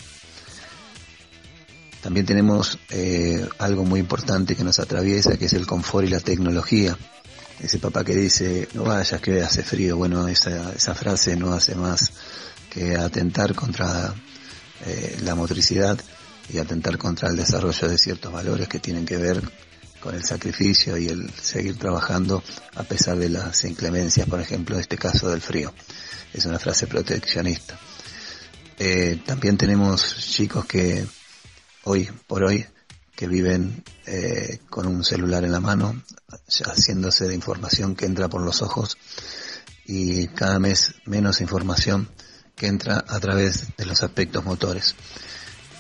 También 2.07 2.25
tenemos 2.25 2.79
eh, 2.91 3.49
algo 3.59 3.85
muy 3.85 3.99
importante 3.99 4.55
que 4.55 4.63
nos 4.63 4.79
atraviesa, 4.79 5.37
que 5.37 5.47
es 5.47 5.55
el 5.55 5.67
confort 5.67 6.07
y 6.07 6.11
la 6.11 6.21
tecnología. 6.21 6.97
Ese 7.59 7.81
papá 7.81 8.05
que 8.05 8.15
dice, 8.15 8.69
no 8.75 8.85
vayas 8.85 9.21
que 9.21 9.43
hace 9.43 9.65
frío, 9.65 9.97
bueno, 9.97 10.29
esa, 10.29 10.73
esa 10.73 10.95
frase 10.95 11.35
no 11.35 11.53
hace 11.53 11.75
más 11.75 12.13
que 12.71 12.95
atentar 12.95 13.57
contra 13.57 14.15
eh, 14.87 15.19
la 15.25 15.35
motricidad 15.35 15.99
y 16.49 16.59
atentar 16.59 16.97
contra 16.97 17.29
el 17.29 17.35
desarrollo 17.35 17.89
de 17.89 17.99
ciertos 17.99 18.33
valores 18.33 18.69
que 18.69 18.79
tienen 18.79 19.05
que 19.05 19.17
ver 19.17 19.43
con 19.99 20.15
el 20.15 20.23
sacrificio 20.23 20.97
y 20.97 21.09
el 21.09 21.29
seguir 21.31 21.77
trabajando 21.77 22.41
a 22.77 22.85
pesar 22.85 23.19
de 23.19 23.31
las 23.31 23.65
inclemencias, 23.65 24.29
por 24.29 24.41
ejemplo, 24.41 24.77
de 24.77 24.83
este 24.83 24.97
caso 24.97 25.29
del 25.29 25.41
frío. 25.41 25.75
Es 26.33 26.45
una 26.45 26.61
frase 26.61 26.87
proteccionista. 26.87 27.77
Eh, 28.79 29.23
también 29.27 29.57
tenemos 29.57 30.15
chicos 30.21 30.67
que 30.67 31.05
hoy 31.87 32.11
por 32.27 32.43
hoy 32.43 32.67
que 33.15 33.29
viven 33.29 33.83
eh, 34.07 34.59
con 34.69 34.87
un 34.87 35.05
celular 35.05 35.45
en 35.45 35.53
la 35.53 35.61
mano, 35.61 36.03
haciéndose 36.65 37.29
de 37.29 37.35
información 37.35 37.95
que 37.95 38.07
entra 38.07 38.29
por 38.29 38.43
los 38.43 38.61
ojos 38.61 38.99
y 39.87 40.27
cada 40.29 40.59
mes 40.59 40.97
menos 41.07 41.41
información 41.41 42.11
que 42.57 42.67
entra 42.67 43.05
a 43.09 43.21
través 43.21 43.77
de 43.77 43.87
los 43.87 44.03
aspectos 44.03 44.45
motores. 44.45 44.97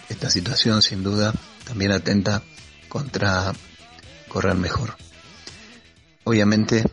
Esta 0.08 0.30
situación 0.30 0.80
sin 0.80 1.02
duda 1.02 1.34
también 1.64 1.90
atenta 1.90 2.42
contra 2.88 3.52
correr 4.28 4.54
mejor. 4.54 4.96
Obviamente, 6.22 6.84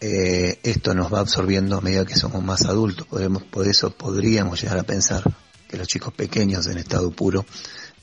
eh, 0.00 0.60
esto 0.62 0.94
nos 0.94 1.12
va 1.12 1.20
absorbiendo 1.20 1.76
a 1.76 1.80
medida 1.80 2.06
que 2.06 2.14
somos 2.14 2.42
más 2.42 2.64
adultos. 2.66 3.06
Podemos, 3.08 3.42
por 3.42 3.66
eso 3.66 3.90
podríamos 3.90 4.62
llegar 4.62 4.78
a 4.78 4.84
pensar 4.84 5.24
que 5.68 5.76
los 5.76 5.88
chicos 5.88 6.14
pequeños 6.14 6.66
en 6.68 6.78
estado 6.78 7.10
puro 7.10 7.44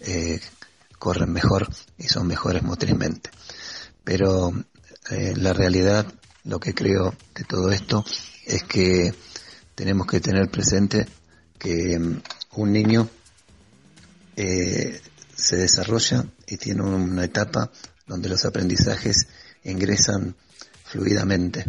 eh, 0.06 0.40
corren 1.00 1.32
mejor 1.32 1.68
y 1.98 2.08
son 2.08 2.28
mejores 2.28 2.64
motrizmente. 2.64 3.30
Pero 4.04 4.54
eh, 5.12 5.34
la 5.36 5.54
realidad, 5.54 6.06
lo 6.44 6.60
que 6.60 6.74
creo 6.74 7.14
de 7.34 7.44
todo 7.44 7.72
esto, 7.72 8.06
es 8.46 8.64
que 8.64 9.14
tenemos 9.74 10.08
que 10.08 10.20
tener 10.20 10.50
presente 10.50 11.08
que 11.58 12.00
mm, 12.00 12.22
un 12.56 12.72
niño 12.72 13.10
eh, 14.36 15.02
se 15.36 15.58
desarrolla 15.58 16.26
y 16.48 16.58
tiene 16.58 16.84
una 16.84 17.26
etapa 17.26 17.72
donde 18.08 18.30
los 18.30 18.46
aprendizajes 18.46 19.28
ingresan 19.64 20.36
fluidamente. 20.86 21.66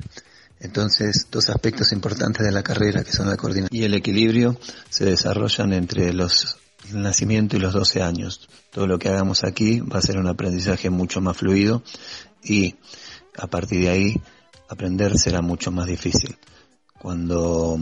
Entonces, 0.61 1.27
dos 1.31 1.49
aspectos 1.49 1.93
importantes 1.93 2.45
de 2.45 2.53
la 2.53 2.63
carrera, 2.63 3.05
que 3.05 3.13
son 3.13 3.29
la 3.29 3.37
coordinación 3.37 3.77
y 3.79 3.85
el 3.85 3.95
equilibrio, 3.95 4.59
se 4.89 5.05
desarrollan 5.05 5.73
entre 5.73 6.13
los 6.13 6.59
el 6.91 7.03
nacimiento 7.03 7.57
y 7.57 7.61
los 7.61 7.75
12 7.75 8.03
años. 8.03 8.49
Todo 8.71 8.87
lo 8.87 8.99
que 8.99 9.09
hagamos 9.09 9.45
aquí 9.45 9.81
va 9.81 9.99
a 9.99 10.03
ser 10.03 10.19
un 10.19 10.27
aprendizaje 10.27 10.91
mucho 10.91 11.21
más 11.21 11.37
fluido 11.37 11.83
y 12.43 12.77
a 13.37 13.47
partir 13.47 13.81
de 13.81 13.91
ahí 13.91 14.21
aprender 14.69 15.19
será 15.19 15.43
mucho 15.43 15.71
más 15.71 15.87
difícil. 15.87 16.37
Cuando 16.99 17.79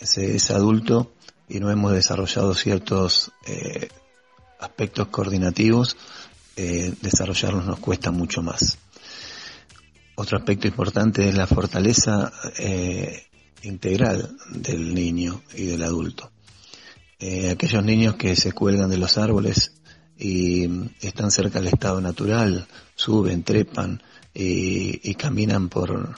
se 0.00 0.36
es 0.36 0.50
adulto 0.50 1.12
y 1.48 1.60
no 1.60 1.70
hemos 1.70 1.92
desarrollado 1.92 2.54
ciertos 2.54 3.32
eh, 3.46 3.88
aspectos 4.60 5.08
coordinativos, 5.08 5.96
eh, 6.56 6.92
desarrollarlos 7.00 7.66
nos 7.66 7.78
cuesta 7.78 8.10
mucho 8.10 8.42
más. 8.42 8.78
Otro 10.16 10.38
aspecto 10.38 10.66
importante 10.66 11.28
es 11.28 11.36
la 11.36 11.46
fortaleza 11.46 12.32
eh, 12.58 13.26
integral 13.62 14.36
del 14.50 14.92
niño 14.92 15.42
y 15.54 15.66
del 15.66 15.84
adulto. 15.84 16.32
Eh, 17.20 17.50
aquellos 17.50 17.84
niños 17.84 18.14
que 18.14 18.36
se 18.36 18.52
cuelgan 18.52 18.90
de 18.90 18.98
los 18.98 19.18
árboles 19.18 19.72
y 20.16 20.68
están 21.00 21.30
cerca 21.30 21.58
del 21.58 21.68
estado 21.68 22.00
natural, 22.00 22.66
suben, 22.94 23.42
trepan 23.42 24.02
y, 24.32 25.10
y 25.10 25.14
caminan 25.14 25.68
por, 25.68 26.16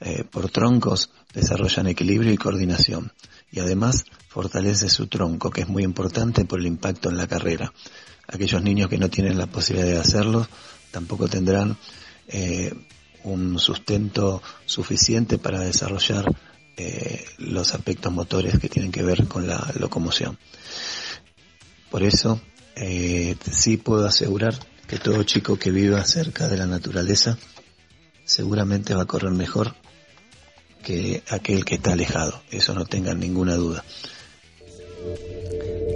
eh, 0.00 0.24
por 0.24 0.48
troncos, 0.50 1.10
desarrollan 1.34 1.88
equilibrio 1.88 2.32
y 2.32 2.36
coordinación. 2.36 3.12
Y 3.50 3.60
además 3.60 4.04
fortalece 4.28 4.88
su 4.88 5.08
tronco, 5.08 5.50
que 5.50 5.62
es 5.62 5.68
muy 5.68 5.82
importante 5.82 6.44
por 6.44 6.60
el 6.60 6.66
impacto 6.66 7.08
en 7.08 7.16
la 7.16 7.26
carrera. 7.26 7.72
Aquellos 8.28 8.62
niños 8.62 8.88
que 8.88 8.98
no 8.98 9.08
tienen 9.08 9.38
la 9.38 9.46
posibilidad 9.46 9.88
de 9.88 9.98
hacerlo 9.98 10.46
tampoco 10.90 11.28
tendrán 11.28 11.76
eh, 12.28 12.72
un 13.24 13.58
sustento 13.58 14.42
suficiente 14.66 15.38
para 15.38 15.60
desarrollar 15.60 16.24
eh, 16.78 17.24
los 17.38 17.74
aspectos 17.74 18.12
motores 18.12 18.58
que 18.58 18.68
tienen 18.68 18.92
que 18.92 19.02
ver 19.02 19.26
con 19.26 19.46
la 19.46 19.72
locomoción. 19.78 20.38
Por 21.90 22.02
eso, 22.02 22.40
eh, 22.76 23.36
sí 23.50 23.76
puedo 23.76 24.06
asegurar 24.06 24.54
que 24.86 24.98
todo 24.98 25.22
chico 25.24 25.58
que 25.58 25.70
viva 25.70 26.04
cerca 26.04 26.48
de 26.48 26.56
la 26.56 26.66
naturaleza 26.66 27.36
seguramente 28.24 28.94
va 28.94 29.02
a 29.02 29.06
correr 29.06 29.32
mejor 29.32 29.74
que 30.82 31.22
aquel 31.28 31.64
que 31.64 31.76
está 31.76 31.92
alejado. 31.92 32.42
Eso 32.50 32.74
no 32.74 32.86
tengan 32.86 33.18
ninguna 33.18 33.54
duda. 33.54 33.84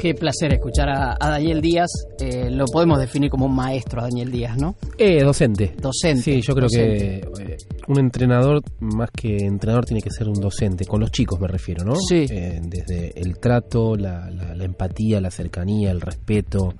Qué 0.03 0.15
placer 0.15 0.53
escuchar 0.53 0.89
a, 0.89 1.13
a 1.21 1.31
Daniel 1.31 1.61
Díaz. 1.61 1.89
Eh, 2.19 2.51
lo 2.51 2.65
podemos 2.65 2.99
definir 2.99 3.31
como 3.31 3.47
un 3.47 3.55
maestro 3.55 4.01
a 4.01 4.05
Daniel 4.05 4.33
Díaz, 4.33 4.57
¿no? 4.59 4.75
Eh, 4.99 5.23
docente. 5.23 5.77
Docente. 5.81 6.23
Sí, 6.23 6.41
yo 6.43 6.55
creo 6.55 6.65
docente. 6.67 7.21
que 7.37 7.43
eh, 7.53 7.57
un 7.87 8.01
entrenador, 8.01 8.63
más 8.81 9.11
que 9.13 9.37
entrenador, 9.37 9.85
tiene 9.85 10.03
que 10.03 10.11
ser 10.11 10.27
un 10.29 10.41
docente. 10.41 10.87
Con 10.87 10.99
los 10.99 11.13
chicos 11.13 11.39
me 11.39 11.47
refiero, 11.47 11.85
¿no? 11.85 11.95
Sí. 11.95 12.27
Eh, 12.29 12.61
desde 12.65 13.13
el 13.21 13.39
trato, 13.39 13.95
la, 13.95 14.29
la- 14.29 14.57
la 14.57 14.65
empatía, 14.65 15.21
la 15.21 15.31
cercanía, 15.31 15.93
el 15.93 16.01
respeto. 16.01 16.75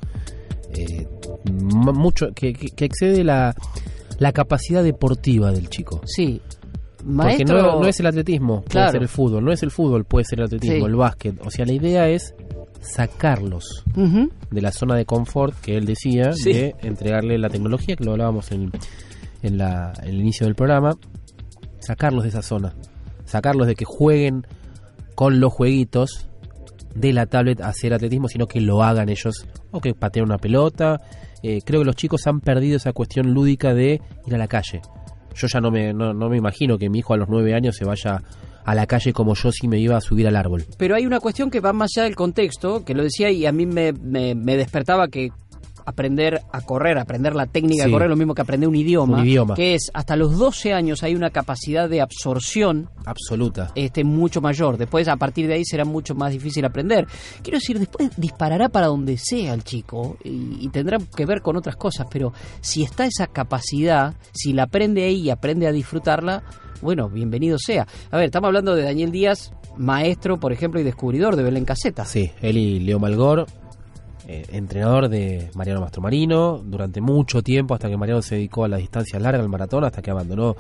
eh, 0.75 1.07
mucho 1.53 2.33
que, 2.35 2.53
que- 2.55 2.71
que 2.75 2.85
excede 2.87 3.23
la, 3.23 3.55
la 4.19 4.33
capacidad 4.33 4.83
deportiva 4.83 5.53
del 5.53 5.69
chico. 5.69 6.01
Sí. 6.07 6.41
Porque 6.97 7.05
Maestro. 7.13 7.63
no, 7.63 7.81
no 7.81 7.87
es 7.87 8.01
el 8.01 8.07
atletismo, 8.07 8.63
puede 8.63 8.91
ser 8.91 9.03
el 9.03 9.09
fútbol, 9.09 9.45
no 9.45 9.53
es 9.53 9.63
el 9.63 9.71
fútbol, 9.71 10.05
puede 10.05 10.25
ser 10.25 10.39
el 10.41 10.47
atletismo, 10.47 10.77
Sí. 10.87 10.91
el 10.91 10.97
básquet. 10.97 11.35
O 11.47 11.51
sea, 11.51 11.67
la 11.67 11.73
idea 11.73 12.09
es 12.09 12.35
sacarlos 12.83 13.85
de 14.51 14.61
la 14.61 14.71
zona 14.73 14.97
de 14.97 15.07
confort 15.07 15.59
que 15.61 15.77
él 15.77 15.87
decía, 15.87 16.33
Sí. 16.35 16.53
de 16.53 16.75
entregarle 16.83 17.39
la 17.39 17.49
tecnología, 17.49 17.97
que 17.97 18.05
lo 18.05 18.13
hablábamos 18.13 18.53
en, 18.53 18.71
en, 19.43 19.57
la, 19.59 19.93
en 20.03 20.09
el 20.11 20.21
inicio 20.21 20.47
del 20.47 20.55
programa, 20.55 20.97
sacarlos 21.81 22.25
de 22.25 22.29
esa 22.29 22.43
zona, 22.43 22.75
sacarlos 23.25 23.67
de 23.67 23.75
que 23.75 23.85
jueguen 23.87 24.47
con 25.15 25.41
los 25.41 25.53
jueguitos 25.53 26.29
de 26.95 27.13
la 27.13 27.27
tablet 27.27 27.61
hacer 27.63 27.95
atletismo, 27.95 28.29
sino 28.29 28.47
que 28.47 28.61
lo 28.61 28.83
hagan 28.83 29.09
ellos, 29.09 29.47
o 29.71 29.81
que 29.81 29.95
pateen 29.95 30.25
una 30.27 30.39
pelota. 30.39 31.01
Eh, 31.43 31.61
creo 31.65 31.81
que 31.81 31.87
los 31.87 31.97
chicos 31.97 32.27
han 32.27 32.41
perdido 32.41 32.77
esa 32.77 32.93
cuestión 32.93 33.33
lúdica 33.33 33.73
de 33.75 34.01
ir 34.27 34.35
a 34.35 34.39
la 34.39 34.47
calle. 34.49 34.81
Yo 35.35 35.47
ya 35.51 35.61
no 35.61 35.71
me, 35.71 35.95
no, 35.95 36.13
no 36.13 36.29
me 36.29 36.37
imagino 36.37 36.77
que 36.77 36.91
mi 36.91 36.99
hijo 36.99 37.15
a 37.15 37.17
los 37.17 37.29
nueve 37.29 37.55
años 37.55 37.77
se 37.77 37.85
vaya 37.87 38.23
a 38.65 38.75
la 38.75 38.87
calle 38.87 39.13
como 39.13 39.35
yo 39.35 39.51
si 39.53 39.69
me 39.69 39.79
iba 39.79 39.97
a 39.97 40.01
subir 40.01 40.27
al 40.29 40.37
árbol. 40.37 40.65
Pero 40.79 40.95
hay 40.95 41.07
una 41.07 41.21
cuestión 41.21 41.51
que 41.51 41.61
va 41.61 41.73
más 41.73 41.91
allá 41.97 42.05
del 42.05 42.17
contexto, 42.17 42.85
que 42.85 42.95
lo 42.95 43.03
decía 43.03 43.31
y 43.31 43.47
a 43.47 43.53
mí 43.53 43.67
me, 43.67 43.93
me- 43.93 44.35
me 44.35 44.57
despertaba 44.57 45.09
que 45.09 45.31
aprender 45.85 46.41
a 46.53 46.61
correr, 46.61 46.97
aprender 46.97 47.35
la 47.35 47.47
técnica 47.47 47.83
Sí. 47.83 47.89
de 47.89 47.93
correr, 47.93 48.09
lo 48.09 48.15
mismo 48.15 48.35
que 48.37 48.43
aprender 48.43 48.69
un 48.69 48.77
idioma, 48.77 49.19
Un 49.19 49.27
idioma. 49.27 49.55
que 49.57 49.75
es 49.75 49.91
hasta 49.93 50.15
los 50.15 50.39
12 50.39 50.73
años 50.73 51.03
hay 51.03 51.17
una 51.17 51.31
capacidad 51.31 51.89
de 51.89 52.01
absorción 52.01 52.89
Absoluta. 53.05 53.73
este 53.75 54.05
mucho 54.05 54.41
mayor. 54.41 54.77
Después 54.79 55.09
a 55.09 55.17
partir 55.17 55.49
de 55.49 55.55
ahí 55.55 55.65
será 55.65 55.85
mucho 55.85 56.15
más 56.15 56.31
difícil 56.31 56.65
aprender. 56.65 57.09
Quiero 57.43 57.59
decir, 57.59 57.81
después 57.81 58.11
disparará 58.17 58.69
para 58.69 58.87
donde 58.87 59.19
sea 59.19 59.55
el 59.55 59.65
chico 59.65 60.19
y, 60.23 60.59
y 60.65 60.69
tendrá 60.69 60.99
que 61.17 61.27
ver 61.27 61.43
con 61.43 61.57
otras 61.57 61.75
cosas, 61.75 62.07
pero 62.09 62.33
si 62.61 62.85
está 62.85 63.05
esa 63.07 63.27
capacidad, 63.27 64.15
si 64.33 64.53
la 64.53 64.63
aprende 64.65 65.03
ahí 65.03 65.17
y 65.23 65.31
aprende 65.31 65.67
a 65.67 65.73
disfrutarla, 65.73 66.45
bueno, 66.83 67.09
bienvenido 67.09 67.57
sea. 67.59 67.87
A 68.11 68.17
ver, 68.17 68.27
estamos 68.27 68.49
hablando 68.49 68.75
de 68.75 68.83
Daniel 68.83 69.13
Díaz, 69.13 69.53
maestro, 69.77 70.39
por 70.39 70.53
ejemplo, 70.53 70.81
y 70.81 70.83
descubridor 70.83 71.37
de 71.37 71.45
Belén 71.45 71.65
Caseta. 71.65 72.05
Sí, 72.05 72.33
él 72.43 72.59
y 72.59 72.81
Leo 72.81 72.99
Malgor, 72.99 73.47
eh, 74.27 74.45
entrenador 74.51 75.09
de 75.09 75.51
Mariano 75.55 75.81
Mastromarino, 75.81 76.59
durante 76.59 77.01
mucho 77.01 77.41
tiempo, 77.41 77.75
hasta 77.75 77.89
que 77.89 77.97
Mariano 77.97 78.21
se 78.21 78.35
dedicó 78.35 78.65
a 78.65 78.69
las 78.69 78.81
distancias 78.81 79.23
largas, 79.23 79.43
al 79.43 79.49
maratón, 79.49 79.85
hasta 79.85 80.03
que 80.03 80.11
abandonó 80.11 80.57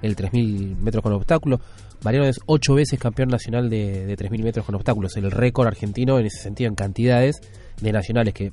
el 0.00 0.16
3.000 0.16 0.78
metros 0.78 1.02
con 1.02 1.12
obstáculos. 1.12 1.60
Mariano 2.02 2.26
es 2.26 2.40
ocho 2.46 2.74
veces 2.74 2.98
campeón 2.98 3.28
nacional 3.28 3.68
de, 3.68 4.06
de 4.06 4.16
3.000 4.16 4.42
metros 4.42 4.64
con 4.64 4.74
obstáculos, 4.74 5.16
el 5.16 5.30
récord 5.30 5.66
argentino 5.66 6.18
en 6.18 6.26
ese 6.26 6.42
sentido, 6.42 6.68
en 6.68 6.74
cantidades 6.74 7.40
de 7.80 7.92
nacionales 7.92 8.32
que 8.32 8.52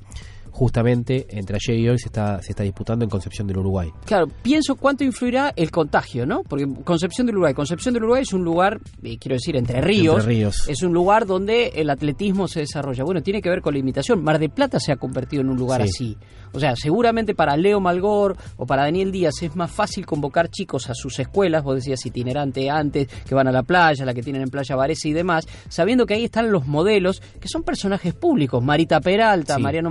justamente 0.58 1.26
entre 1.30 1.56
ayer 1.56 1.78
y 1.80 1.88
hoy 1.88 1.98
se 1.98 2.06
está, 2.06 2.40
se 2.40 2.52
está 2.52 2.62
disputando 2.62 3.04
en 3.04 3.10
Concepción 3.10 3.46
del 3.48 3.58
Uruguay. 3.58 3.90
Claro, 4.06 4.28
pienso 4.40 4.76
cuánto 4.76 5.02
influirá 5.02 5.52
el 5.56 5.72
contagio, 5.72 6.26
¿no? 6.26 6.42
Porque 6.44 6.64
Concepción 6.84 7.26
del 7.26 7.34
Uruguay, 7.36 7.54
Concepción 7.54 7.92
del 7.92 8.04
Uruguay 8.04 8.22
es 8.22 8.32
un 8.32 8.44
lugar, 8.44 8.80
eh, 9.02 9.18
quiero 9.18 9.34
decir, 9.34 9.56
entre 9.56 9.80
ríos, 9.80 10.14
Entre 10.20 10.28
ríos. 10.34 10.68
es 10.68 10.82
un 10.82 10.92
lugar 10.92 11.26
donde 11.26 11.72
el 11.74 11.90
atletismo 11.90 12.46
se 12.46 12.60
desarrolla. 12.60 13.02
Bueno, 13.02 13.20
tiene 13.20 13.42
que 13.42 13.50
ver 13.50 13.60
con 13.62 13.74
la 13.74 13.80
imitación. 13.80 14.22
Mar 14.22 14.38
de 14.38 14.48
Plata 14.48 14.78
se 14.78 14.92
ha 14.92 14.96
convertido 14.96 15.42
en 15.42 15.50
un 15.50 15.56
lugar 15.56 15.82
Sí. 15.82 15.88
así. 15.88 16.16
O 16.52 16.60
sea, 16.60 16.76
seguramente 16.76 17.34
para 17.34 17.56
Leo 17.56 17.80
Malgor 17.80 18.36
o 18.56 18.64
para 18.64 18.82
Daniel 18.84 19.10
Díaz 19.10 19.42
es 19.42 19.56
más 19.56 19.72
fácil 19.72 20.06
convocar 20.06 20.48
chicos 20.50 20.88
a 20.88 20.94
sus 20.94 21.18
escuelas, 21.18 21.64
vos 21.64 21.74
decías 21.74 22.06
itinerante 22.06 22.70
antes, 22.70 23.08
que 23.08 23.34
van 23.34 23.48
a 23.48 23.52
la 23.52 23.64
playa, 23.64 24.04
la 24.04 24.14
que 24.14 24.22
tienen 24.22 24.42
en 24.42 24.50
Playa 24.50 24.76
Varese 24.76 25.08
y 25.08 25.12
demás, 25.12 25.48
sabiendo 25.68 26.06
que 26.06 26.14
ahí 26.14 26.22
están 26.24 26.52
los 26.52 26.68
modelos, 26.68 27.20
que 27.40 27.48
son 27.48 27.64
personajes 27.64 28.14
públicos. 28.14 28.62
Marita 28.62 29.00
Peralta, 29.00 29.56
Sí. 29.56 29.62
Mariano 29.62 29.90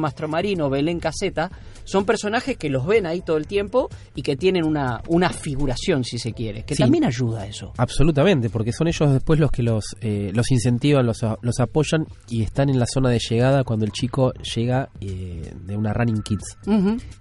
Mastromarino, 0.55 0.69
Belén 0.69 0.99
Caseta, 0.99 1.51
son 1.83 2.05
personajes 2.05 2.57
que 2.57 2.69
los 2.69 2.85
ven 2.85 3.05
ahí 3.05 3.21
todo 3.21 3.37
el 3.37 3.47
tiempo 3.47 3.89
y 4.15 4.21
que 4.21 4.35
tienen 4.35 4.63
una, 4.65 5.01
una 5.07 5.29
figuración, 5.29 6.03
si 6.03 6.17
se 6.17 6.33
quiere, 6.33 6.63
que 6.63 6.75
Sí. 6.75 6.83
también 6.83 7.03
ayuda 7.05 7.41
a 7.41 7.47
eso. 7.47 7.73
Absolutamente, 7.77 8.49
porque 8.49 8.71
son 8.71 8.87
ellos 8.87 9.11
después 9.11 9.39
los 9.39 9.51
que 9.51 9.63
los, 9.63 9.83
eh, 10.01 10.31
los 10.33 10.51
incentivan, 10.51 11.05
los, 11.05 11.19
los 11.41 11.59
apoyan 11.59 12.05
y 12.29 12.41
están 12.43 12.69
en 12.69 12.79
la 12.79 12.85
zona 12.85 13.09
de 13.09 13.19
llegada 13.19 13.63
cuando 13.63 13.85
el 13.85 13.91
chico 13.91 14.31
llega 14.55 14.89
eh, 15.01 15.53
de 15.65 15.77
una 15.77 15.93
Running 15.93 16.21
Kids. 16.23 16.57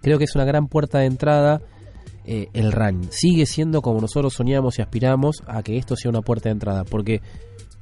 Creo 0.01 0.18
que 0.18 0.25
es 0.25 0.35
una 0.35 0.45
gran 0.45 0.66
puerta 0.68 0.99
de 0.99 1.07
entrada 1.07 1.61
eh, 2.25 2.47
el 2.53 2.71
running. 2.71 3.09
Sigue 3.11 3.47
siendo 3.47 3.83
como 3.83 4.01
nosotros 4.01 4.33
soñamos 4.35 4.79
y 4.79 4.83
aspiramos 4.83 5.42
a 5.47 5.62
que 5.62 5.77
esto 5.77 5.97
sea 5.97 6.11
una 6.11 6.21
puerta 6.23 6.49
de 6.49 6.53
entrada, 6.53 6.85
porque 6.85 7.21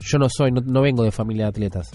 yo 0.01 0.19
no 0.19 0.29
soy, 0.31 0.51
no, 0.51 0.63
no 0.63 0.81
vengo 0.81 1.05
de 1.05 1.11
familia 1.11 1.45
de 1.45 1.49
atletas. 1.51 1.91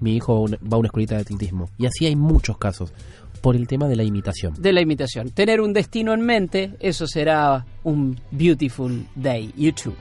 Mi 0.00 0.16
hijo 0.16 0.46
va 0.48 0.76
a 0.76 0.76
una- 0.78 0.86
escuelita 0.86 1.16
de 1.16 1.22
atletismo. 1.22 1.70
Y 1.78 1.86
así 1.86 2.06
hay 2.06 2.16
muchos 2.16 2.58
casos, 2.58 2.92
por 3.40 3.56
el 3.56 3.66
tema 3.66 3.88
de 3.88 3.96
la 3.96 4.02
imitación. 4.04 4.54
de 4.58 4.72
la 4.72 4.80
imitación. 4.80 5.30
Tener 5.30 5.60
un 5.60 5.72
destino 5.72 6.12
en 6.12 6.20
mente, 6.22 6.74
eso 6.80 7.06
será 7.06 7.66
un 7.84 8.20
beautiful 8.30 9.06
day. 9.14 9.52
YouTube. 9.56 9.96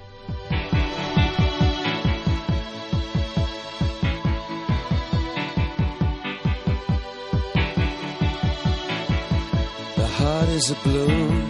is 10.58 10.72
a 10.72 10.76
bloom. 10.84 11.50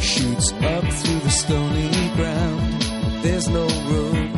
Shoots 0.00 0.52
up 0.52 0.84
through 0.98 1.20
the 1.20 1.30
stony 1.30 1.90
ground. 2.16 2.82
There's 3.22 3.48
no 3.48 3.64
room. 3.90 4.37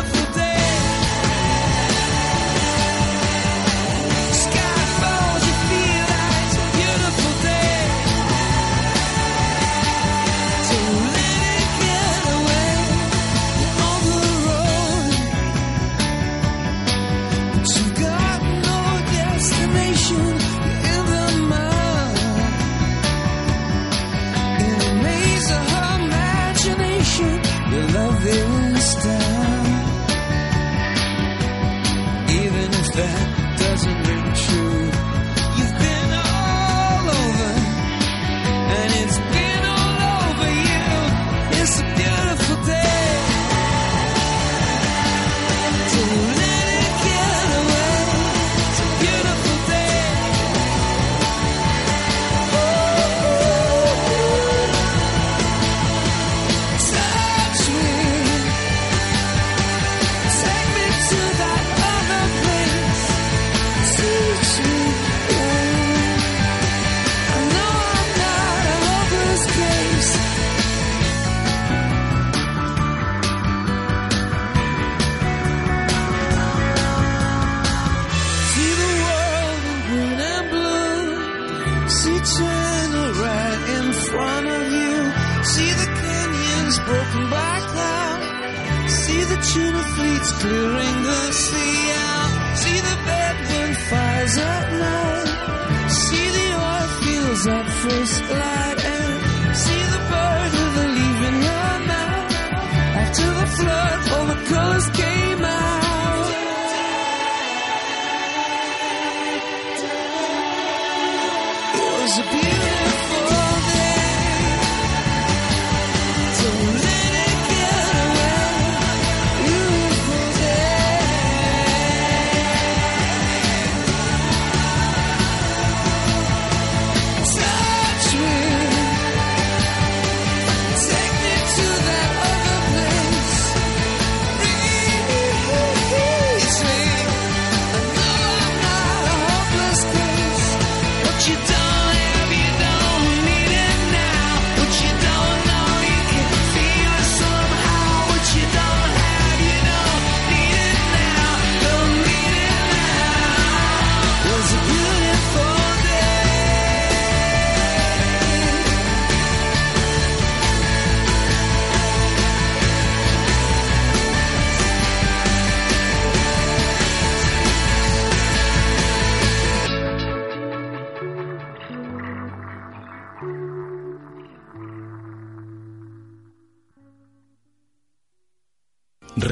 disappearing. 112.11 112.70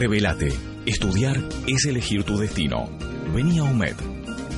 Revelate. 0.09 0.51
Estudiar 0.87 1.37
es 1.67 1.85
elegir 1.85 2.23
tu 2.23 2.35
destino. 2.39 2.89
Vení 3.31 3.59
a 3.59 3.63
UMED. 3.63 3.93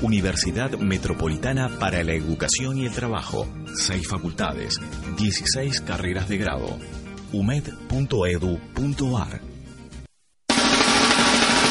Universidad 0.01 0.79
Metropolitana 0.79 1.67
para 1.77 2.05
la 2.05 2.13
Educación 2.13 2.77
y 2.77 2.85
el 2.85 2.93
Trabajo. 2.93 3.45
Seis 3.75 4.07
facultades. 4.07 4.75
16 5.17 5.81
carreras 5.81 6.29
de 6.29 6.37
grado. 6.37 6.79
umed.edu.ar 7.33 7.81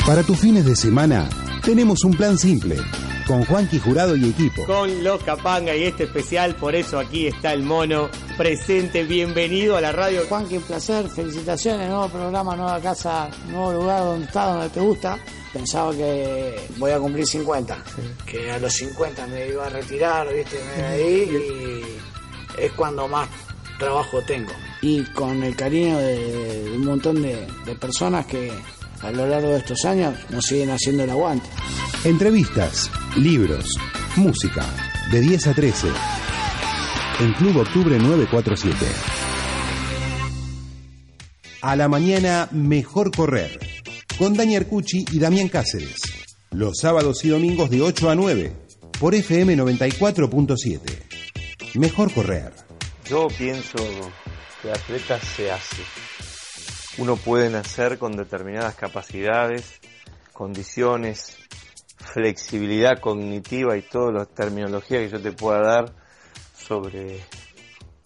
Para 0.05 0.23
tus 0.25 0.39
fines 0.39 0.67
de 0.67 0.77
semana, 0.77 1.27
tenemos 1.65 2.05
un 2.05 2.13
plan 2.13 2.37
simple. 2.37 2.77
Con 3.27 3.45
Juanqui 3.45 3.79
Jurado 3.79 4.17
y 4.17 4.29
equipo. 4.31 4.65
Con 4.67 5.05
los 5.05 5.23
Capanga 5.23 5.75
y 5.75 5.85
este 5.85 6.05
especial, 6.05 6.55
por 6.57 6.75
eso 6.75 6.99
aquí 6.99 7.27
está 7.27 7.53
el 7.53 7.63
mono 7.63 8.09
presente. 8.37 9.05
Bienvenido 9.05 9.77
a 9.77 9.81
la 9.81 9.93
radio. 9.93 10.23
Juan, 10.29 10.49
qué 10.49 10.59
placer, 10.61 11.09
felicitaciones, 11.09 11.89
nuevo 11.89 12.09
programa, 12.09 12.57
nueva 12.57 12.81
casa, 12.81 13.31
nuevo 13.49 13.73
lugar 13.73 14.05
donde 14.05 14.27
estás, 14.27 14.47
donde 14.55 14.69
te 14.71 14.81
gusta. 14.81 15.19
Pensaba 15.53 15.93
que 15.93 16.69
voy 16.79 16.91
a 16.91 16.99
cumplir 16.99 17.27
50, 17.27 17.79
que 18.27 18.51
a 18.51 18.59
los 18.59 18.73
50 18.73 19.27
me 19.27 19.49
iba 19.49 19.67
a 19.67 19.69
retirar, 19.69 20.33
viste, 20.33 20.61
me 20.77 20.83
ahí 20.85 21.83
y 22.59 22.63
es 22.63 22.73
cuando 22.73 23.07
más 23.09 23.29
trabajo 23.79 24.21
tengo. 24.27 24.53
Y 24.83 25.03
con 25.13 25.43
el 25.43 25.55
cariño 25.57 25.99
de, 25.99 26.63
de 26.65 26.71
un 26.73 26.85
montón 26.85 27.23
de, 27.23 27.47
de 27.65 27.75
personas 27.77 28.27
que 28.27 28.53
a 29.03 29.11
lo 29.11 29.27
largo 29.27 29.49
de 29.51 29.59
estos 29.59 29.85
años 29.85 30.15
nos 30.31 30.45
siguen 30.45 30.71
haciendo 30.71 31.05
el 31.05 31.11
aguante. 31.11 31.49
Entrevistas, 32.05 32.91
libros, 33.17 33.65
música, 34.17 34.65
de 35.11 35.21
10 35.21 35.47
a 35.49 35.55
13. 35.55 35.89
En 37.21 37.33
Club 37.35 37.59
Octubre 37.59 37.99
947. 37.99 38.87
A 41.63 41.77
la 41.77 41.89
mañana, 41.89 42.49
mejor 42.53 43.15
correr. 43.15 43.59
Con 44.19 44.35
Dani 44.35 44.57
Arcucci 44.57 45.05
y 45.11 45.19
Damián 45.19 45.49
Cáceres. 45.49 46.01
Los 46.51 46.79
sábados 46.79 47.25
y 47.25 47.29
domingos 47.29 47.71
de 47.71 47.83
8 47.83 48.11
a 48.11 48.15
9. 48.15 48.53
Por 48.99 49.15
FM 49.15 49.57
94.7. 49.57 50.81
Mejor 51.75 52.13
correr. 52.13 52.53
Yo 53.09 53.29
pienso 53.29 53.79
que 54.63 54.71
atleta 54.71 55.19
se 55.19 55.51
hace. 55.51 55.83
Uno 56.99 57.17
puede 57.17 57.51
nacer 57.51 57.99
con 57.99 58.17
determinadas 58.17 58.75
capacidades, 58.75 59.81
condiciones 60.33 61.37
flexibilidad 62.01 62.99
cognitiva 63.01 63.77
y 63.77 63.83
toda 63.83 64.13
la 64.13 64.27
terminología 64.27 64.99
que 64.99 65.09
yo 65.09 65.21
te 65.21 65.33
pueda 65.33 65.61
dar 65.61 65.93
sobre 66.57 67.21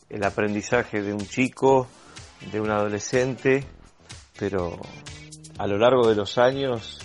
el 0.09 0.25
aprendizaje 0.25 1.03
de 1.03 1.13
un 1.13 1.27
chico, 1.27 1.89
de 2.53 2.61
un 2.61 2.71
adolescente, 2.71 3.65
pero 4.39 4.79
a 5.59 5.67
lo 5.67 5.79
largo 5.79 6.09
de 6.09 6.15
los 6.15 6.39
años 6.39 6.99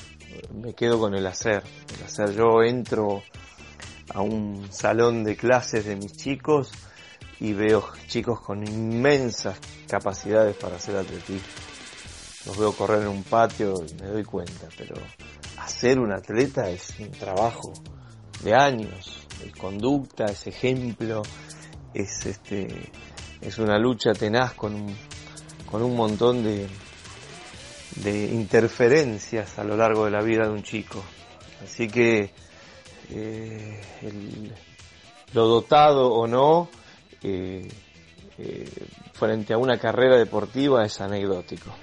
me 0.53 0.73
quedo 0.73 0.99
con 0.99 1.15
el 1.15 1.25
hacer. 1.25 1.63
El 1.97 2.05
hacer 2.05 2.35
yo 2.35 2.63
entro 2.63 3.23
a 4.13 4.21
un 4.21 4.71
salón 4.71 5.23
de 5.23 5.35
clases 5.35 5.85
de 5.85 5.95
mis 5.95 6.13
chicos 6.13 6.71
y 7.39 7.53
veo 7.53 7.87
chicos 8.07 8.41
con 8.41 8.67
inmensas 8.67 9.59
capacidades 9.87 10.55
para 10.57 10.75
hacer 10.75 10.97
atletismo. 10.97 11.68
Los 12.45 12.57
veo 12.57 12.71
correr 12.73 13.01
en 13.01 13.09
un 13.09 13.23
patio 13.23 13.75
y 13.87 13.93
me 14.01 14.07
doy 14.07 14.23
cuenta, 14.23 14.67
pero 14.77 14.95
hacer 15.57 15.99
un 15.99 16.11
atleta 16.11 16.69
es 16.69 16.93
un 16.99 17.11
trabajo 17.11 17.73
de 18.43 18.55
años, 18.55 19.27
es 19.45 19.53
conducta, 19.53 20.25
es 20.25 20.47
ejemplo, 20.47 21.21
es 21.93 22.25
este 22.25 22.91
es 23.41 23.57
una 23.57 23.77
lucha 23.77 24.11
tenaz 24.13 24.53
con 24.53 24.75
un, 24.75 24.95
con 25.69 25.81
un 25.81 25.95
montón 25.95 26.43
de, 26.43 26.67
de 27.97 28.25
interferencias 28.27 29.57
a 29.59 29.63
lo 29.63 29.77
largo 29.77 30.05
de 30.05 30.11
la 30.11 30.21
vida 30.21 30.43
de 30.45 30.51
un 30.51 30.63
chico. 30.63 31.03
Así 31.63 31.87
que 31.87 32.31
eh, 33.11 33.81
lo 35.33 35.47
dotado 35.47 36.11
o 36.11 36.27
no, 36.27 36.69
eh, 37.23 37.67
eh, 38.37 38.69
frente 39.13 39.53
a 39.53 39.57
una 39.57 39.77
carrera 39.77 40.17
deportiva 40.17 40.85
es 40.85 40.99
anecdótico. 41.01 41.73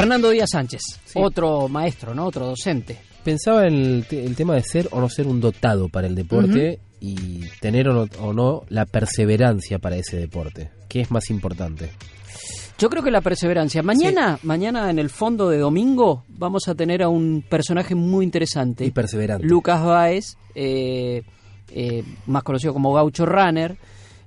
Fernando 0.00 0.28
Díaz 0.30 0.50
Sánchez, 0.52 0.82
otro 1.14 1.68
maestro, 1.68 2.14
¿no? 2.14 2.26
Otro 2.26 2.46
docente. 2.46 2.98
Pensaba 3.24 3.66
en 3.66 3.74
el, 3.74 4.04
te- 4.06 4.24
el 4.24 4.36
tema 4.36 4.54
de 4.54 4.62
ser 4.62 4.88
o 4.92 5.00
no 5.00 5.08
ser 5.08 5.26
un 5.26 5.40
dotado 5.40 5.88
para 5.88 6.06
el 6.06 6.14
deporte 6.14 6.80
y 7.00 7.40
tener 7.60 7.88
o 7.88 7.94
no, 7.94 8.06
o 8.20 8.32
no 8.32 8.62
la 8.68 8.84
perseverancia 8.86 9.78
para 9.78 9.96
ese 9.96 10.16
deporte. 10.18 10.70
¿Qué 10.88 11.00
es 11.00 11.10
más 11.10 11.30
importante? 11.30 11.90
Yo 12.78 12.90
creo 12.90 13.02
que 13.02 13.10
la 13.10 13.22
perseverancia. 13.22 13.82
Mañana, 13.82 14.38
mañana 14.42 14.90
en 14.90 14.98
el 14.98 15.08
fondo 15.08 15.48
de 15.48 15.58
domingo 15.58 16.24
vamos 16.28 16.68
a 16.68 16.74
tener 16.74 17.02
a 17.02 17.08
un 17.08 17.42
personaje 17.48 17.94
muy 17.94 18.24
interesante. 18.24 18.84
Y 18.84 18.90
perseverante. 18.90 19.46
Lucas 19.46 19.82
Baez, 19.82 20.36
eh, 20.54 21.22
eh, 21.70 22.04
más 22.26 22.42
conocido 22.42 22.74
como 22.74 22.92
Gaucho 22.92 23.24
Runner, 23.24 23.76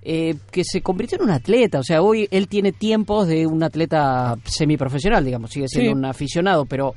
eh, 0.02 0.36
que 0.52 0.64
se 0.64 0.82
convirtió 0.82 1.18
en 1.18 1.26
un 1.26 1.32
atleta. 1.32 1.80
O 1.80 1.84
sea, 1.84 2.02
hoy 2.02 2.28
él 2.32 2.48
tiene 2.48 2.72
tiempos 2.72 3.28
de 3.28 3.46
un 3.46 3.62
atleta 3.64 4.38
semiprofesional, 4.44 5.26
digamos, 5.26 5.52
sigue 5.52 5.68
siendo 5.68 5.92
Sí. 5.92 5.98
un 5.98 6.06
aficionado, 6.06 6.66
pero 6.66 6.94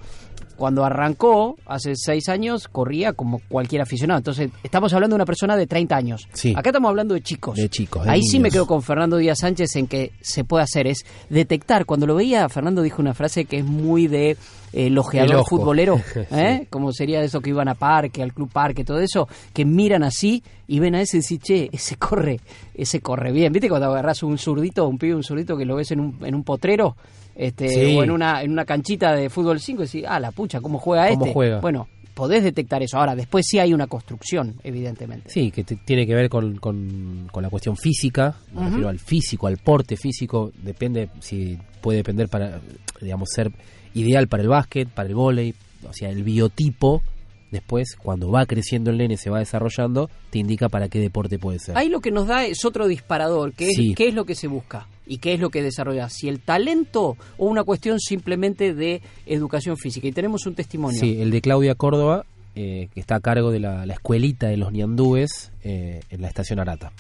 cuando 0.56 0.84
arrancó, 0.84 1.56
hace 1.66 1.92
seis 1.96 2.28
años, 2.28 2.68
corría 2.68 3.12
como 3.12 3.40
cualquier 3.48 3.82
aficionado. 3.82 4.18
Entonces, 4.18 4.50
estamos 4.62 4.92
hablando 4.92 5.14
de 5.14 5.18
una 5.18 5.26
persona 5.26 5.56
de 5.56 5.66
30 5.66 5.96
años. 5.96 6.28
Sí. 6.32 6.54
Acá 6.56 6.70
estamos 6.70 6.88
hablando 6.88 7.14
de 7.14 7.22
chicos. 7.22 7.56
De 7.56 7.68
chicos, 7.68 8.04
de 8.04 8.10
Ahí 8.10 8.22
sí 8.22 8.38
me 8.40 8.50
quedo 8.50 8.66
con 8.66 8.82
Fernando 8.82 9.16
Díaz 9.16 9.38
Sánchez 9.40 9.74
en 9.76 9.86
que 9.86 10.12
se 10.20 10.44
puede 10.44 10.64
hacer, 10.64 10.86
es 10.86 11.04
detectar. 11.30 11.84
Cuando 11.86 12.06
lo 12.06 12.14
veía, 12.14 12.48
Fernando 12.48 12.82
dijo 12.82 13.00
una 13.02 13.14
frase 13.14 13.44
que 13.44 13.58
es 13.58 13.64
muy 13.64 14.06
de 14.06 14.30
eh, 14.30 14.36
el 14.72 14.96
ojeador 14.98 15.30
El 15.30 15.36
ojo. 15.36 15.56
futbolero, 15.56 15.98
Sí. 16.14 16.20
¿eh? 16.30 16.66
como 16.70 16.92
sería 16.92 17.22
eso 17.22 17.40
que 17.40 17.50
iban 17.50 17.68
a 17.68 17.74
parque, 17.74 18.22
al 18.22 18.32
club 18.32 18.50
parque, 18.52 18.84
todo 18.84 19.00
eso, 19.00 19.28
que 19.52 19.64
miran 19.64 20.02
así 20.02 20.42
y 20.68 20.78
ven 20.78 20.94
a 20.94 21.00
ese 21.00 21.18
y 21.18 21.20
dicen, 21.20 21.38
che, 21.40 21.68
ese 21.72 21.96
corre, 21.96 22.40
ese 22.74 23.00
corre 23.00 23.32
bien. 23.32 23.52
¿Viste 23.52 23.68
cuando 23.68 23.88
agarras 23.88 24.22
un 24.22 24.38
zurdito, 24.38 24.86
un 24.88 24.98
pibe, 24.98 25.14
un 25.14 25.22
zurdito 25.24 25.56
que 25.56 25.64
lo 25.64 25.76
ves 25.76 25.90
en 25.90 26.00
un, 26.00 26.18
en 26.24 26.34
un 26.34 26.44
potrero? 26.44 26.96
Este, 27.34 27.68
Sí. 27.68 27.96
o 27.96 28.04
en 28.04 28.10
una, 28.10 28.42
en 28.42 28.50
una 28.52 28.64
canchita 28.64 29.14
de 29.14 29.30
fútbol 29.30 29.58
5 29.60 29.82
y 29.82 29.86
decís, 29.86 30.04
ah, 30.06 30.20
la 30.20 30.30
pucha, 30.32 30.60
¿cómo 30.60 30.78
juega 30.78 31.08
¿Cómo 31.08 31.24
este? 31.24 31.32
juega? 31.34 31.60
Bueno, 31.60 31.88
podés 32.14 32.42
detectar 32.44 32.82
eso. 32.82 32.98
Ahora, 32.98 33.14
después 33.14 33.46
sí 33.48 33.58
hay 33.58 33.72
una 33.72 33.86
construcción, 33.86 34.54
evidentemente. 34.62 35.30
Sí, 35.30 35.50
que 35.50 35.64
tiene 35.64 36.06
que 36.06 36.14
ver 36.14 36.28
con, 36.28 36.56
con- 36.56 37.28
con 37.32 37.42
la 37.42 37.48
cuestión 37.50 37.76
física, 37.76 38.36
me 38.54 38.66
refiero 38.66 38.88
al 38.88 38.98
físico, 38.98 39.46
al 39.46 39.56
porte 39.56 39.96
físico, 39.96 40.52
depende 40.62 41.08
si 41.20 41.58
puede 41.80 41.98
depender 41.98 42.28
para, 42.28 42.60
digamos, 43.00 43.30
ser 43.34 43.50
ideal 43.94 44.28
para 44.28 44.42
el 44.42 44.48
básquet, 44.50 44.88
para 44.88 45.08
el 45.08 45.14
vóley, 45.14 45.54
o 45.88 45.92
sea, 45.92 46.10
el 46.10 46.22
biotipo, 46.22 47.02
después, 47.50 47.96
cuando 47.96 48.30
va 48.30 48.46
creciendo 48.46 48.90
el 48.90 48.98
nene, 48.98 49.16
se 49.16 49.28
va 49.30 49.38
desarrollando, 49.38 50.08
te 50.30 50.38
indica 50.38 50.68
para 50.68 50.88
qué 50.88 51.00
deporte 51.00 51.38
puede 51.38 51.58
ser. 51.58 51.76
Ahí 51.76 51.88
lo 51.88 52.00
que 52.00 52.10
nos 52.10 52.26
da 52.26 52.44
es 52.44 52.64
otro 52.64 52.88
disparador, 52.88 53.52
que 53.52 53.64
es 53.68 53.74
Sí. 53.76 53.94
qué 53.94 54.08
es 54.08 54.14
lo 54.14 54.24
que 54.24 54.34
se 54.34 54.46
busca 54.48 54.86
y 55.06 55.18
qué 55.18 55.34
es 55.34 55.40
lo 55.40 55.50
que 55.50 55.62
desarrolla. 55.62 56.08
Si 56.08 56.28
el 56.28 56.40
talento 56.40 57.16
o 57.38 57.46
una 57.46 57.64
cuestión 57.64 58.00
simplemente 58.00 58.74
de 58.74 59.02
educación 59.26 59.76
física. 59.76 60.06
Y 60.06 60.12
tenemos 60.12 60.46
un 60.46 60.54
testimonio. 60.54 61.00
Sí, 61.00 61.20
el 61.20 61.30
de 61.30 61.40
Claudia 61.40 61.74
Córdoba, 61.74 62.24
eh, 62.54 62.88
que 62.94 63.00
está 63.00 63.16
a 63.16 63.20
cargo 63.20 63.50
de 63.50 63.60
la, 63.60 63.86
la 63.86 63.94
escuelita 63.94 64.48
de 64.48 64.56
los 64.56 64.72
ñandúes 64.72 65.52
eh, 65.64 66.00
en 66.10 66.22
la 66.22 66.28
estación 66.28 66.60
Arata. 66.60 66.92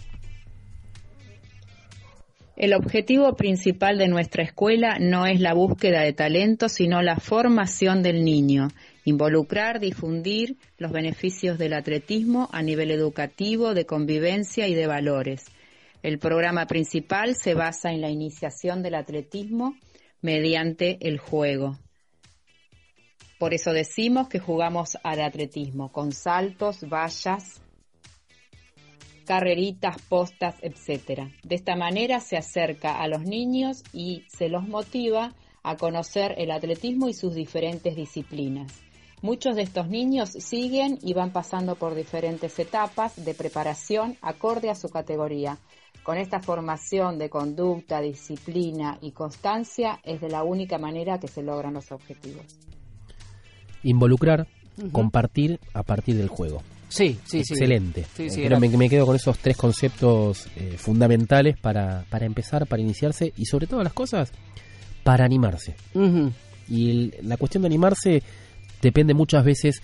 El 2.56 2.74
objetivo 2.74 3.34
principal 3.34 3.98
de 3.98 4.08
nuestra 4.08 4.42
escuela 4.42 4.98
no 5.00 5.26
es 5.26 5.40
la 5.40 5.54
búsqueda 5.54 6.02
de 6.02 6.12
talento, 6.12 6.68
sino 6.68 7.02
la 7.02 7.16
formación 7.16 8.02
del 8.02 8.24
niño, 8.24 8.68
involucrar, 9.04 9.80
difundir 9.80 10.56
los 10.78 10.92
beneficios 10.92 11.58
del 11.58 11.72
atletismo 11.72 12.48
a 12.52 12.62
nivel 12.62 12.90
educativo, 12.90 13.74
de 13.74 13.86
convivencia 13.86 14.68
y 14.68 14.74
de 14.74 14.86
valores. 14.86 15.46
El 16.02 16.18
programa 16.18 16.66
principal 16.66 17.36
se 17.36 17.54
basa 17.54 17.92
en 17.92 18.00
la 18.00 18.10
iniciación 18.10 18.82
del 18.82 18.96
atletismo 18.96 19.76
mediante 20.20 20.98
el 21.06 21.18
juego. 21.18 21.78
Por 23.38 23.54
eso 23.54 23.72
decimos 23.72 24.28
que 24.28 24.38
jugamos 24.38 24.98
al 25.02 25.20
atletismo 25.20 25.92
con 25.92 26.12
saltos, 26.12 26.88
vallas, 26.88 27.60
carreritas, 29.26 30.00
postas, 30.02 30.56
etcétera. 30.62 31.30
De 31.42 31.54
esta 31.54 31.76
manera 31.76 32.20
se 32.20 32.36
acerca 32.36 33.00
a 33.00 33.06
los 33.06 33.22
niños 33.22 33.84
y 33.92 34.24
se 34.28 34.48
los 34.48 34.66
motiva 34.66 35.34
a 35.62 35.76
conocer 35.76 36.34
el 36.38 36.50
atletismo 36.50 37.08
y 37.08 37.14
sus 37.14 37.34
diferentes 37.34 37.94
disciplinas. 37.94 38.72
Muchos 39.22 39.54
de 39.54 39.62
estos 39.62 39.88
niños 39.88 40.30
siguen 40.30 40.98
y 41.00 41.14
van 41.14 41.30
pasando 41.30 41.76
por 41.76 41.94
diferentes 41.94 42.58
etapas 42.58 43.24
de 43.24 43.34
preparación 43.34 44.16
acorde 44.20 44.68
a 44.68 44.74
su 44.74 44.88
categoría. 44.88 45.58
Con 46.02 46.18
esta 46.18 46.40
formación 46.40 47.18
de 47.18 47.30
conducta, 47.30 48.00
disciplina 48.00 48.98
y 49.00 49.12
constancia 49.12 50.00
es 50.02 50.20
de 50.20 50.28
la 50.28 50.42
única 50.42 50.76
manera 50.78 51.20
que 51.20 51.28
se 51.28 51.42
logran 51.42 51.74
los 51.74 51.92
objetivos. 51.92 52.44
Involucrar, 53.84 54.48
compartir 54.90 55.60
a 55.72 55.84
partir 55.84 56.16
del 56.16 56.26
juego. 56.28 56.60
Sí, 56.88 57.18
sí, 57.24 57.44
sí. 57.44 57.54
Excelente. 57.54 58.04
Sí, 58.16 58.28
sí, 58.28 58.42
Eh, 58.42 58.46
era- 58.46 58.58
me, 58.58 58.68
me 58.68 58.88
quedo 58.88 59.06
con 59.06 59.14
esos 59.14 59.38
tres 59.38 59.56
conceptos 59.56 60.48
eh, 60.56 60.74
fundamentales 60.76 61.56
para, 61.58 62.04
para 62.10 62.26
empezar, 62.26 62.66
para 62.66 62.82
iniciarse 62.82 63.32
y 63.36 63.44
sobre 63.46 63.68
todas 63.68 63.84
las 63.84 63.92
cosas, 63.92 64.32
para 65.04 65.24
animarse. 65.24 65.76
Y 66.68 66.90
el- 66.90 67.14
la 67.22 67.36
cuestión 67.36 67.62
de 67.62 67.68
animarse 67.68 68.22
depende 68.82 69.14
muchas 69.14 69.44
veces 69.44 69.82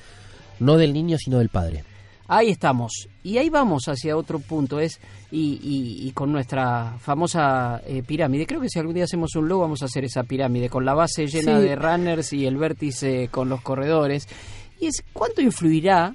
no 0.60 0.76
del 0.76 0.92
niño, 0.92 1.16
sino 1.18 1.38
del 1.38 1.48
padre. 1.48 1.84
Ahí 2.30 2.50
estamos. 2.50 3.08
Y 3.24 3.38
ahí 3.38 3.48
vamos 3.48 3.84
hacia 3.88 4.14
otro 4.14 4.38
punto. 4.38 4.80
Es 4.80 5.00
y, 5.30 5.58
y- 5.62 6.06
y 6.06 6.12
con 6.12 6.30
nuestra 6.30 6.96
famosa 6.98 7.80
eh, 7.86 8.02
pirámide. 8.06 8.46
Creo 8.46 8.60
que 8.60 8.68
si 8.68 8.78
algún 8.78 8.94
día 8.94 9.04
hacemos 9.04 9.34
un 9.34 9.48
logo 9.48 9.62
vamos 9.62 9.80
a 9.80 9.86
hacer 9.86 10.04
esa 10.04 10.24
pirámide 10.24 10.68
con 10.68 10.84
la 10.84 10.92
base 10.92 11.26
llena 11.26 11.58
Sí. 11.58 11.66
de 11.66 11.74
runners 11.76 12.32
y 12.34 12.44
el 12.44 12.58
vértice 12.58 13.28
con 13.30 13.48
los 13.48 13.62
corredores. 13.62 14.28
Y 14.78 14.86
es 14.88 15.02
cuánto 15.14 15.40
influirá 15.40 16.14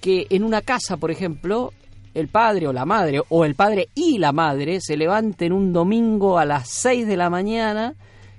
que 0.00 0.26
en 0.30 0.42
una 0.42 0.62
casa, 0.62 0.96
por 0.96 1.10
ejemplo, 1.10 1.72
el 2.14 2.28
padre 2.28 2.66
o 2.68 2.72
la 2.72 2.86
madre, 2.86 3.20
o 3.28 3.44
el 3.44 3.54
padre 3.54 3.88
y 3.94 4.16
la 4.18 4.32
madre, 4.32 4.80
se 4.80 4.96
levanten 4.96 5.52
un 5.52 5.72
domingo 5.74 6.38
a 6.38 6.44
las 6.46 6.68
6 6.70 7.06
de 7.06 7.16
la 7.18 7.28
mañana 7.30 7.94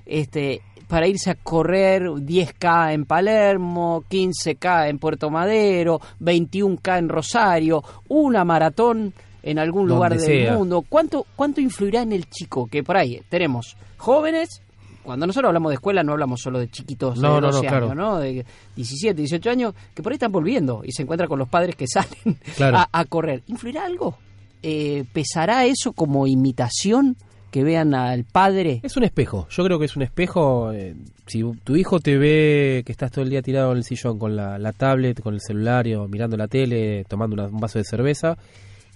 este, 0.06 0.62
para 0.88 1.08
irse 1.08 1.30
a 1.32 1.36
correr 1.36 2.04
10K 2.04 2.94
en 2.94 3.06
Palermo, 3.06 4.04
15K 4.10 4.90
en 4.90 5.00
Puerto 5.00 5.30
Madero, 5.30 6.00
21K 6.22 7.00
en 7.00 7.10
Rosario, 7.10 7.84
una 8.10 8.44
maratón 8.44 9.14
en 9.42 9.60
algún 9.60 9.88
Donde 9.88 9.94
lugar 9.96 10.12
del 10.12 10.20
sea. 10.22 10.54
mundo. 10.54 10.84
¿Cuánto, 10.88 11.26
¿Cuánto 11.36 11.60
influirá 11.62 12.02
en 12.02 12.14
el 12.14 12.30
chico? 12.30 12.68
Que 12.68 12.84
por 12.84 12.98
ahí 12.98 13.22
tenemos 13.30 13.76
jóvenes. 13.98 14.62
Cuando 15.04 15.28
nosotros 15.28 15.50
hablamos 15.50 15.72
de 15.72 15.74
escuela 15.76 16.02
no 16.02 16.14
hablamos 16.14 16.40
solo 16.40 16.60
de 16.60 16.70
chiquitos 16.70 17.18
No, 17.20 17.36
de 17.36 17.42
no, 17.42 17.48
no, 17.48 17.52
12 17.58 17.68
claro. 17.68 17.86
años, 17.88 17.98
¿no? 17.98 18.18
De 18.20 18.46
17, 18.78 19.14
18 19.16 19.50
años, 19.50 19.74
que 19.94 20.02
por 20.02 20.14
ahí 20.14 20.16
están 20.16 20.32
volviendo 20.32 20.82
y 20.86 20.94
se 20.94 21.02
encuentran 21.02 21.28
con 21.28 21.40
los 21.40 21.50
padres 21.50 21.76
que 21.76 21.88
salen 21.94 22.38
Claro. 22.56 22.78
a, 22.78 22.90
a 22.92 23.04
correr. 23.06 23.44
¿Influirá 23.48 23.84
algo? 23.86 24.18
Eh, 24.62 25.04
¿Pesará 25.12 25.66
eso 25.66 25.92
como 25.92 26.26
imitación? 26.26 27.18
Que 27.54 27.64
vean 27.64 27.93
al 27.93 28.24
padre. 28.24 28.80
Es 28.82 28.97
un 28.97 29.04
espejo. 29.04 29.47
Yo 29.51 29.64
creo 29.64 29.78
que 29.78 29.86
es 29.86 29.95
un 29.95 30.01
espejo. 30.01 30.72
eh, 30.74 30.95
si 31.28 31.43
tu 31.64 31.76
hijo 31.76 31.99
te 31.99 32.18
ve 32.18 32.82
que 32.84 32.91
estás 32.91 33.12
todo 33.12 33.24
el 33.24 33.30
día 33.30 33.43
tirado 33.43 33.72
en 33.72 33.78
el 33.78 33.84
sillón 33.84 34.18
con 34.18 34.36
la, 34.36 34.58
la 34.58 34.72
tablet, 34.74 35.22
con 35.22 35.36
el 35.36 35.39
celular, 35.39 35.86
o 35.95 36.08
mirando 36.08 36.36
la 36.36 36.47
tele, 36.47 37.06
tomando 37.08 37.36
una- 37.36 37.45
un 37.47 37.60
vaso 37.60 37.78
de 37.78 37.86
cerveza, 37.86 38.38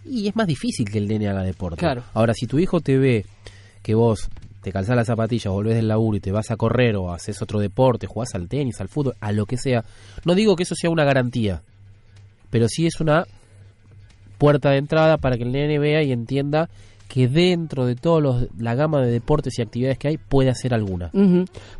y 0.03 0.28
es 0.28 0.36
más 0.36 0.47
difícil 0.47 0.89
que 0.89 0.97
el 0.97 1.08
nene 1.08 1.28
haga 1.30 1.43
deporte. 1.43 1.78
Claro. 1.78 2.01
Ahora, 2.16 2.34
si 2.34 2.47
tu 2.47 2.58
hijo 2.58 2.82
te 2.82 2.97
ve 2.97 3.26
que 3.84 3.93
vos 3.93 4.28
te 4.64 4.72
calzás 4.72 4.95
las 4.95 5.05
zapatillas, 5.05 5.53
volvés 5.53 5.76
del 5.76 5.88
laburo 5.88 6.18
y 6.18 6.20
te 6.20 6.32
vas 6.32 6.49
a 6.49 6.58
correr 6.58 6.95
o 6.95 7.14
haces 7.14 7.39
otro 7.43 7.60
deporte, 7.60 8.08
jugás 8.08 8.34
al 8.34 8.47
tenis, 8.49 8.82
al 8.82 8.88
fútbol, 8.89 9.14
a 9.22 9.32
lo 9.32 9.45
que 9.45 9.58
sea. 9.58 9.86
No 10.26 10.34
digo 10.34 10.55
que 10.55 10.64
eso 10.64 10.74
sea 10.76 10.89
una 10.89 11.03
garantía, 11.05 11.62
pero 12.49 12.68
sí 12.68 12.88
es 12.88 12.99
una 12.99 13.26
puerta 14.39 14.72
de 14.72 14.78
entrada 14.78 15.18
para 15.18 15.38
que 15.38 15.43
el 15.43 15.51
nene 15.51 15.78
vea 15.78 16.01
y 16.01 16.12
entienda 16.12 16.70
que 17.08 17.28
dentro 17.28 17.86
de 17.86 17.95
toda 17.95 18.47
la 18.58 18.76
gama 18.76 19.01
de 19.01 19.12
deportes 19.12 19.58
y 19.58 19.62
actividades 19.62 19.97
que 19.97 20.10
hay 20.10 20.18
puede 20.18 20.49
hacer 20.49 20.74
alguna. 20.74 21.10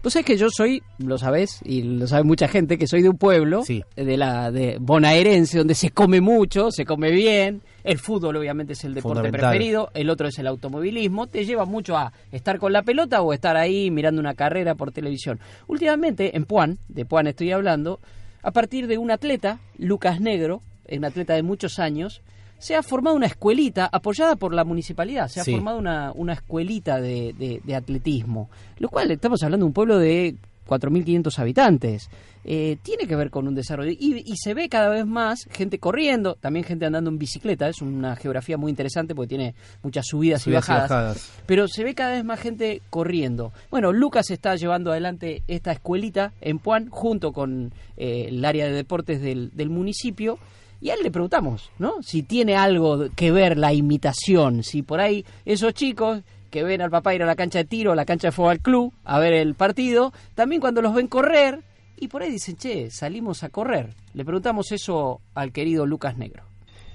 Vos 0.04 0.14
sabés 0.14 0.26
que 0.26 0.38
yo 0.38 0.48
soy, 0.50 0.82
lo 1.00 1.18
sabés, 1.18 1.60
y 1.64 1.82
lo 1.84 2.08
sabe 2.08 2.24
mucha 2.24 2.48
gente, 2.48 2.78
que 2.78 2.88
soy 2.88 3.02
de 3.02 3.10
un 3.10 3.18
pueblo, 3.18 3.64
de 3.64 4.18
la 4.18 4.52
de 4.52 4.78
bonaerense, 4.80 5.58
donde 5.58 5.76
se 5.76 5.92
come 5.92 6.22
mucho, 6.22 6.72
se 6.72 6.86
come 6.86 7.12
bien, 7.12 7.62
el 7.84 7.98
fútbol 8.00 8.36
obviamente 8.38 8.74
es 8.74 8.84
el 8.84 8.94
deporte 8.94 9.30
preferido, 9.30 9.90
el 9.94 10.10
otro 10.10 10.28
es 10.28 10.40
el 10.40 10.48
automovilismo, 10.48 11.28
te 11.28 11.46
lleva 11.46 11.66
mucho 11.66 11.98
a 11.98 12.12
estar 12.32 12.60
con 12.60 12.74
la 12.74 12.84
pelota 12.84 13.22
o 13.22 13.34
estar 13.34 13.58
ahí 13.58 13.92
mirando 13.92 14.22
una 14.22 14.34
carrera 14.34 14.76
por 14.76 14.92
televisión. 14.92 15.40
Últimamente, 15.68 16.36
en 16.36 16.46
Puan, 16.46 16.80
de 16.88 17.06
Puan 17.06 17.28
estoy 17.28 17.52
hablando, 17.52 18.00
a 18.44 18.52
partir 18.52 18.88
de 18.88 18.98
un 18.98 19.12
atleta, 19.12 19.60
Lucas 19.78 20.22
Negro, 20.22 20.62
un 20.90 21.06
atleta 21.06 21.34
de 21.34 21.44
muchos 21.44 21.80
años, 21.80 22.22
se 22.60 22.76
ha 22.76 22.84
formado 22.84 23.16
una 23.16 23.28
escuelita 23.28 23.90
apoyada 23.92 24.36
por 24.36 24.54
la 24.54 24.64
municipalidad, 24.64 25.28
se 25.28 25.40
ha 25.40 25.44
Sí. 25.44 25.52
formado 25.52 25.78
una, 25.78 26.12
una 26.16 26.34
escuelita 26.34 27.00
de, 27.00 27.34
de- 27.38 27.62
de 27.64 27.76
atletismo, 27.76 28.50
lo 28.80 28.90
cual 28.90 29.12
estamos 29.12 29.42
hablando 29.44 29.66
de 29.66 29.68
un 29.68 29.74
pueblo 29.74 29.98
de 30.00 30.36
4.500 30.68 31.40
habitantes. 31.40 32.10
Eh, 32.50 32.78
tiene 32.82 33.08
que 33.08 33.16
ver 33.18 33.30
con 33.30 33.46
un 33.48 33.56
desarrollo 33.56 33.92
y, 33.92 34.24
y 34.26 34.38
se 34.38 34.54
ve 34.54 34.70
cada 34.70 34.88
vez 34.90 35.06
más 35.06 35.48
gente 35.52 35.80
corriendo, 35.80 36.36
también 36.36 36.64
gente 36.64 36.86
andando 36.86 37.10
en 37.10 37.18
bicicleta, 37.18 37.68
es 37.68 37.82
una 37.82 38.16
geografía 38.16 38.58
muy 38.58 38.70
interesante 38.70 39.14
porque 39.14 39.28
tiene 39.30 39.54
muchas 39.84 40.06
subidas, 40.08 40.44
Subidas 40.44 40.66
y 40.68 40.72
bajadas. 40.72 41.32
pero 41.46 41.68
se 41.68 41.84
ve 41.84 41.94
cada 41.94 42.12
vez 42.12 42.24
más 42.24 42.40
gente 42.40 42.82
corriendo. 42.90 43.52
Bueno, 43.70 43.92
Lucas 43.92 44.30
está 44.32 44.56
llevando 44.56 44.92
adelante 44.92 45.44
esta 45.50 45.74
escuelita 45.74 46.32
en 46.40 46.60
Puan 46.60 46.90
junto 46.90 47.34
con 47.34 47.74
eh, 47.98 48.28
el 48.30 48.44
área 48.46 48.66
de 48.68 48.72
deportes 48.74 49.22
del, 49.22 49.52
del 49.54 49.70
municipio. 49.70 50.40
Y 50.80 50.90
a 50.90 50.94
él 50.94 51.00
le 51.04 51.12
preguntamos, 51.12 51.72
¿no? 51.80 52.02
Si 52.02 52.24
tiene 52.24 52.56
algo 52.56 53.08
que 53.16 53.32
ver 53.32 53.58
la 53.58 53.74
imitación, 53.74 54.64
si 54.64 54.84
por 54.84 55.00
ahí 55.00 55.26
esos 55.46 55.74
chicos 55.74 56.22
que 56.52 56.64
ven 56.64 56.82
al 56.82 56.90
papá 56.90 57.16
ir 57.16 57.24
a 57.24 57.26
la 57.26 57.36
cancha 57.36 57.60
de 57.60 57.66
tiro, 57.66 57.92
a 57.92 57.96
la 57.96 58.06
cancha 58.06 58.28
de 58.28 58.32
fútbol 58.32 58.60
club, 58.60 58.94
a 59.04 59.20
ver 59.20 59.34
el 59.34 59.56
partido, 59.56 60.14
también 60.36 60.62
cuando 60.62 60.82
los 60.82 60.94
ven 60.94 61.08
correr, 61.08 61.62
y 62.00 62.08
por 62.08 62.22
ahí 62.22 62.32
dicen, 62.32 62.56
che, 62.58 62.92
salimos 62.92 63.44
a 63.44 63.50
correr. 63.50 63.90
Le 64.14 64.24
preguntamos 64.24 64.72
eso 64.72 65.22
al 65.34 65.52
querido 65.52 65.86
Lucas 65.86 66.18
Negro. 66.18 66.44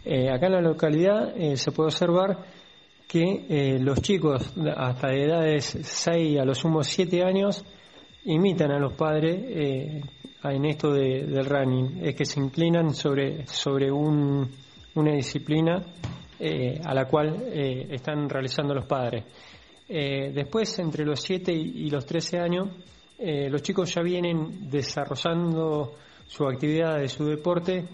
Eh, 0.04 0.30
acá 0.30 0.46
en 0.46 0.52
la 0.52 0.60
localidad 0.60 1.36
eh, 1.36 1.56
se 1.56 1.72
puede 1.72 1.88
observar 1.88 2.38
que 3.08 3.46
eh, 3.48 3.78
los 3.78 4.00
chicos 4.00 4.54
hasta 4.76 5.08
de 5.08 5.24
edades 5.24 5.78
6 5.82 6.40
a 6.40 6.44
lo 6.44 6.54
sumo 6.54 6.82
7 6.82 7.22
años 7.22 7.64
imitan 8.24 8.70
a 8.72 8.78
los 8.78 8.92
padres 8.94 9.36
eh, 9.48 10.00
en 10.44 10.64
esto 10.64 10.92
de- 10.92 11.24
del 11.26 11.44
running, 11.46 12.00
es 12.04 12.14
que 12.14 12.24
se 12.24 12.40
inclinan 12.40 12.92
sobre, 12.94 13.46
sobre 13.46 13.90
un- 13.90 14.48
una 14.94 15.12
disciplina 15.14 15.82
eh, 16.38 16.80
a 16.84 16.92
la 16.94 17.04
cual 17.06 17.36
eh, 17.52 17.86
están 17.90 18.28
realizando 18.28 18.74
los 18.74 18.86
padres. 18.86 19.24
Eh, 19.88 20.32
después, 20.34 20.76
entre 20.80 21.04
los 21.04 21.20
7 21.20 21.52
y, 21.52 21.86
y 21.86 21.90
los 21.90 22.04
13 22.04 22.38
años, 22.38 22.68
eh, 23.18 23.48
los 23.48 23.62
chicos 23.62 23.94
ya 23.94 24.02
vienen 24.02 24.68
desarrollando 24.68 25.94
su 26.26 26.44
actividad 26.46 26.98
de 26.98 27.08
su 27.08 27.24
deporte 27.26 27.84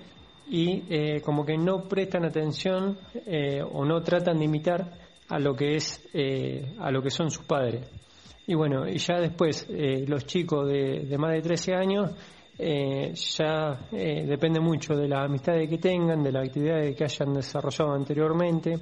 y 0.51 1.20
como 1.20 1.45
que 1.45 1.59
no 1.59 1.83
prestan 1.87 2.24
atención 2.24 2.97
o 3.72 3.85
no 3.85 4.01
tratan 4.01 4.39
de 4.39 4.45
imitar 4.47 4.93
a 5.29 5.39
lo 5.39 5.55
que 5.55 5.74
es 5.76 6.09
a 6.79 6.91
lo 6.91 7.03
que 7.03 7.11
son 7.11 7.31
sus 7.31 7.45
padres 7.45 7.83
y 8.49 8.55
bueno 8.55 8.88
y 8.88 8.99
ya 8.99 9.20
después 9.20 9.66
eh, 9.68 10.05
los 10.09 10.24
chicos 10.26 10.66
de, 10.66 11.16
más 11.18 11.32
de 11.32 11.42
13 11.42 11.74
años 11.74 12.11
eh, 12.59 13.12
ya 13.14 13.86
eh, 13.92 14.24
depende 14.26 14.59
mucho 14.59 14.96
de 14.96 15.07
la 15.07 15.22
amistad 15.22 15.55
que 15.68 15.78
tengan 15.78 16.24
de 16.24 16.32
la 16.32 16.40
actividad 16.40 16.92
que 16.92 17.05
hayan 17.05 17.34
desarrollado 17.34 17.92
anteriormente 17.92 18.78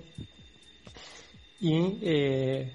y 1.61 1.99
eh, 2.01 2.73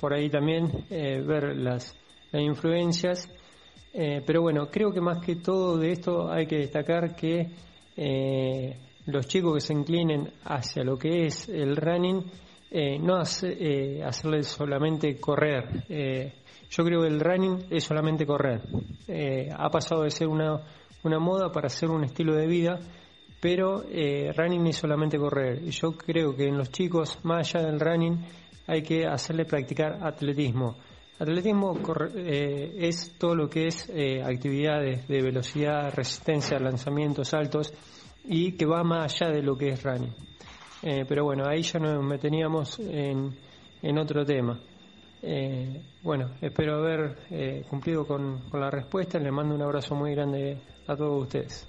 por 0.00 0.14
ahí 0.14 0.30
también 0.30 0.70
ver 0.90 1.56
las, 1.56 1.96
las 2.30 2.42
influencias. 2.42 3.28
Pero 3.92 4.42
bueno, 4.42 4.68
creo 4.70 4.92
que 4.92 5.00
más 5.00 5.24
que 5.24 5.36
todo 5.36 5.78
de 5.78 5.92
esto 5.92 6.30
hay 6.30 6.46
que 6.46 6.58
destacar 6.58 7.16
que 7.16 7.48
los 9.06 9.26
chicos 9.26 9.54
que 9.54 9.60
se 9.60 9.72
inclinen 9.72 10.30
hacia 10.44 10.84
lo 10.84 10.98
que 10.98 11.26
es 11.26 11.48
el 11.48 11.74
running, 11.76 12.22
eh, 12.76 12.98
no 12.98 13.22
eh, 13.44 14.02
hacerles 14.04 14.48
solamente 14.48 15.20
correr. 15.20 15.84
Eh, 15.88 16.32
yo 16.68 16.84
creo 16.84 17.02
que 17.02 17.06
el 17.06 17.20
running 17.20 17.66
es 17.70 17.84
solamente 17.84 18.26
correr. 18.26 18.62
Eh, 19.06 19.48
ha 19.56 19.70
pasado 19.70 20.02
de 20.02 20.10
ser 20.10 20.26
una, 20.26 20.60
una 21.04 21.20
moda 21.20 21.52
para 21.52 21.68
ser 21.68 21.90
un 21.90 22.02
estilo 22.02 22.34
de 22.34 22.48
vida, 22.48 22.80
pero 23.40 23.84
eh, 23.88 24.32
running 24.36 24.66
es 24.66 24.76
solamente 24.78 25.16
correr. 25.18 25.62
Yo 25.66 25.92
creo 25.92 26.34
que 26.34 26.48
en 26.48 26.58
los 26.58 26.72
chicos, 26.72 27.20
más 27.22 27.54
allá 27.54 27.64
del 27.64 27.78
running, 27.78 28.18
hay 28.66 28.82
que 28.82 29.06
hacerle 29.06 29.44
practicar 29.44 30.04
atletismo. 30.04 30.74
Atletismo 31.20 31.78
es 32.16 33.16
todo 33.16 33.36
lo 33.36 33.48
que 33.48 33.68
es 33.68 33.88
actividades 34.24 35.06
de 35.06 35.22
velocidad, 35.22 35.94
resistencia, 35.94 36.58
lanzamientos 36.58 37.32
altos 37.34 37.72
y 38.24 38.56
que 38.56 38.66
va 38.66 38.82
más 38.82 39.22
allá 39.22 39.30
de 39.30 39.42
lo 39.42 39.56
que 39.56 39.68
es 39.68 39.82
running. 39.84 40.33
Eh, 40.86 41.06
pero 41.08 41.24
bueno, 41.24 41.46
ahí 41.48 41.62
ya 41.62 41.78
nos 41.78 42.04
meteríamos 42.04 42.78
en, 42.78 43.34
en 43.80 43.98
otro 43.98 44.22
tema. 44.24 44.60
Eh, 45.22 45.82
bueno, 46.02 46.32
espero 46.42 46.74
haber 46.76 47.16
eh, 47.30 47.64
cumplido 47.70 48.06
con, 48.06 48.50
con 48.50 48.60
la 48.60 48.70
respuesta. 48.70 49.18
Le 49.18 49.30
mando 49.30 49.54
un 49.54 49.62
abrazo 49.62 49.94
muy 49.94 50.10
grande 50.14 50.58
a 50.86 50.94
todos 50.94 51.22
ustedes. 51.22 51.66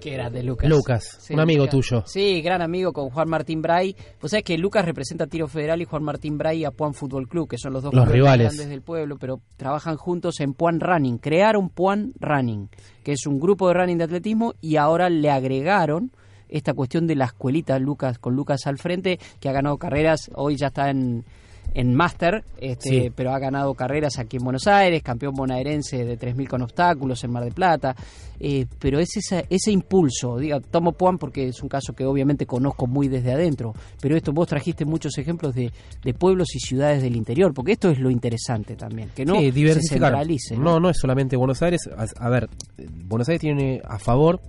Qué 0.00 0.10
grande, 0.12 0.42
Lucas. 0.42 0.68
Lucas, 0.68 1.26
un 1.30 1.40
amigo 1.40 1.66
tuyo. 1.68 2.02
Sí, 2.06 2.42
gran 2.42 2.60
amigo 2.62 2.92
con 2.92 3.10
Juan 3.10 3.28
Martín 3.28 3.60
Bray. 3.62 3.94
Pues 4.20 4.30
sabés 4.32 4.44
que 4.44 4.56
Lucas 4.58 4.84
representa 4.84 5.24
a 5.24 5.26
Tiro 5.28 5.46
Federal 5.48 5.80
y 5.80 5.84
Juan 5.84 6.02
Martín 6.04 6.38
Bray 6.38 6.64
a 6.64 6.70
Puan 6.72 6.92
Fútbol 6.94 7.28
Club, 7.28 7.48
que 7.48 7.58
son 7.58 7.72
los 7.72 7.82
dos 7.84 7.92
Los 7.94 8.08
rivales. 8.08 8.48
grandes 8.48 8.68
del 8.68 8.82
pueblo, 8.82 9.16
pero 9.18 9.40
trabajan 9.56 9.96
juntos 9.96 10.38
en 10.40 10.54
Puan 10.54 10.78
Running. 10.80 11.18
Crearon 11.18 11.68
Puan 11.70 12.12
Running, 12.20 12.68
que 13.04 13.12
es 13.12 13.26
un 13.26 13.38
grupo 13.40 13.68
de 13.68 13.74
running 13.74 13.98
de 13.98 14.04
atletismo, 14.04 14.54
y 14.60 14.74
ahora 14.76 15.08
le 15.08 15.30
agregaron 15.30 16.10
esta 16.52 16.74
cuestión 16.74 17.06
de 17.06 17.16
la 17.16 17.24
escuelita 17.24 17.78
Lucas 17.78 18.18
con 18.18 18.36
Lucas 18.36 18.66
al 18.66 18.78
frente, 18.78 19.18
que 19.40 19.48
ha 19.48 19.52
ganado 19.52 19.76
carreras, 19.78 20.30
hoy 20.34 20.56
ya 20.56 20.68
está 20.68 20.90
en 20.90 21.24
en 21.74 21.94
máster, 21.94 22.44
este, 22.58 22.88
Sí. 23.04 23.12
pero 23.14 23.32
ha 23.32 23.38
ganado 23.38 23.72
carreras 23.72 24.18
aquí 24.18 24.36
en 24.36 24.44
Buenos 24.44 24.66
Aires, 24.66 25.02
campeón 25.02 25.32
bonaerense 25.34 26.04
de 26.04 26.18
3.000 26.18 26.46
con 26.46 26.60
obstáculos 26.60 27.24
en 27.24 27.30
Mar 27.30 27.44
del 27.44 27.54
Plata, 27.54 27.96
eh, 28.38 28.66
pero 28.78 28.98
es 28.98 29.16
esa, 29.16 29.42
ese 29.48 29.70
impulso, 29.70 30.36
diga, 30.36 30.60
tomo 30.60 30.92
Puan 30.92 31.16
porque 31.16 31.48
es 31.48 31.62
un 31.62 31.70
caso 31.70 31.94
que 31.94 32.04
obviamente 32.04 32.44
conozco 32.44 32.86
muy 32.86 33.08
desde 33.08 33.32
adentro, 33.32 33.72
pero 34.02 34.16
esto 34.16 34.32
vos 34.34 34.48
trajiste 34.48 34.84
muchos 34.84 35.16
ejemplos 35.16 35.54
de, 35.54 35.72
de 36.04 36.12
pueblos 36.12 36.54
y 36.54 36.58
ciudades 36.58 37.00
del 37.00 37.16
interior, 37.16 37.54
porque 37.54 37.72
esto 37.72 37.88
es 37.88 37.98
lo 37.98 38.10
interesante 38.10 38.76
también, 38.76 39.08
que 39.14 39.24
no 39.24 39.36
Sí, 39.36 39.50
se 39.50 39.80
centralice. 39.82 40.58
No, 40.58 40.78
no 40.78 40.90
es 40.90 40.98
solamente 41.00 41.36
Buenos 41.36 41.62
Aires. 41.62 41.88
A, 41.96 42.04
a 42.22 42.28
ver, 42.28 42.50
Buenos 43.06 43.30
Aires 43.30 43.40
tiene 43.40 43.80
a 43.88 43.98
favor 43.98 44.42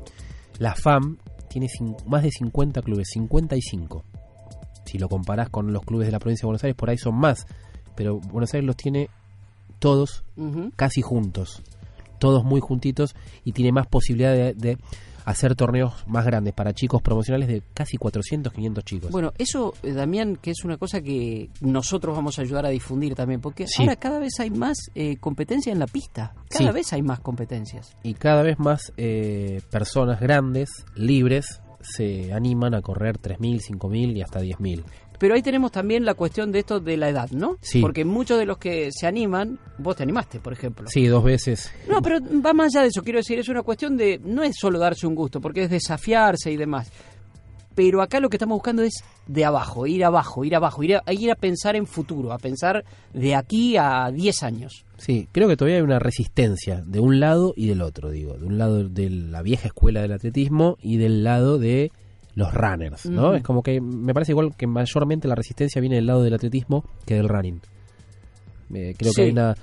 la 0.59 0.75
FAM, 0.75 1.17
tiene 1.53 1.67
más 2.07 2.23
de 2.23 2.31
50 2.31 2.81
clubes, 2.81 3.09
55. 3.13 4.03
Si 4.85 4.97
lo 4.97 5.07
comparás 5.07 5.49
con 5.49 5.71
los 5.71 5.83
clubes 5.83 6.07
de 6.07 6.11
la 6.11 6.19
provincia 6.19 6.41
de 6.43 6.47
Buenos 6.47 6.63
Aires, 6.63 6.75
por 6.75 6.89
ahí 6.89 6.97
son 6.97 7.13
más. 7.13 7.45
Pero 7.95 8.19
Buenos 8.19 8.53
Aires 8.55 8.65
los 8.65 8.75
tiene 8.75 9.09
todos 9.77 10.23
casi 10.75 11.01
juntos. 11.01 11.61
Todos 12.23 12.45
muy 12.45 12.61
juntitos 12.61 13.15
y 13.43 13.51
tiene 13.51 13.73
más 13.73 13.85
posibilidad 13.85 14.31
de, 14.31 14.53
de 14.53 14.77
hacer 15.25 15.55
torneos 15.55 16.05
más 16.07 16.25
grandes 16.25 16.53
para 16.53 16.71
chicos 16.73 17.01
promocionales 17.01 17.49
de 17.49 17.61
casi 17.73 17.97
400, 17.97 18.53
500 18.53 18.83
chicos. 18.85 19.11
Bueno, 19.11 19.33
eso, 19.37 19.73
eh, 19.83 19.91
Damián, 19.91 20.37
que 20.41 20.51
es 20.51 20.63
una 20.63 20.77
cosa 20.77 21.01
que 21.01 21.49
nosotros 21.59 22.15
vamos 22.15 22.39
a 22.39 22.43
ayudar 22.43 22.65
a 22.65 22.69
difundir 22.69 23.13
también, 23.13 23.41
porque 23.41 23.67
Sí. 23.67 23.81
ahora 23.83 23.97
cada 23.97 24.19
vez 24.19 24.39
hay 24.39 24.51
más 24.51 24.77
eh, 24.95 25.17
competencia 25.17 25.73
en 25.73 25.79
la 25.79 25.87
pista, 25.87 26.33
cada 26.49 26.69
Sí. 26.69 26.73
vez 26.75 26.93
hay 26.93 27.01
más 27.01 27.19
competencias. 27.19 27.93
y 28.03 28.13
cada 28.13 28.41
vez 28.41 28.57
más 28.57 28.93
eh, 28.95 29.59
personas 29.69 30.21
grandes, 30.21 30.69
libres, 30.95 31.59
se 31.81 32.31
animan 32.31 32.73
a 32.73 32.81
correr 32.81 33.17
3.000, 33.17 33.59
5.000 33.59 34.15
y 34.15 34.21
hasta 34.21 34.39
10.000. 34.39 34.85
Pero 35.19 35.35
ahí 35.35 35.41
tenemos 35.41 35.71
también 35.71 36.05
la 36.05 36.13
cuestión 36.13 36.51
de 36.51 36.59
esto 36.59 36.79
de 36.79 36.97
la 36.97 37.09
edad, 37.09 37.29
¿no? 37.31 37.57
Sí. 37.61 37.81
Porque 37.81 38.05
muchos 38.05 38.37
de 38.37 38.45
los 38.45 38.57
que 38.57 38.89
se 38.91 39.07
animan, 39.07 39.59
vos 39.77 39.95
te 39.95 40.03
animaste, 40.03 40.39
por 40.39 40.53
ejemplo. 40.53 40.87
Sí, 40.89 41.07
dos 41.07 41.23
veces. 41.23 41.71
No, 41.87 42.01
pero 42.01 42.19
va 42.45 42.53
más 42.53 42.75
allá 42.75 42.83
de 42.83 42.89
eso, 42.89 43.03
quiero 43.03 43.19
decir, 43.19 43.39
es 43.39 43.49
una 43.49 43.63
cuestión 43.63 43.95
de, 43.97 44.19
no 44.23 44.43
es 44.43 44.55
solo 44.59 44.79
darse 44.79 45.07
un 45.07 45.15
gusto, 45.15 45.39
porque 45.39 45.63
es 45.63 45.69
desafiarse 45.69 46.51
y 46.51 46.57
demás. 46.57 46.91
Pero 47.75 48.01
acá 48.01 48.19
lo 48.19 48.29
que 48.29 48.37
estamos 48.37 48.55
buscando 48.55 48.83
es 48.83 49.03
de 49.25 49.45
abajo, 49.45 49.87
ir 49.87 50.05
abajo, 50.05 50.45
ir 50.45 50.55
abajo, 50.55 50.83
ir 50.83 50.95
a, 50.95 51.13
ir 51.13 51.31
a 51.31 51.35
pensar 51.35 51.75
en 51.75 51.87
futuro, 51.87 52.31
a 52.31 52.37
pensar 52.37 52.83
de 53.13 53.35
aquí 53.35 53.77
a 53.77 54.11
10 54.11 54.43
años. 54.43 54.85
Sí, 54.97 55.27
creo 55.31 55.47
que 55.47 55.57
todavía 55.57 55.77
hay 55.77 55.83
una 55.83 55.99
resistencia 55.99 56.83
de 56.85 56.99
un 56.99 57.19
lado 57.19 57.53
y 57.55 57.67
del 57.67 57.81
otro, 57.81 58.11
digo. 58.11 58.37
De 58.37 58.45
un 58.45 58.57
lado 58.57 58.87
de 58.87 59.09
la 59.09 59.41
vieja 59.41 59.67
escuela 59.67 60.01
del 60.01 60.11
atletismo 60.11 60.77
y 60.81 60.97
del 60.97 61.23
lado 61.23 61.57
de 61.57 61.91
los 62.35 62.53
runners, 62.53 63.05
¿no? 63.05 63.35
Es 63.35 63.43
como 63.43 63.61
que 63.61 63.79
me 63.79 64.13
parece 64.13 64.31
igual 64.31 64.55
que 64.55 64.65
mayormente 64.67 65.27
la 65.27 65.35
resistencia 65.35 65.79
viene 65.81 65.97
del 65.97 66.07
lado 66.07 66.23
del 66.23 66.33
atletismo 66.33 66.83
que 67.05 67.15
del 67.15 67.29
running. 67.29 67.61
Eh, 68.73 68.95
creo 68.97 69.11
Sí. 69.11 69.15
que 69.15 69.21
hay 69.23 69.31
una, 69.31 69.55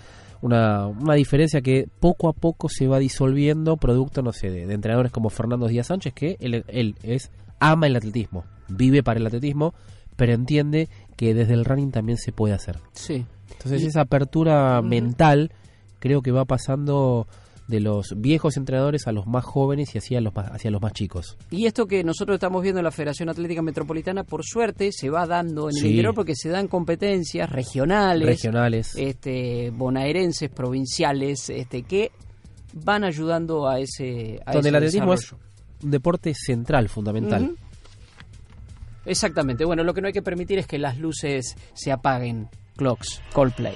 una, 0.42 0.86
una 0.86 1.14
diferencia 1.14 1.60
que 1.62 1.88
poco 1.98 2.28
a 2.28 2.32
poco 2.32 2.68
se 2.68 2.86
va 2.86 2.98
disolviendo 2.98 3.76
producto, 3.76 4.22
no 4.22 4.32
sé, 4.32 4.50
de, 4.50 4.66
de 4.66 4.74
entrenadores 4.74 5.10
como 5.10 5.30
Fernando 5.30 5.66
Díaz 5.66 5.88
Sánchez, 5.88 6.12
que 6.14 6.36
él, 6.40 6.64
él 6.68 6.94
es 7.02 7.30
ama 7.58 7.86
el 7.88 7.96
atletismo, 7.96 8.44
vive 8.68 9.02
para 9.02 9.18
el 9.18 9.26
atletismo, 9.26 9.74
pero 10.16 10.32
entiende 10.32 10.88
que 11.16 11.34
desde 11.34 11.54
el 11.54 11.64
running 11.64 11.90
también 11.90 12.18
se 12.18 12.30
puede 12.32 12.54
hacer. 12.54 12.78
Sí. 12.92 13.26
Entonces 13.52 13.82
Y- 13.82 13.86
esa 13.86 14.02
apertura 14.02 14.80
mental 14.80 15.50
creo 15.98 16.22
que 16.22 16.30
va 16.30 16.44
pasando 16.44 17.26
de 17.70 17.80
los 17.80 18.14
viejos 18.16 18.56
entrenadores 18.56 19.06
a 19.06 19.12
los 19.12 19.26
más 19.26 19.44
jóvenes 19.44 19.94
y 19.94 19.98
hacia 19.98 20.20
los 20.20 20.34
más, 20.34 20.50
hacia 20.50 20.70
los 20.70 20.82
más 20.82 20.92
chicos. 20.92 21.38
Y 21.50 21.66
esto 21.66 21.86
que 21.86 22.04
nosotros 22.04 22.34
estamos 22.34 22.62
viendo 22.62 22.80
en 22.80 22.84
la 22.84 22.90
Federación 22.90 23.28
Atlética 23.28 23.62
Metropolitana, 23.62 24.24
por 24.24 24.44
suerte, 24.44 24.90
se 24.92 25.08
va 25.08 25.26
dando 25.26 25.70
en 25.70 25.76
el 25.76 25.86
interior 25.86 26.14
porque 26.14 26.34
se 26.34 26.48
dan 26.48 26.68
competencias 26.68 27.48
regionales, 27.48 28.26
Regionales. 28.26 28.94
este, 28.96 29.70
bonaerenses, 29.70 30.50
provinciales, 30.50 31.48
este, 31.48 31.82
que 31.84 32.10
van 32.74 33.04
ayudando 33.04 33.68
a 33.68 33.80
ese, 33.80 34.40
a 34.44 34.52
donde 34.52 34.68
ese 34.68 34.68
el 34.68 34.74
atletismo 34.76 35.14
es 35.14 35.32
un 35.82 35.90
deporte 35.90 36.34
central, 36.34 36.88
fundamental. 36.88 37.56
Exactamente. 39.06 39.64
Bueno, 39.64 39.82
lo 39.82 39.94
que 39.94 40.00
no 40.00 40.08
hay 40.08 40.12
que 40.12 40.22
permitir 40.22 40.58
es 40.58 40.66
que 40.66 40.78
las 40.78 40.98
luces 40.98 41.56
se 41.74 41.90
apaguen. 41.92 42.48
Clocks, 42.76 43.20
Coldplay. 43.32 43.74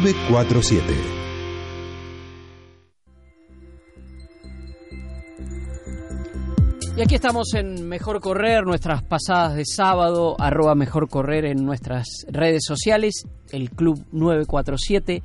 947. 0.00 0.94
Y 6.96 7.02
aquí 7.02 7.14
estamos 7.14 7.52
en 7.54 7.86
Mejor 7.86 8.20
Correr, 8.20 8.64
nuestras 8.64 9.02
pasadas 9.02 9.56
de 9.56 9.64
sábado, 9.66 10.36
arroba 10.38 10.74
Mejor 10.74 11.08
Correr 11.08 11.44
en 11.44 11.66
nuestras 11.66 12.06
redes 12.28 12.62
sociales, 12.66 13.26
el 13.52 13.70
Club 13.70 14.02
947, 14.12 15.22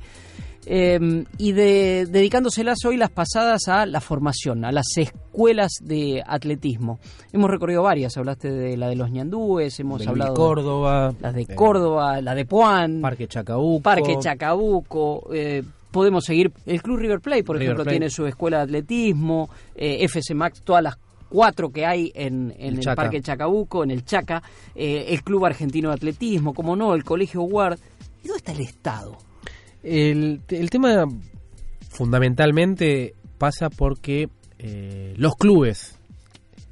eh, 0.66 1.24
y 1.38 1.52
de, 1.52 2.06
dedicándoselas 2.06 2.84
hoy 2.84 2.96
las 2.96 3.10
pasadas 3.10 3.68
a 3.68 3.86
la 3.86 4.00
formación, 4.00 4.64
a 4.64 4.72
las 4.72 4.86
escuelas 4.96 5.72
de 5.80 6.22
atletismo. 6.26 6.98
Hemos 7.32 7.50
recorrido 7.50 7.82
varias, 7.82 8.16
hablaste 8.16 8.50
de 8.50 8.76
la 8.76 8.88
de 8.88 8.96
los 8.96 9.10
ñandúes, 9.10 9.78
hemos 9.80 10.00
De 10.00 10.08
hablado 10.08 10.34
Luis 10.34 10.38
Córdoba, 10.38 11.14
las 11.20 11.34
de 11.34 11.42
eh, 11.42 11.54
Córdoba, 11.54 12.20
la 12.20 12.34
de 12.34 12.44
Puan, 12.44 13.00
Parque 13.00 13.28
Chacabuco. 13.28 13.82
Parque 13.82 14.16
Chacabuco, 14.18 15.28
eh, 15.32 15.62
podemos 15.90 16.24
seguir, 16.24 16.52
el 16.66 16.82
Club 16.82 16.98
River 16.98 17.20
Plate, 17.20 17.44
por 17.44 17.56
River 17.56 17.72
ejemplo, 17.72 17.90
tiene 17.90 18.10
su 18.10 18.26
escuela 18.26 18.58
de 18.58 18.64
atletismo, 18.64 19.48
eh, 19.74 20.04
FC 20.04 20.34
Max, 20.34 20.60
todas 20.62 20.82
las 20.82 20.98
cuatro 21.28 21.70
que 21.70 21.86
hay 21.86 22.12
en, 22.14 22.54
en 22.58 22.78
El. 22.78 22.94
Parque 22.94 23.20
Chacabuco, 23.20 23.84
en 23.84 23.90
el 23.90 24.04
Chaca, 24.04 24.42
eh, 24.74 25.06
el 25.08 25.22
Club 25.22 25.46
Argentino 25.46 25.88
de 25.90 25.94
Atletismo, 25.94 26.54
como 26.54 26.76
no, 26.76 26.94
el 26.94 27.04
Colegio 27.04 27.42
Ward. 27.42 27.78
¿Y 28.22 28.28
dónde 28.28 28.38
está 28.38 28.52
el 28.52 28.60
Estado? 28.60 29.16
El, 29.88 30.40
tema 30.70 31.06
fundamentalmente 31.88 33.14
pasa 33.38 33.70
porque 33.70 34.28
eh, 34.58 35.14
los 35.16 35.36
clubes 35.36 35.98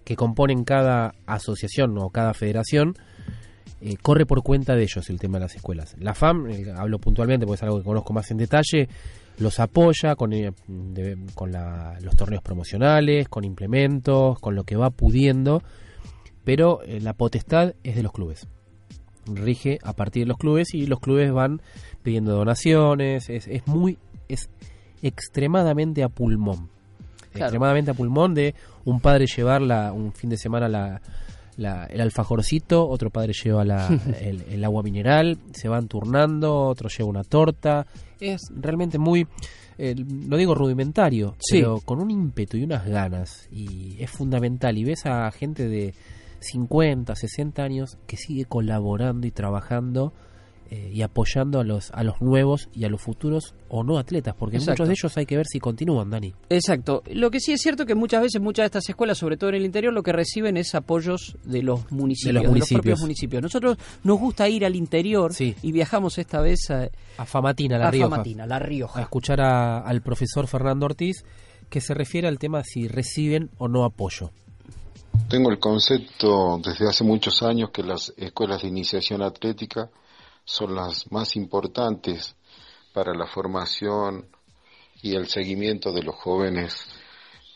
que 0.05 0.17
componen 0.17 0.65
cada 0.65 1.15
asociación 1.27 1.97
o 1.99 2.11
cada 2.11 2.35
federación 2.35 2.95
eh, 3.81 3.97
corre 4.03 4.27
por 4.27 4.43
cuenta 4.43 4.75
de 4.75 4.83
ellos 4.83 5.09
el 5.11 5.19
tema 5.19 5.39
de 5.39 5.45
las 5.45 5.55
escuelas. 5.57 5.95
La 5.99 6.15
FAM, 6.15 6.47
hablo 6.77 6.99
puntualmente 6.99 7.47
porque 7.47 7.57
es 7.57 7.63
algo 7.63 7.79
que 7.79 7.85
conozco 7.85 8.13
más 8.13 8.31
en 8.31 8.39
detalle, 8.39 8.89
los 9.39 9.61
apoya 9.61 10.17
con, 10.17 10.33
eh, 10.33 10.51
de- 10.67 11.19
con 11.35 11.53
la- 11.53 11.99
los 12.01 12.17
torneos 12.17 12.43
promocionales, 12.43 13.29
con 13.29 13.45
implementos, 13.45 14.39
con 14.41 14.55
lo 14.55 14.65
que 14.65 14.77
va 14.77 14.91
pudiendo, 14.91 15.63
pero 16.45 16.81
la 16.87 17.13
potestad 17.15 17.75
es 17.85 17.95
de 17.97 18.03
los 18.03 18.13
clubes. 18.13 18.47
Rige 19.27 19.79
a 19.83 19.93
partir 19.93 20.25
de 20.25 20.29
los 20.29 20.39
clubes 20.39 20.75
y 20.75 20.87
los 20.87 21.01
clubes 21.01 21.33
van 21.33 21.61
pidiendo 22.03 22.35
donaciones, 22.35 23.29
es, 23.31 23.47
es 23.49 23.67
muy, 23.67 23.99
es 24.29 24.49
extremadamente 25.03 26.03
a 26.03 26.09
pulmón. 26.09 26.69
Claro. 27.33 27.47
Extremadamente 27.47 27.91
a 27.91 27.95
pulmón 27.95 28.35
de 28.35 28.55
un 28.85 29.01
padre 29.01 29.27
llevar 29.27 29.61
la- 29.63 29.93
un 29.93 30.13
fin 30.13 30.31
de 30.31 30.37
semana 30.37 30.69
la, 30.69 31.01
la- 31.57 31.85
el 31.87 32.01
alfajorcito, 32.01 32.87
otro 32.89 33.11
padre 33.11 33.33
lleva 33.33 33.65
la- 33.65 33.89
el, 34.21 34.43
el 34.51 34.65
agua 34.65 34.83
mineral, 34.83 35.39
se 35.53 35.69
van 35.69 35.89
turnando, 35.89 36.55
otro 36.55 36.89
lleva 36.89 37.09
una 37.11 37.25
torta. 37.25 37.87
Es 38.21 38.41
realmente 38.55 38.99
muy, 38.99 39.27
eh, 39.79 39.95
no 39.97 40.37
digo 40.37 40.55
rudimentario, 40.55 41.35
Sí. 41.39 41.59
pero 41.59 41.81
con 41.81 42.01
un 42.01 42.11
ímpetu 42.11 42.57
y 42.57 42.65
unas 42.65 42.87
ganas. 42.87 43.49
Y 43.51 43.97
es 44.01 44.11
fundamental. 44.11 44.79
Y 44.79 44.85
ves 44.85 45.05
a 45.07 45.31
gente 45.33 45.69
de 45.69 45.95
50, 46.45 47.15
60 47.17 47.63
años 47.63 47.99
que 48.07 48.17
sigue 48.17 48.45
colaborando 48.45 49.27
y 49.27 49.31
trabajando 49.33 50.13
eh, 50.71 50.91
y 50.95 51.03
apoyando 51.03 51.61
a 51.61 51.65
los, 51.65 51.91
a 51.93 52.03
los 52.05 52.23
nuevos 52.23 52.71
y 52.73 52.85
a 52.85 52.89
los 52.89 53.03
futuros 53.03 53.55
o 53.69 53.85
no 53.85 53.99
atletas, 53.99 54.35
porque 54.39 54.57
Exacto. 54.57 54.83
muchos 54.85 54.89
de 54.89 54.95
ellos 54.95 55.17
hay 55.19 55.27
que 55.27 55.37
ver 55.37 55.47
si 55.47 55.59
continúan, 55.61 56.09
Dani. 56.09 56.33
Exacto. 56.49 57.03
Lo 57.13 57.31
que 57.31 57.39
sí 57.39 57.53
es 57.53 57.61
cierto 57.61 57.85
que 57.85 57.95
muchas 57.95 58.23
veces 58.23 58.41
muchas 58.41 58.63
de 58.63 58.67
estas 58.67 58.89
escuelas, 58.89 59.19
sobre 59.19 59.37
todo 59.37 59.51
en 59.51 59.57
el 59.57 59.65
interior, 59.67 59.93
lo 59.93 60.03
que 60.03 60.13
reciben 60.13 60.57
es 60.57 60.75
apoyos 60.75 61.37
de 61.45 61.63
los 61.63 61.93
municipios, 61.93 62.35
de 62.35 62.41
los, 62.41 62.49
municipios. 62.49 62.81
propios 62.81 63.01
municipios. 63.03 63.43
Nosotros 63.43 63.77
nos 64.05 64.19
gusta 64.19 64.49
ir 64.49 64.65
al 64.65 64.75
interior 64.75 65.33
y 65.39 65.71
viajamos 65.71 66.17
esta 66.17 66.41
vez 66.41 66.71
a, 66.71 66.89
A 67.19 67.27
Famatina, 67.27 67.77
La 67.77 67.89
a 67.89 67.91
Rioja. 67.91 68.11
Famatina, 68.11 68.47
La 68.47 68.59
Rioja. 68.59 69.01
A 69.01 69.03
escuchar 69.03 69.43
a- 69.43 69.81
al 69.81 70.01
profesor 70.01 70.47
Fernando 70.47 70.87
Ortiz 70.87 71.25
que 71.69 71.83
se 71.83 71.93
refiere 71.93 72.27
al 72.27 72.39
tema 72.39 72.63
si 72.65 72.89
reciben 72.89 73.51
o 73.59 73.69
no 73.69 73.85
apoyo. 73.85 74.31
Tengo 75.29 75.51
el 75.51 75.59
concepto 75.59 76.61
desde 76.63 76.87
hace 76.87 77.03
muchos 77.03 77.43
años 77.43 77.71
que 77.71 77.83
las 77.83 78.13
escuelas 78.17 78.63
de 78.63 78.69
iniciación 78.69 79.23
atlética 79.23 79.89
son 80.45 80.75
las 80.75 81.11
más 81.11 81.35
importantes 81.37 82.37
para 82.93 83.15
la 83.15 83.27
formación 83.27 84.27
y 85.03 85.17
el 85.17 85.27
seguimiento 85.27 85.93
de 85.93 86.03
los 86.03 86.15
jóvenes 86.17 86.87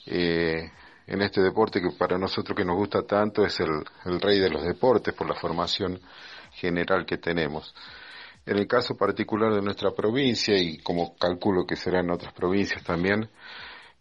eh, 0.07 0.71
en 1.07 1.23
este 1.23 1.43
deporte 1.43 1.81
que 1.83 1.91
para 1.91 2.17
nosotros 2.17 2.57
que 2.57 2.65
nos 2.65 2.77
gusta 2.77 3.03
tanto 3.03 3.45
es 3.45 3.61
el, 3.61 3.85
el 4.07 4.21
rey 4.21 4.41
de 4.41 4.49
los 4.51 4.65
deportes 4.65 5.15
por 5.15 5.29
la 5.29 5.35
formación 5.35 6.01
general 6.53 7.05
que 7.05 7.19
tenemos. 7.19 7.75
En 8.47 8.57
el 8.57 8.67
caso 8.67 8.97
particular 8.97 9.53
de 9.55 9.61
nuestra 9.61 9.91
provincia 9.91 10.57
y 10.57 10.79
como 10.79 11.17
calculo 11.17 11.67
que 11.67 11.77
será 11.77 12.01
en 12.01 12.11
otras 12.11 12.33
provincias 12.33 12.83
también, 12.83 13.29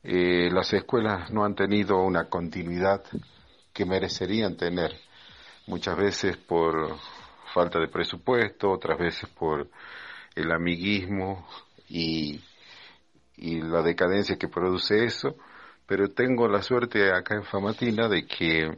eh, 0.03 0.49
las 0.51 0.71
escuelas 0.71 1.29
no 1.31 1.43
han 1.43 1.53
tenido 1.53 1.97
una 1.97 2.29
continuidad 2.29 3.03
que 3.77 3.85
merecerían 3.85 4.57
tener, 4.57 4.91
muchas 5.67 5.95
veces 5.95 6.35
por 6.35 6.97
falta 7.53 7.79
de 7.79 7.87
presupuesto, 7.87 8.71
otras 8.71 8.97
veces 8.97 9.29
por 9.29 9.69
el 10.33 10.51
amiguismo 10.51 11.47
y, 11.87 12.41
y 13.35 13.61
la 13.61 13.83
decadencia 13.83 14.35
que 14.35 14.47
produce 14.47 15.05
eso, 15.05 15.35
pero 15.85 16.09
tengo 16.09 16.47
la 16.47 16.63
suerte 16.63 17.11
acá 17.13 17.35
en 17.35 17.43
Famatina 17.43 18.07
de 18.07 18.25
que 18.25 18.71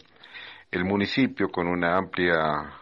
el 0.69 0.83
municipio 0.83 1.47
con 1.49 1.67
una 1.67 1.95
amplia 1.95 2.73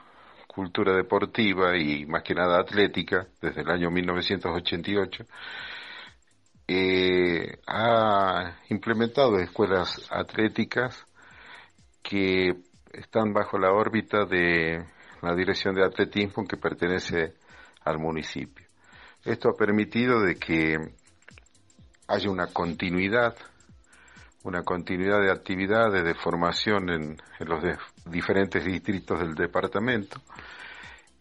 cultura 0.47 0.95
deportiva 0.95 1.77
y 1.77 2.07
más 2.07 2.23
que 2.23 2.33
nada 2.33 2.59
atlética 2.59 3.27
desde 3.39 3.61
el 3.61 3.69
año 3.69 3.91
1988 3.91 5.23
eh, 6.67 7.59
ha 7.67 8.57
implementado 8.69 9.37
escuelas 9.37 10.09
atléticas 10.09 11.06
que 12.01 12.55
están 12.93 13.33
bajo 13.33 13.57
la 13.57 13.71
órbita 13.71 14.25
de 14.25 14.85
la 15.21 15.35
Dirección 15.35 15.75
de 15.75 15.85
Atletismo 15.85 16.45
que 16.45 16.57
pertenece 16.57 17.33
al 17.83 17.99
municipio. 17.99 18.65
Esto 19.23 19.49
ha 19.49 19.57
permitido 19.57 20.21
de 20.21 20.35
que 20.35 20.77
haya 22.07 22.29
una 22.29 22.47
continuidad, 22.47 23.35
una 24.43 24.63
continuidad 24.63 25.21
de 25.21 25.31
actividades 25.31 26.03
de 26.03 26.15
formación 26.15 26.89
en, 26.89 27.17
los 27.39 27.63
diferentes 28.05 28.63
distritos 28.63 29.19
del 29.19 29.35
departamento 29.35 30.21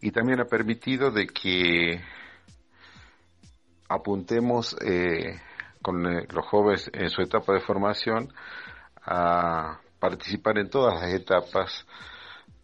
y 0.01 0.11
también 0.13 0.41
ha 0.41 0.45
permitido 0.45 1.11
de 1.11 1.27
que 1.27 2.01
apuntemos 3.89 4.77
eh, 4.85 5.41
con 5.83 6.07
eh, 6.07 6.27
los 6.31 6.47
jóvenes 6.47 6.91
en 6.93 7.11
su 7.11 7.23
etapa 7.23 7.55
de 7.55 7.61
formación 7.61 8.33
a 9.03 9.81
participar 9.99 10.59
en 10.59 10.71
todas 10.71 11.01
las 11.01 11.13
etapas 11.13 11.87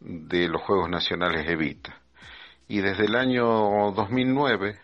de 0.00 0.48
los 0.48 0.62
Juegos 0.62 0.88
Nacionales 0.88 1.48
Evita. 1.48 2.00
Y 2.68 2.80
desde 2.80 3.04
el 3.06 3.16
año 3.16 3.92
2009 3.92 4.78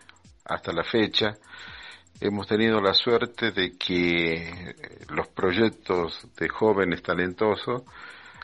hasta 0.45 0.71
la 0.71 0.83
fecha 0.83 1.37
hemos 2.19 2.47
tenido 2.47 2.81
la 2.81 2.93
suerte 2.93 3.51
de 3.51 3.77
que 3.77 4.75
los 5.09 5.27
proyectos 5.27 6.27
de 6.37 6.49
jóvenes 6.49 7.01
talentosos 7.01 7.83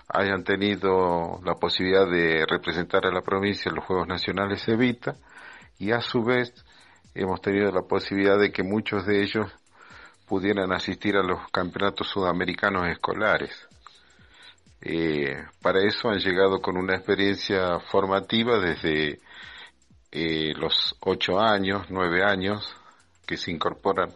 hayan 0.07 0.43
tenido 0.43 1.39
la 1.43 1.55
posibilidad 1.55 2.09
de 2.09 2.45
representar 2.45 3.05
a 3.05 3.11
la 3.11 3.21
provincia 3.21 3.69
en 3.69 3.75
los 3.75 3.85
Juegos 3.85 4.07
Nacionales 4.07 4.67
Evita 4.67 5.15
y 5.79 5.91
a 5.91 5.99
su 5.99 6.23
vez 6.23 6.53
hemos 7.13 7.41
tenido 7.41 7.71
la 7.71 7.81
posibilidad 7.81 8.39
de 8.39 8.51
que 8.51 8.63
muchos 8.63 9.05
de 9.05 9.23
ellos 9.23 9.51
pudieran 10.27 10.71
asistir 10.71 11.15
a 11.15 11.23
los 11.23 11.49
campeonatos 11.51 12.07
sudamericanos 12.07 12.87
escolares. 12.87 13.67
Eh, 14.87 15.43
para 15.63 15.79
eso 15.79 16.09
han 16.09 16.19
llegado 16.19 16.61
con 16.61 16.77
una 16.77 16.93
experiencia 16.93 17.79
formativa 17.79 18.59
desde 18.59 19.19
eh, 20.11 20.53
los 20.55 20.95
ocho 20.99 21.39
años, 21.39 21.87
nueve 21.89 22.23
años, 22.23 22.71
que 23.25 23.35
se 23.35 23.49
incorporan 23.49 24.13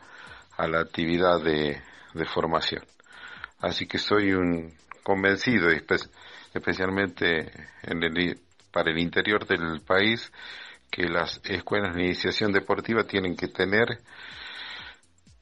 a 0.58 0.68
la 0.68 0.82
actividad 0.82 1.42
de, 1.42 1.82
formación. 2.36 2.84
Así 3.60 3.88
que 3.88 3.98
soy 3.98 4.34
un 4.34 4.72
convencido, 5.02 5.72
espe- 5.72 6.08
especialmente 6.54 7.52
en 7.82 8.04
el, 8.04 8.40
para 8.72 8.92
el 8.92 9.00
interior 9.00 9.48
del 9.48 9.82
país, 9.82 10.32
que 10.92 11.10
las 11.10 11.42
escuelas 11.46 11.96
de 11.96 12.04
iniciación 12.04 12.52
deportiva 12.52 13.06
tienen 13.06 13.36
que 13.36 13.48
tener 13.48 13.88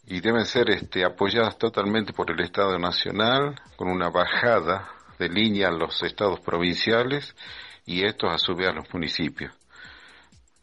y 0.05 0.21
deben 0.21 0.45
ser 0.45 0.69
este, 0.69 1.03
apoyadas 1.03 1.57
totalmente 1.57 2.13
por 2.13 2.31
el 2.31 2.39
Estado 2.39 2.79
Nacional, 2.79 3.59
con 3.75 3.89
una 3.89 4.09
bajada 4.09 4.96
de 5.19 5.29
línea 5.29 5.69
a 5.69 5.71
los 5.71 6.01
estados 6.03 6.39
provinciales 6.39 7.35
y 7.85 8.05
estos 8.05 8.31
a 8.31 8.37
su 8.37 8.55
vez 8.55 8.69
a 8.69 8.73
los 8.73 8.93
municipios. 8.93 9.53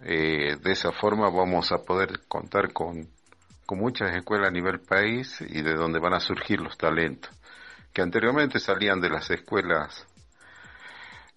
Eh, 0.00 0.56
de 0.60 0.72
esa 0.72 0.92
forma 0.92 1.30
vamos 1.30 1.72
a 1.72 1.78
poder 1.78 2.20
contar 2.28 2.72
con, 2.72 3.08
con 3.64 3.78
muchas 3.78 4.14
escuelas 4.14 4.48
a 4.48 4.52
nivel 4.52 4.80
país 4.80 5.40
y 5.40 5.62
de 5.62 5.74
donde 5.74 5.98
van 5.98 6.14
a 6.14 6.20
surgir 6.20 6.60
los 6.60 6.76
talentos, 6.76 7.30
que 7.92 8.02
anteriormente 8.02 8.58
salían 8.58 9.00
de 9.00 9.08
las 9.08 9.30
escuelas, 9.30 10.06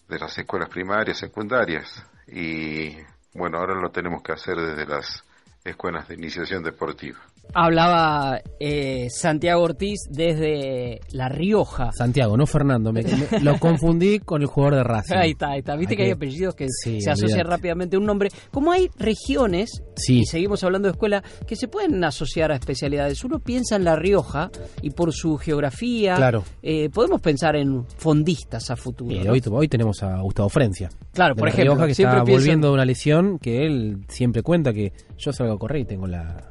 de 0.10 0.20
las 0.20 0.38
escuelas 0.38 0.70
primarias, 0.70 1.18
secundarias, 1.18 2.04
y 2.28 2.98
bueno, 3.34 3.60
ahora 3.60 3.76
lo 3.76 3.90
tenemos 3.90 4.22
que 4.22 4.34
hacer 4.34 4.58
desde 4.58 4.86
las 4.86 5.24
escuelas 5.64 6.08
de 6.08 6.16
iniciación 6.16 6.64
deportiva. 6.64 7.20
Hablaba 7.54 8.42
eh, 8.60 9.08
Santiago 9.10 9.64
Ortiz 9.64 10.00
desde 10.10 11.00
La 11.12 11.30
Rioja. 11.30 11.92
Santiago, 11.92 12.38
no 12.38 12.46
Fernando. 12.46 12.92
Me, 12.94 13.04
me- 13.04 13.40
lo 13.42 13.58
confundí 13.60 14.20
con 14.20 14.42
el 14.42 14.48
jugador 14.48 14.76
de 14.76 14.84
Racing. 14.84 15.16
Ahí 15.16 15.32
está, 15.32 15.50
ahí 15.52 15.60
está. 15.60 15.76
Viste 15.76 15.96
que 15.96 16.04
hay 16.04 16.12
apellidos 16.12 16.56
que 16.56 16.68
Sí, 16.70 17.02
se 17.02 17.10
asocian 17.10 17.48
rápidamente 17.48 17.96
a 17.96 18.00
un 18.00 18.06
nombre. 18.06 18.30
Como 18.52 18.72
hay 18.72 18.90
regiones, 18.98 19.82
Sí. 19.96 20.20
y 20.20 20.26
seguimos 20.26 20.64
hablando 20.64 20.88
de 20.88 20.92
escuela, 20.92 21.24
que 21.48 21.56
se 21.56 21.68
pueden 21.68 22.04
asociar 22.04 22.52
a 22.52 22.56
especialidades. 22.56 23.24
Uno 23.24 23.40
piensa 23.40 23.76
en 23.76 23.84
La 23.86 23.96
Rioja 23.96 24.52
y 24.82 24.92
por 24.92 25.14
su 25.14 25.38
geografía, 25.38 26.16
Claro. 26.16 26.44
eh, 26.62 26.90
podemos 26.90 27.22
pensar 27.22 27.56
en 27.56 27.86
fondistas 27.98 28.70
a 28.70 28.76
futuro. 28.76 29.16
Eh, 29.16 29.24
¿no? 29.24 29.32
hoy, 29.34 29.42
hoy 29.52 29.68
tenemos 29.68 30.04
a 30.04 30.22
Gustavo 30.22 30.50
Frencia. 30.50 30.90
Claro, 31.14 31.34
de 31.36 31.40
por 31.40 31.48
La 31.48 31.54
ejemplo, 31.54 31.74
Rioja, 31.74 31.88
que 31.88 31.96
siempre 31.96 32.20
está 32.20 32.32
volviendo 32.32 32.68
de 32.68 32.74
una 32.74 32.86
lesión 32.86 33.40
que 33.40 33.66
él 33.66 34.06
siempre 34.10 34.44
cuenta 34.44 34.74
que 34.74 34.94
yo 35.18 35.32
salgo 35.34 35.54
a 35.54 35.58
correr 35.60 35.82
y 35.82 35.86
tengo 35.86 36.06
la, 36.08 36.47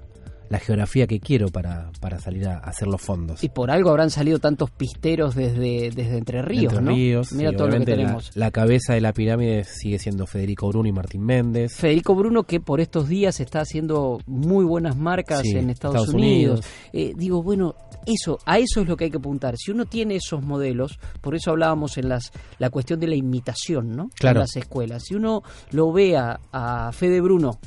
la 0.48 0.58
geografía 0.58 1.06
que 1.06 1.20
quiero 1.20 1.48
para, 1.48 1.90
para 2.00 2.18
salir 2.18 2.46
a, 2.48 2.58
hacer 2.58 2.88
los 2.88 3.00
fondos. 3.00 3.42
Y 3.42 3.48
por 3.48 3.70
algo 3.70 3.90
habrán 3.90 4.10
salido 4.10 4.38
tantos 4.38 4.70
pisteros 4.70 5.34
desde, 5.34 5.90
desde 5.90 6.18
Entre 6.18 6.42
Ríos, 6.42 6.72
Entre 6.72 6.82
¿no? 6.82 6.90
Ríos, 6.92 7.32
Mira 7.32 7.52
todo 7.52 7.66
lo 7.68 7.72
que 7.74 7.78
la- 7.80 7.84
tenemos. 7.84 8.30
La, 8.36 8.50
cabeza 8.50 8.94
de 8.94 9.00
la 9.00 9.12
pirámide 9.12 9.64
sigue 9.64 9.98
siendo 9.98 10.26
Federico 10.26 10.68
Bruno 10.68 10.88
y 10.88 10.92
Martín 10.92 11.24
Méndez. 11.24 11.74
Federico 11.74 12.14
Bruno 12.14 12.44
que 12.44 12.60
por 12.60 12.80
estos 12.80 13.08
días 13.08 13.40
está 13.40 13.60
haciendo 13.60 14.20
muy 14.26 14.64
buenas 14.64 14.96
marcas 14.96 15.40
Sí, 15.42 15.50
en 15.56 15.70
Estados, 15.70 15.96
Estados 15.96 16.14
Unidos. 16.14 16.60
Unidos. 16.60 16.66
Eh, 16.92 17.12
digo, 17.16 17.42
bueno, 17.42 17.74
eso, 18.06 18.38
a 18.46 18.58
eso 18.58 18.80
es 18.80 18.88
lo 18.88 18.96
que 18.96 19.04
hay 19.04 19.10
que 19.10 19.18
apuntar. 19.18 19.56
Si 19.56 19.70
uno 19.70 19.84
tiene 19.84 20.16
esos 20.16 20.42
modelos, 20.42 20.98
por 21.20 21.34
eso 21.34 21.50
hablábamos 21.50 21.98
en 21.98 22.08
las 22.08 22.30
la 22.58 22.70
cuestión 22.70 23.00
de 23.00 23.08
la 23.08 23.16
imitación, 23.16 23.96
¿no? 23.96 24.10
Claro. 24.18 24.38
En 24.38 24.42
las 24.42 24.56
escuelas. 24.56 25.02
Si 25.04 25.14
uno 25.14 25.42
lo 25.72 25.92
ve 25.92 26.16
a, 26.16 26.90
Fede 26.92 27.20
Bruno 27.20 27.58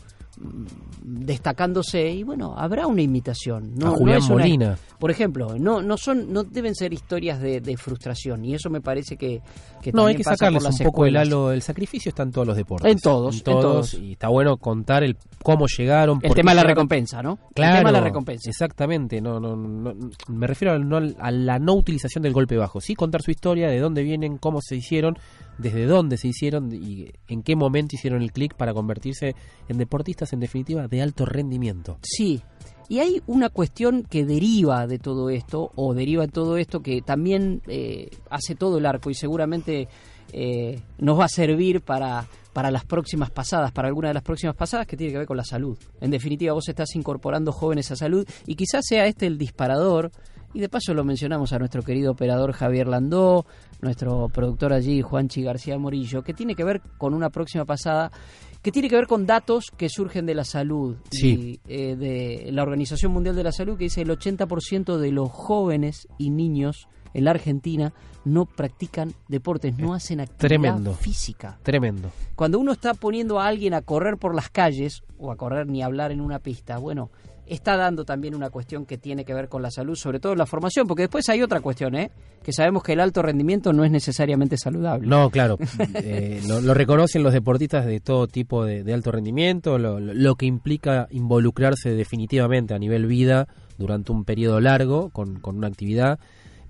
destacándose 1.03 2.09
y 2.11 2.23
bueno 2.23 2.53
habrá 2.57 2.87
una 2.87 3.01
imitación 3.01 3.73
no, 3.75 3.87
A 3.87 3.91
Julián 3.91 4.17
es 4.19 4.25
una- 4.29 4.33
Molina. 4.43 4.77
por 4.99 5.11
ejemplo 5.11 5.57
no 5.59 5.81
no 5.81 5.97
son 5.97 6.31
no 6.31 6.43
deben 6.43 6.75
ser 6.75 6.93
historias 6.93 7.39
de, 7.41 7.61
de 7.61 7.77
frustración 7.77 8.43
y 8.45 8.53
eso 8.55 8.69
me 8.69 8.81
parece 8.81 9.17
que, 9.17 9.41
que 9.81 9.91
No, 9.91 10.05
hay 10.05 10.15
que 10.15 10.23
sacarles 10.23 10.63
un 10.65 10.77
poco 10.85 11.05
el 11.05 11.15
halo, 11.17 11.51
el 11.51 11.61
sacrificio 11.61 12.09
está 12.09 12.23
en 12.23 12.31
todos 12.31 12.47
los 12.47 12.55
deportes. 12.57 12.91
En 12.91 12.99
todos, 12.99 13.37
en 13.37 13.43
todos. 13.43 13.93
Y 13.93 14.13
está 14.13 14.27
bueno 14.29 14.57
contar 14.57 15.03
el 15.03 15.17
cómo 15.43 15.65
llegaron. 15.67 16.19
El 16.21 16.33
tema 16.33 16.51
de 16.51 16.55
la 16.55 16.61
llegaron. 16.61 16.67
recompensa, 16.75 17.21
¿no? 17.23 17.39
El 17.49 17.53
Claro, 17.55 17.77
tema 17.77 17.89
de 17.91 17.97
la 17.97 18.03
recompensa. 18.03 18.49
Exactamente, 18.49 19.21
no, 19.21 19.39
no, 19.39 19.55
no, 19.55 19.93
me 20.27 20.47
refiero 20.47 20.73
a, 20.73 20.79
no 20.79 20.97
a 20.97 21.31
la 21.31 21.59
no 21.59 21.73
utilización 21.75 22.21
del 22.23 22.33
golpe 22.33 22.57
bajo, 22.57 22.81
sí 22.81 22.93
contar 22.95 23.21
su 23.21 23.31
historia, 23.31 23.69
de 23.69 23.79
dónde 23.79 24.03
vienen, 24.03 24.37
cómo 24.37 24.59
se 24.61 24.75
hicieron, 24.75 25.17
desde 25.57 25.85
dónde 25.85 26.17
se 26.17 26.27
hicieron 26.27 26.71
y 26.73 27.07
en 27.27 27.41
qué 27.43 27.55
momento 27.55 27.95
hicieron 27.95 28.21
el 28.21 28.31
clic 28.31 28.55
para 28.55 28.73
convertirse 28.73 29.35
en 29.67 29.77
deportistas 29.77 30.28
en 30.33 30.39
definitiva 30.39 30.87
de 30.87 31.01
alto 31.01 31.25
rendimiento. 31.25 31.97
Sí. 32.01 32.41
Y 32.87 32.99
hay 32.99 33.21
una 33.27 33.49
cuestión 33.49 34.03
que 34.03 34.25
deriva 34.25 34.87
de 34.87 34.97
todo 34.97 35.29
esto, 35.29 35.71
o 35.75 35.93
deriva 35.93 36.25
de 36.25 36.31
todo 36.31 36.57
esto, 36.57 36.81
que 36.81 37.01
también 37.03 37.61
eh, 37.67 38.09
hace 38.31 38.55
todo 38.55 38.79
el 38.79 38.85
arco 38.87 39.11
y 39.11 39.13
seguramente 39.13 39.87
eh, 40.33 40.81
nos 40.97 41.19
va 41.19 41.25
a 41.25 41.29
servir 41.29 41.81
para, 41.81 42.27
para 42.53 42.71
las 42.71 42.85
próximas 42.85 43.29
pasadas, 43.29 43.71
para 43.71 43.87
alguna 43.87 44.09
de 44.09 44.15
las 44.15 44.23
próximas 44.23 44.55
pasadas 44.55 44.87
que 44.87 44.97
tiene 44.97 45.13
que 45.13 45.19
ver 45.19 45.27
con 45.27 45.37
la 45.37 45.43
salud. 45.43 45.77
En 46.01 46.11
definitiva, 46.11 46.53
vos 46.53 46.67
estás 46.67 46.95
incorporando 46.95 47.51
jóvenes 47.51 47.91
a 47.91 47.95
salud 47.95 48.27
y 48.45 48.55
quizás 48.55 48.85
sea 48.85 49.05
este 49.05 49.27
el 49.27 49.37
disparador. 49.37 50.11
Y 50.51 50.59
de 50.59 50.67
paso 50.67 50.95
lo 50.95 51.03
mencionamos 51.03 51.53
a 51.53 51.59
nuestro 51.59 51.83
querido 51.83 52.11
operador 52.11 52.53
Javier 52.53 52.87
Landó, 52.87 53.45
nuestro 53.81 54.29
productor 54.29 54.73
allí 54.73 55.03
Juanchi 55.03 55.43
García 55.43 55.77
Morillo, 55.77 56.23
que 56.23 56.33
tiene 56.33 56.55
que 56.55 56.63
ver 56.63 56.81
con 56.97 57.13
una 57.13 57.29
próxima 57.29 57.65
pasada 57.65 58.11
que 58.61 58.71
tiene 58.71 58.89
que 58.89 58.95
ver 58.95 59.07
con 59.07 59.25
datos 59.25 59.71
que 59.77 59.87
surgen 59.89 60.25
de 60.25 60.35
la 60.35 60.43
salud 60.43 60.97
Sí. 61.11 61.59
y 61.65 61.73
eh, 61.73 61.95
de 61.95 62.51
la 62.51 62.63
Organización 62.63 63.11
Mundial 63.11 63.35
de 63.35 63.43
la 63.43 63.51
Salud 63.51 63.77
que 63.77 63.85
dice 63.85 64.01
el 64.01 64.09
80% 64.09 64.97
de 64.97 65.11
los 65.11 65.29
jóvenes 65.31 66.07
y 66.17 66.29
niños 66.29 66.87
en 67.13 67.23
la 67.25 67.31
Argentina 67.31 67.93
no 68.25 68.45
practican 68.45 69.13
deportes, 69.29 69.77
no 69.77 69.93
hacen 69.93 70.19
actividad 70.19 70.39
Tremendo. 70.47 70.93
física. 70.93 71.57
Tremendo. 71.63 72.11
Cuando 72.35 72.59
uno 72.59 72.73
está 72.73 72.93
poniendo 72.93 73.39
a 73.39 73.47
alguien 73.47 73.73
a 73.73 73.81
correr 73.81 74.17
por 74.17 74.35
las 74.35 74.49
calles 74.49 75.01
o 75.17 75.31
a 75.31 75.37
correr 75.37 75.67
ni 75.67 75.81
hablar 75.81 76.11
en 76.11 76.21
una 76.21 76.39
pista, 76.39 76.77
bueno, 76.77 77.09
está 77.49 77.75
dando 77.77 78.05
también 78.05 78.35
una 78.35 78.49
cuestión 78.49 78.85
que 78.85 78.97
tiene 78.97 79.25
que 79.25 79.33
ver 79.33 79.49
con 79.49 79.61
la 79.61 79.71
salud, 79.71 79.95
sobre 79.95 80.19
todo 80.19 80.35
la 80.35 80.45
formación, 80.45 80.87
porque 80.87 81.03
después 81.03 81.27
hay 81.29 81.41
otra 81.41 81.59
cuestión, 81.61 81.95
¿eh? 81.95 82.11
Que 82.43 82.53
sabemos 82.53 82.83
que 82.83 82.93
el 82.93 82.99
alto 82.99 83.21
rendimiento 83.21 83.73
no 83.73 83.83
es 83.83 83.91
necesariamente 83.91 84.57
saludable. 84.57 85.07
No, 85.07 85.29
claro, 85.29 85.57
eh, 85.95 86.41
lo, 86.47 86.61
lo 86.61 86.73
reconocen 86.73 87.23
los 87.23 87.33
deportistas 87.33 87.85
de 87.85 87.99
todo 87.99 88.27
tipo 88.27 88.63
de, 88.65 88.83
de 88.83 88.93
alto 88.93 89.11
rendimiento, 89.11 89.77
lo, 89.77 89.99
lo- 89.99 90.13
lo 90.13 90.35
que 90.35 90.45
implica 90.45 91.07
involucrarse 91.11 91.91
definitivamente 91.93 92.73
a 92.73 92.79
nivel 92.79 93.05
vida 93.07 93.47
durante 93.77 94.11
un 94.11 94.23
periodo 94.25 94.59
largo 94.61 95.09
con, 95.09 95.39
con 95.39 95.57
una 95.57 95.67
actividad, 95.67 96.19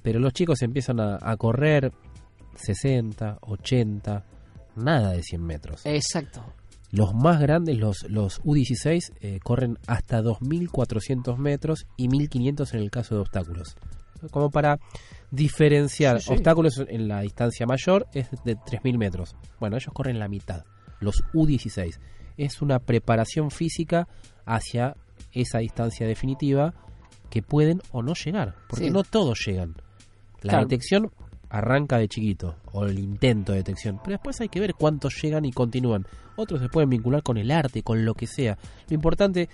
pero 0.01 0.19
los 0.19 0.33
chicos 0.33 0.61
empiezan 0.61 0.99
a, 0.99 1.17
a 1.21 1.35
correr 1.37 1.91
60, 2.55 3.37
80, 3.41 4.23
nada 4.75 5.11
de 5.11 5.23
100 5.23 5.41
metros. 5.43 5.85
Exacto. 5.85 6.41
Los 6.91 7.13
más 7.13 7.39
grandes, 7.39 7.77
los, 7.77 8.03
los 8.09 8.41
U16, 8.43 9.13
eh, 9.21 9.39
corren 9.43 9.77
hasta 9.87 10.21
2.400 10.23 11.37
metros 11.37 11.85
y 11.97 12.07
1.500 12.07 12.73
en 12.73 12.79
el 12.79 12.89
caso 12.91 13.15
de 13.15 13.21
obstáculos. 13.21 13.75
Como 14.31 14.49
para 14.49 14.79
diferenciar, 15.31 16.19
Sí, 16.19 16.27
sí. 16.27 16.33
obstáculos 16.33 16.83
en 16.87 17.07
la 17.07 17.21
distancia 17.21 17.65
mayor 17.65 18.07
es 18.13 18.29
de 18.43 18.55
3.000 18.57 18.97
metros. 18.97 19.35
Bueno, 19.59 19.77
ellos 19.77 19.93
corren 19.93 20.19
la 20.19 20.27
mitad, 20.27 20.65
los 20.99 21.23
U16. 21.33 21.99
Es 22.37 22.61
una 22.61 22.79
preparación 22.79 23.51
física 23.51 24.07
hacia 24.45 24.95
esa 25.31 25.59
distancia 25.59 26.07
definitiva 26.07 26.73
que 27.29 27.43
pueden 27.43 27.81
o 27.91 28.01
no 28.01 28.13
llegar, 28.15 28.55
porque 28.67 28.85
Sí. 28.85 28.91
no 28.91 29.03
todos 29.03 29.39
llegan. 29.45 29.75
La 30.41 30.51
Claro. 30.53 30.65
detección 30.65 31.11
arranca 31.49 31.97
de 31.97 32.07
chiquito, 32.07 32.55
o 32.71 32.85
el 32.85 32.99
intento 32.99 33.51
de 33.51 33.59
detección, 33.59 33.99
pero 34.03 34.11
después 34.11 34.39
hay 34.41 34.49
que 34.49 34.59
ver 34.59 34.75
cuántos 34.75 35.21
llegan 35.21 35.45
y 35.45 35.51
continúan. 35.51 36.05
Otros 36.35 36.61
se 36.61 36.69
pueden 36.69 36.89
vincular 36.89 37.23
con 37.23 37.37
el 37.37 37.51
arte, 37.51 37.83
con 37.83 38.05
lo 38.05 38.13
que 38.13 38.27
sea. 38.27 38.57
Lo 38.87 38.95
importante, 38.95 39.49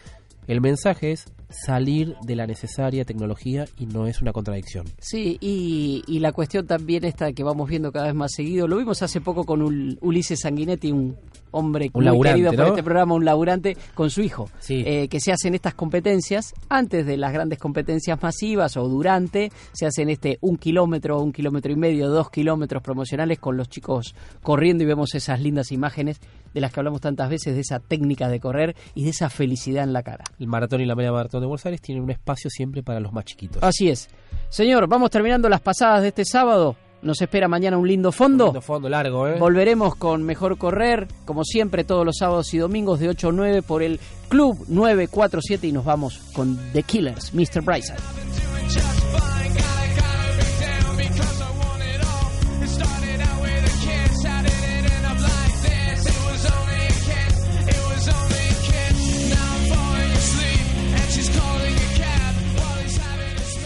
el 0.47 0.61
mensaje 0.61 1.11
es 1.11 1.25
salir 1.49 2.15
de 2.23 2.35
la 2.35 2.47
necesaria 2.47 3.05
tecnología 3.05 3.65
y 3.77 3.85
no 3.85 4.07
es 4.07 4.21
una 4.21 4.31
contradicción. 4.33 4.85
Sí, 4.99 5.37
y, 5.41 6.03
y 6.07 6.19
la 6.19 6.31
cuestión 6.31 6.65
también 6.67 7.05
esta 7.05 7.31
que 7.33 7.43
vamos 7.43 7.69
viendo 7.69 7.91
cada 7.91 8.07
vez 8.07 8.15
más 8.15 8.31
seguido, 8.33 8.67
lo 8.67 8.77
vimos 8.77 9.01
hace 9.01 9.21
poco 9.21 9.43
con 9.45 9.61
Ul- 9.61 9.97
Ulises 10.01 10.39
Sanguinetti, 10.41 10.91
un 10.91 11.15
hombre 11.51 11.85
Un 11.93 11.99
muy 11.99 12.05
laburante, 12.05 12.35
querido 12.41 12.51
por 12.51 12.59
¿no? 12.59 12.67
este 12.67 12.83
programa, 12.83 13.15
un 13.15 13.23
laburante, 13.23 13.77
con 13.93 14.09
su 14.09 14.21
hijo, 14.21 14.49
Sí. 14.59 14.83
eh, 14.85 15.07
que 15.07 15.21
se 15.21 15.31
hacen 15.31 15.55
estas 15.55 15.73
competencias 15.73 16.53
antes 16.67 17.05
de 17.05 17.15
las 17.15 17.31
grandes 17.31 17.59
competencias 17.59 18.21
masivas 18.21 18.75
o 18.75 18.89
durante, 18.89 19.51
se 19.71 19.85
hacen 19.85 20.09
este 20.09 20.37
un 20.41 20.57
kilómetro, 20.57 21.21
un 21.21 21.31
kilómetro 21.31 21.71
y 21.71 21.77
medio, 21.77 22.09
dos 22.09 22.29
kilómetros 22.29 22.83
promocionales 22.83 23.39
con 23.39 23.55
los 23.55 23.69
chicos 23.69 24.15
corriendo 24.43 24.83
y 24.83 24.87
vemos 24.87 25.15
esas 25.15 25.39
lindas 25.39 25.71
imágenes 25.71 26.19
de 26.53 26.59
las 26.61 26.73
que 26.73 26.79
hablamos 26.81 26.99
tantas 27.01 27.29
veces, 27.29 27.53
de 27.55 27.61
esa 27.61 27.79
técnica 27.79 28.27
de 28.27 28.39
correr 28.41 28.75
y 28.93 29.03
de 29.03 29.09
esa 29.11 29.29
felicidad 29.29 29.83
en 29.85 29.93
la 29.93 30.03
cara. 30.03 30.23
El 30.39 30.47
maratón 30.47 30.81
y 30.81 30.85
la 30.85 30.95
media 30.95 31.11
maratón 31.35 31.41
de 31.41 31.47
Buenos 31.47 31.65
Aires 31.65 31.81
tienen 31.81 32.03
un 32.03 32.11
espacio 32.11 32.49
siempre 32.49 32.83
para 32.83 32.99
los 32.99 33.11
más 33.11 33.25
chiquitos. 33.25 33.61
Así 33.63 33.89
es. 33.89 34.09
Señor, 34.49 34.87
vamos 34.87 35.09
terminando 35.09 35.49
las 35.49 35.61
pasadas 35.61 36.01
de 36.01 36.09
este 36.09 36.25
sábado. 36.25 36.75
Nos 37.01 37.21
espera 37.21 37.47
mañana 37.47 37.77
un 37.77 37.87
lindo 37.87 38.11
fondo. 38.11 38.45
Un 38.45 38.49
lindo 38.49 38.61
fondo 38.61 38.89
largo, 38.89 39.27
¿eh? 39.27 39.37
Volveremos 39.37 39.95
con 39.95 40.23
Mejor 40.23 40.57
Correr, 40.57 41.07
como 41.25 41.43
siempre, 41.43 41.83
todos 41.83 42.05
los 42.05 42.17
sábados 42.17 42.51
y 42.53 42.57
domingos 42.57 42.99
de 42.99 43.09
8 43.09 43.29
a 43.29 43.31
9 43.31 43.61
por 43.61 43.83
el 43.83 43.99
Club 44.27 44.65
947 44.67 45.67
y 45.67 45.71
nos 45.71 45.85
vamos 45.85 46.19
con 46.33 46.57
The 46.73 46.83
Killers, 46.83 47.33
Mr. 47.33 47.61
Bryson. 47.61 47.97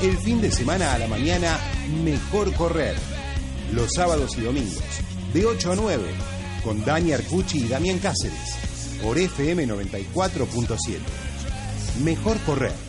El 0.01 0.17
fin 0.17 0.39
de 0.39 0.49
semana 0.49 0.93
a 0.93 0.97
la 0.97 1.07
mañana, 1.07 1.59
mejor 2.05 2.53
correr. 2.53 2.95
Los 3.73 3.89
sábados 3.93 4.37
y 4.37 4.41
domingos, 4.41 4.81
de 5.33 5.45
8 5.45 5.73
a 5.73 5.75
9, 5.75 6.03
con 6.63 6.85
Dani 6.85 7.11
Arcucci 7.11 7.65
y 7.65 7.67
Damián 7.67 7.99
Cáceres, 7.99 8.55
por 9.03 9.17
FM 9.17 9.67
94.7. 9.67 10.99
Mejor 12.01 12.39
correr. 12.45 12.88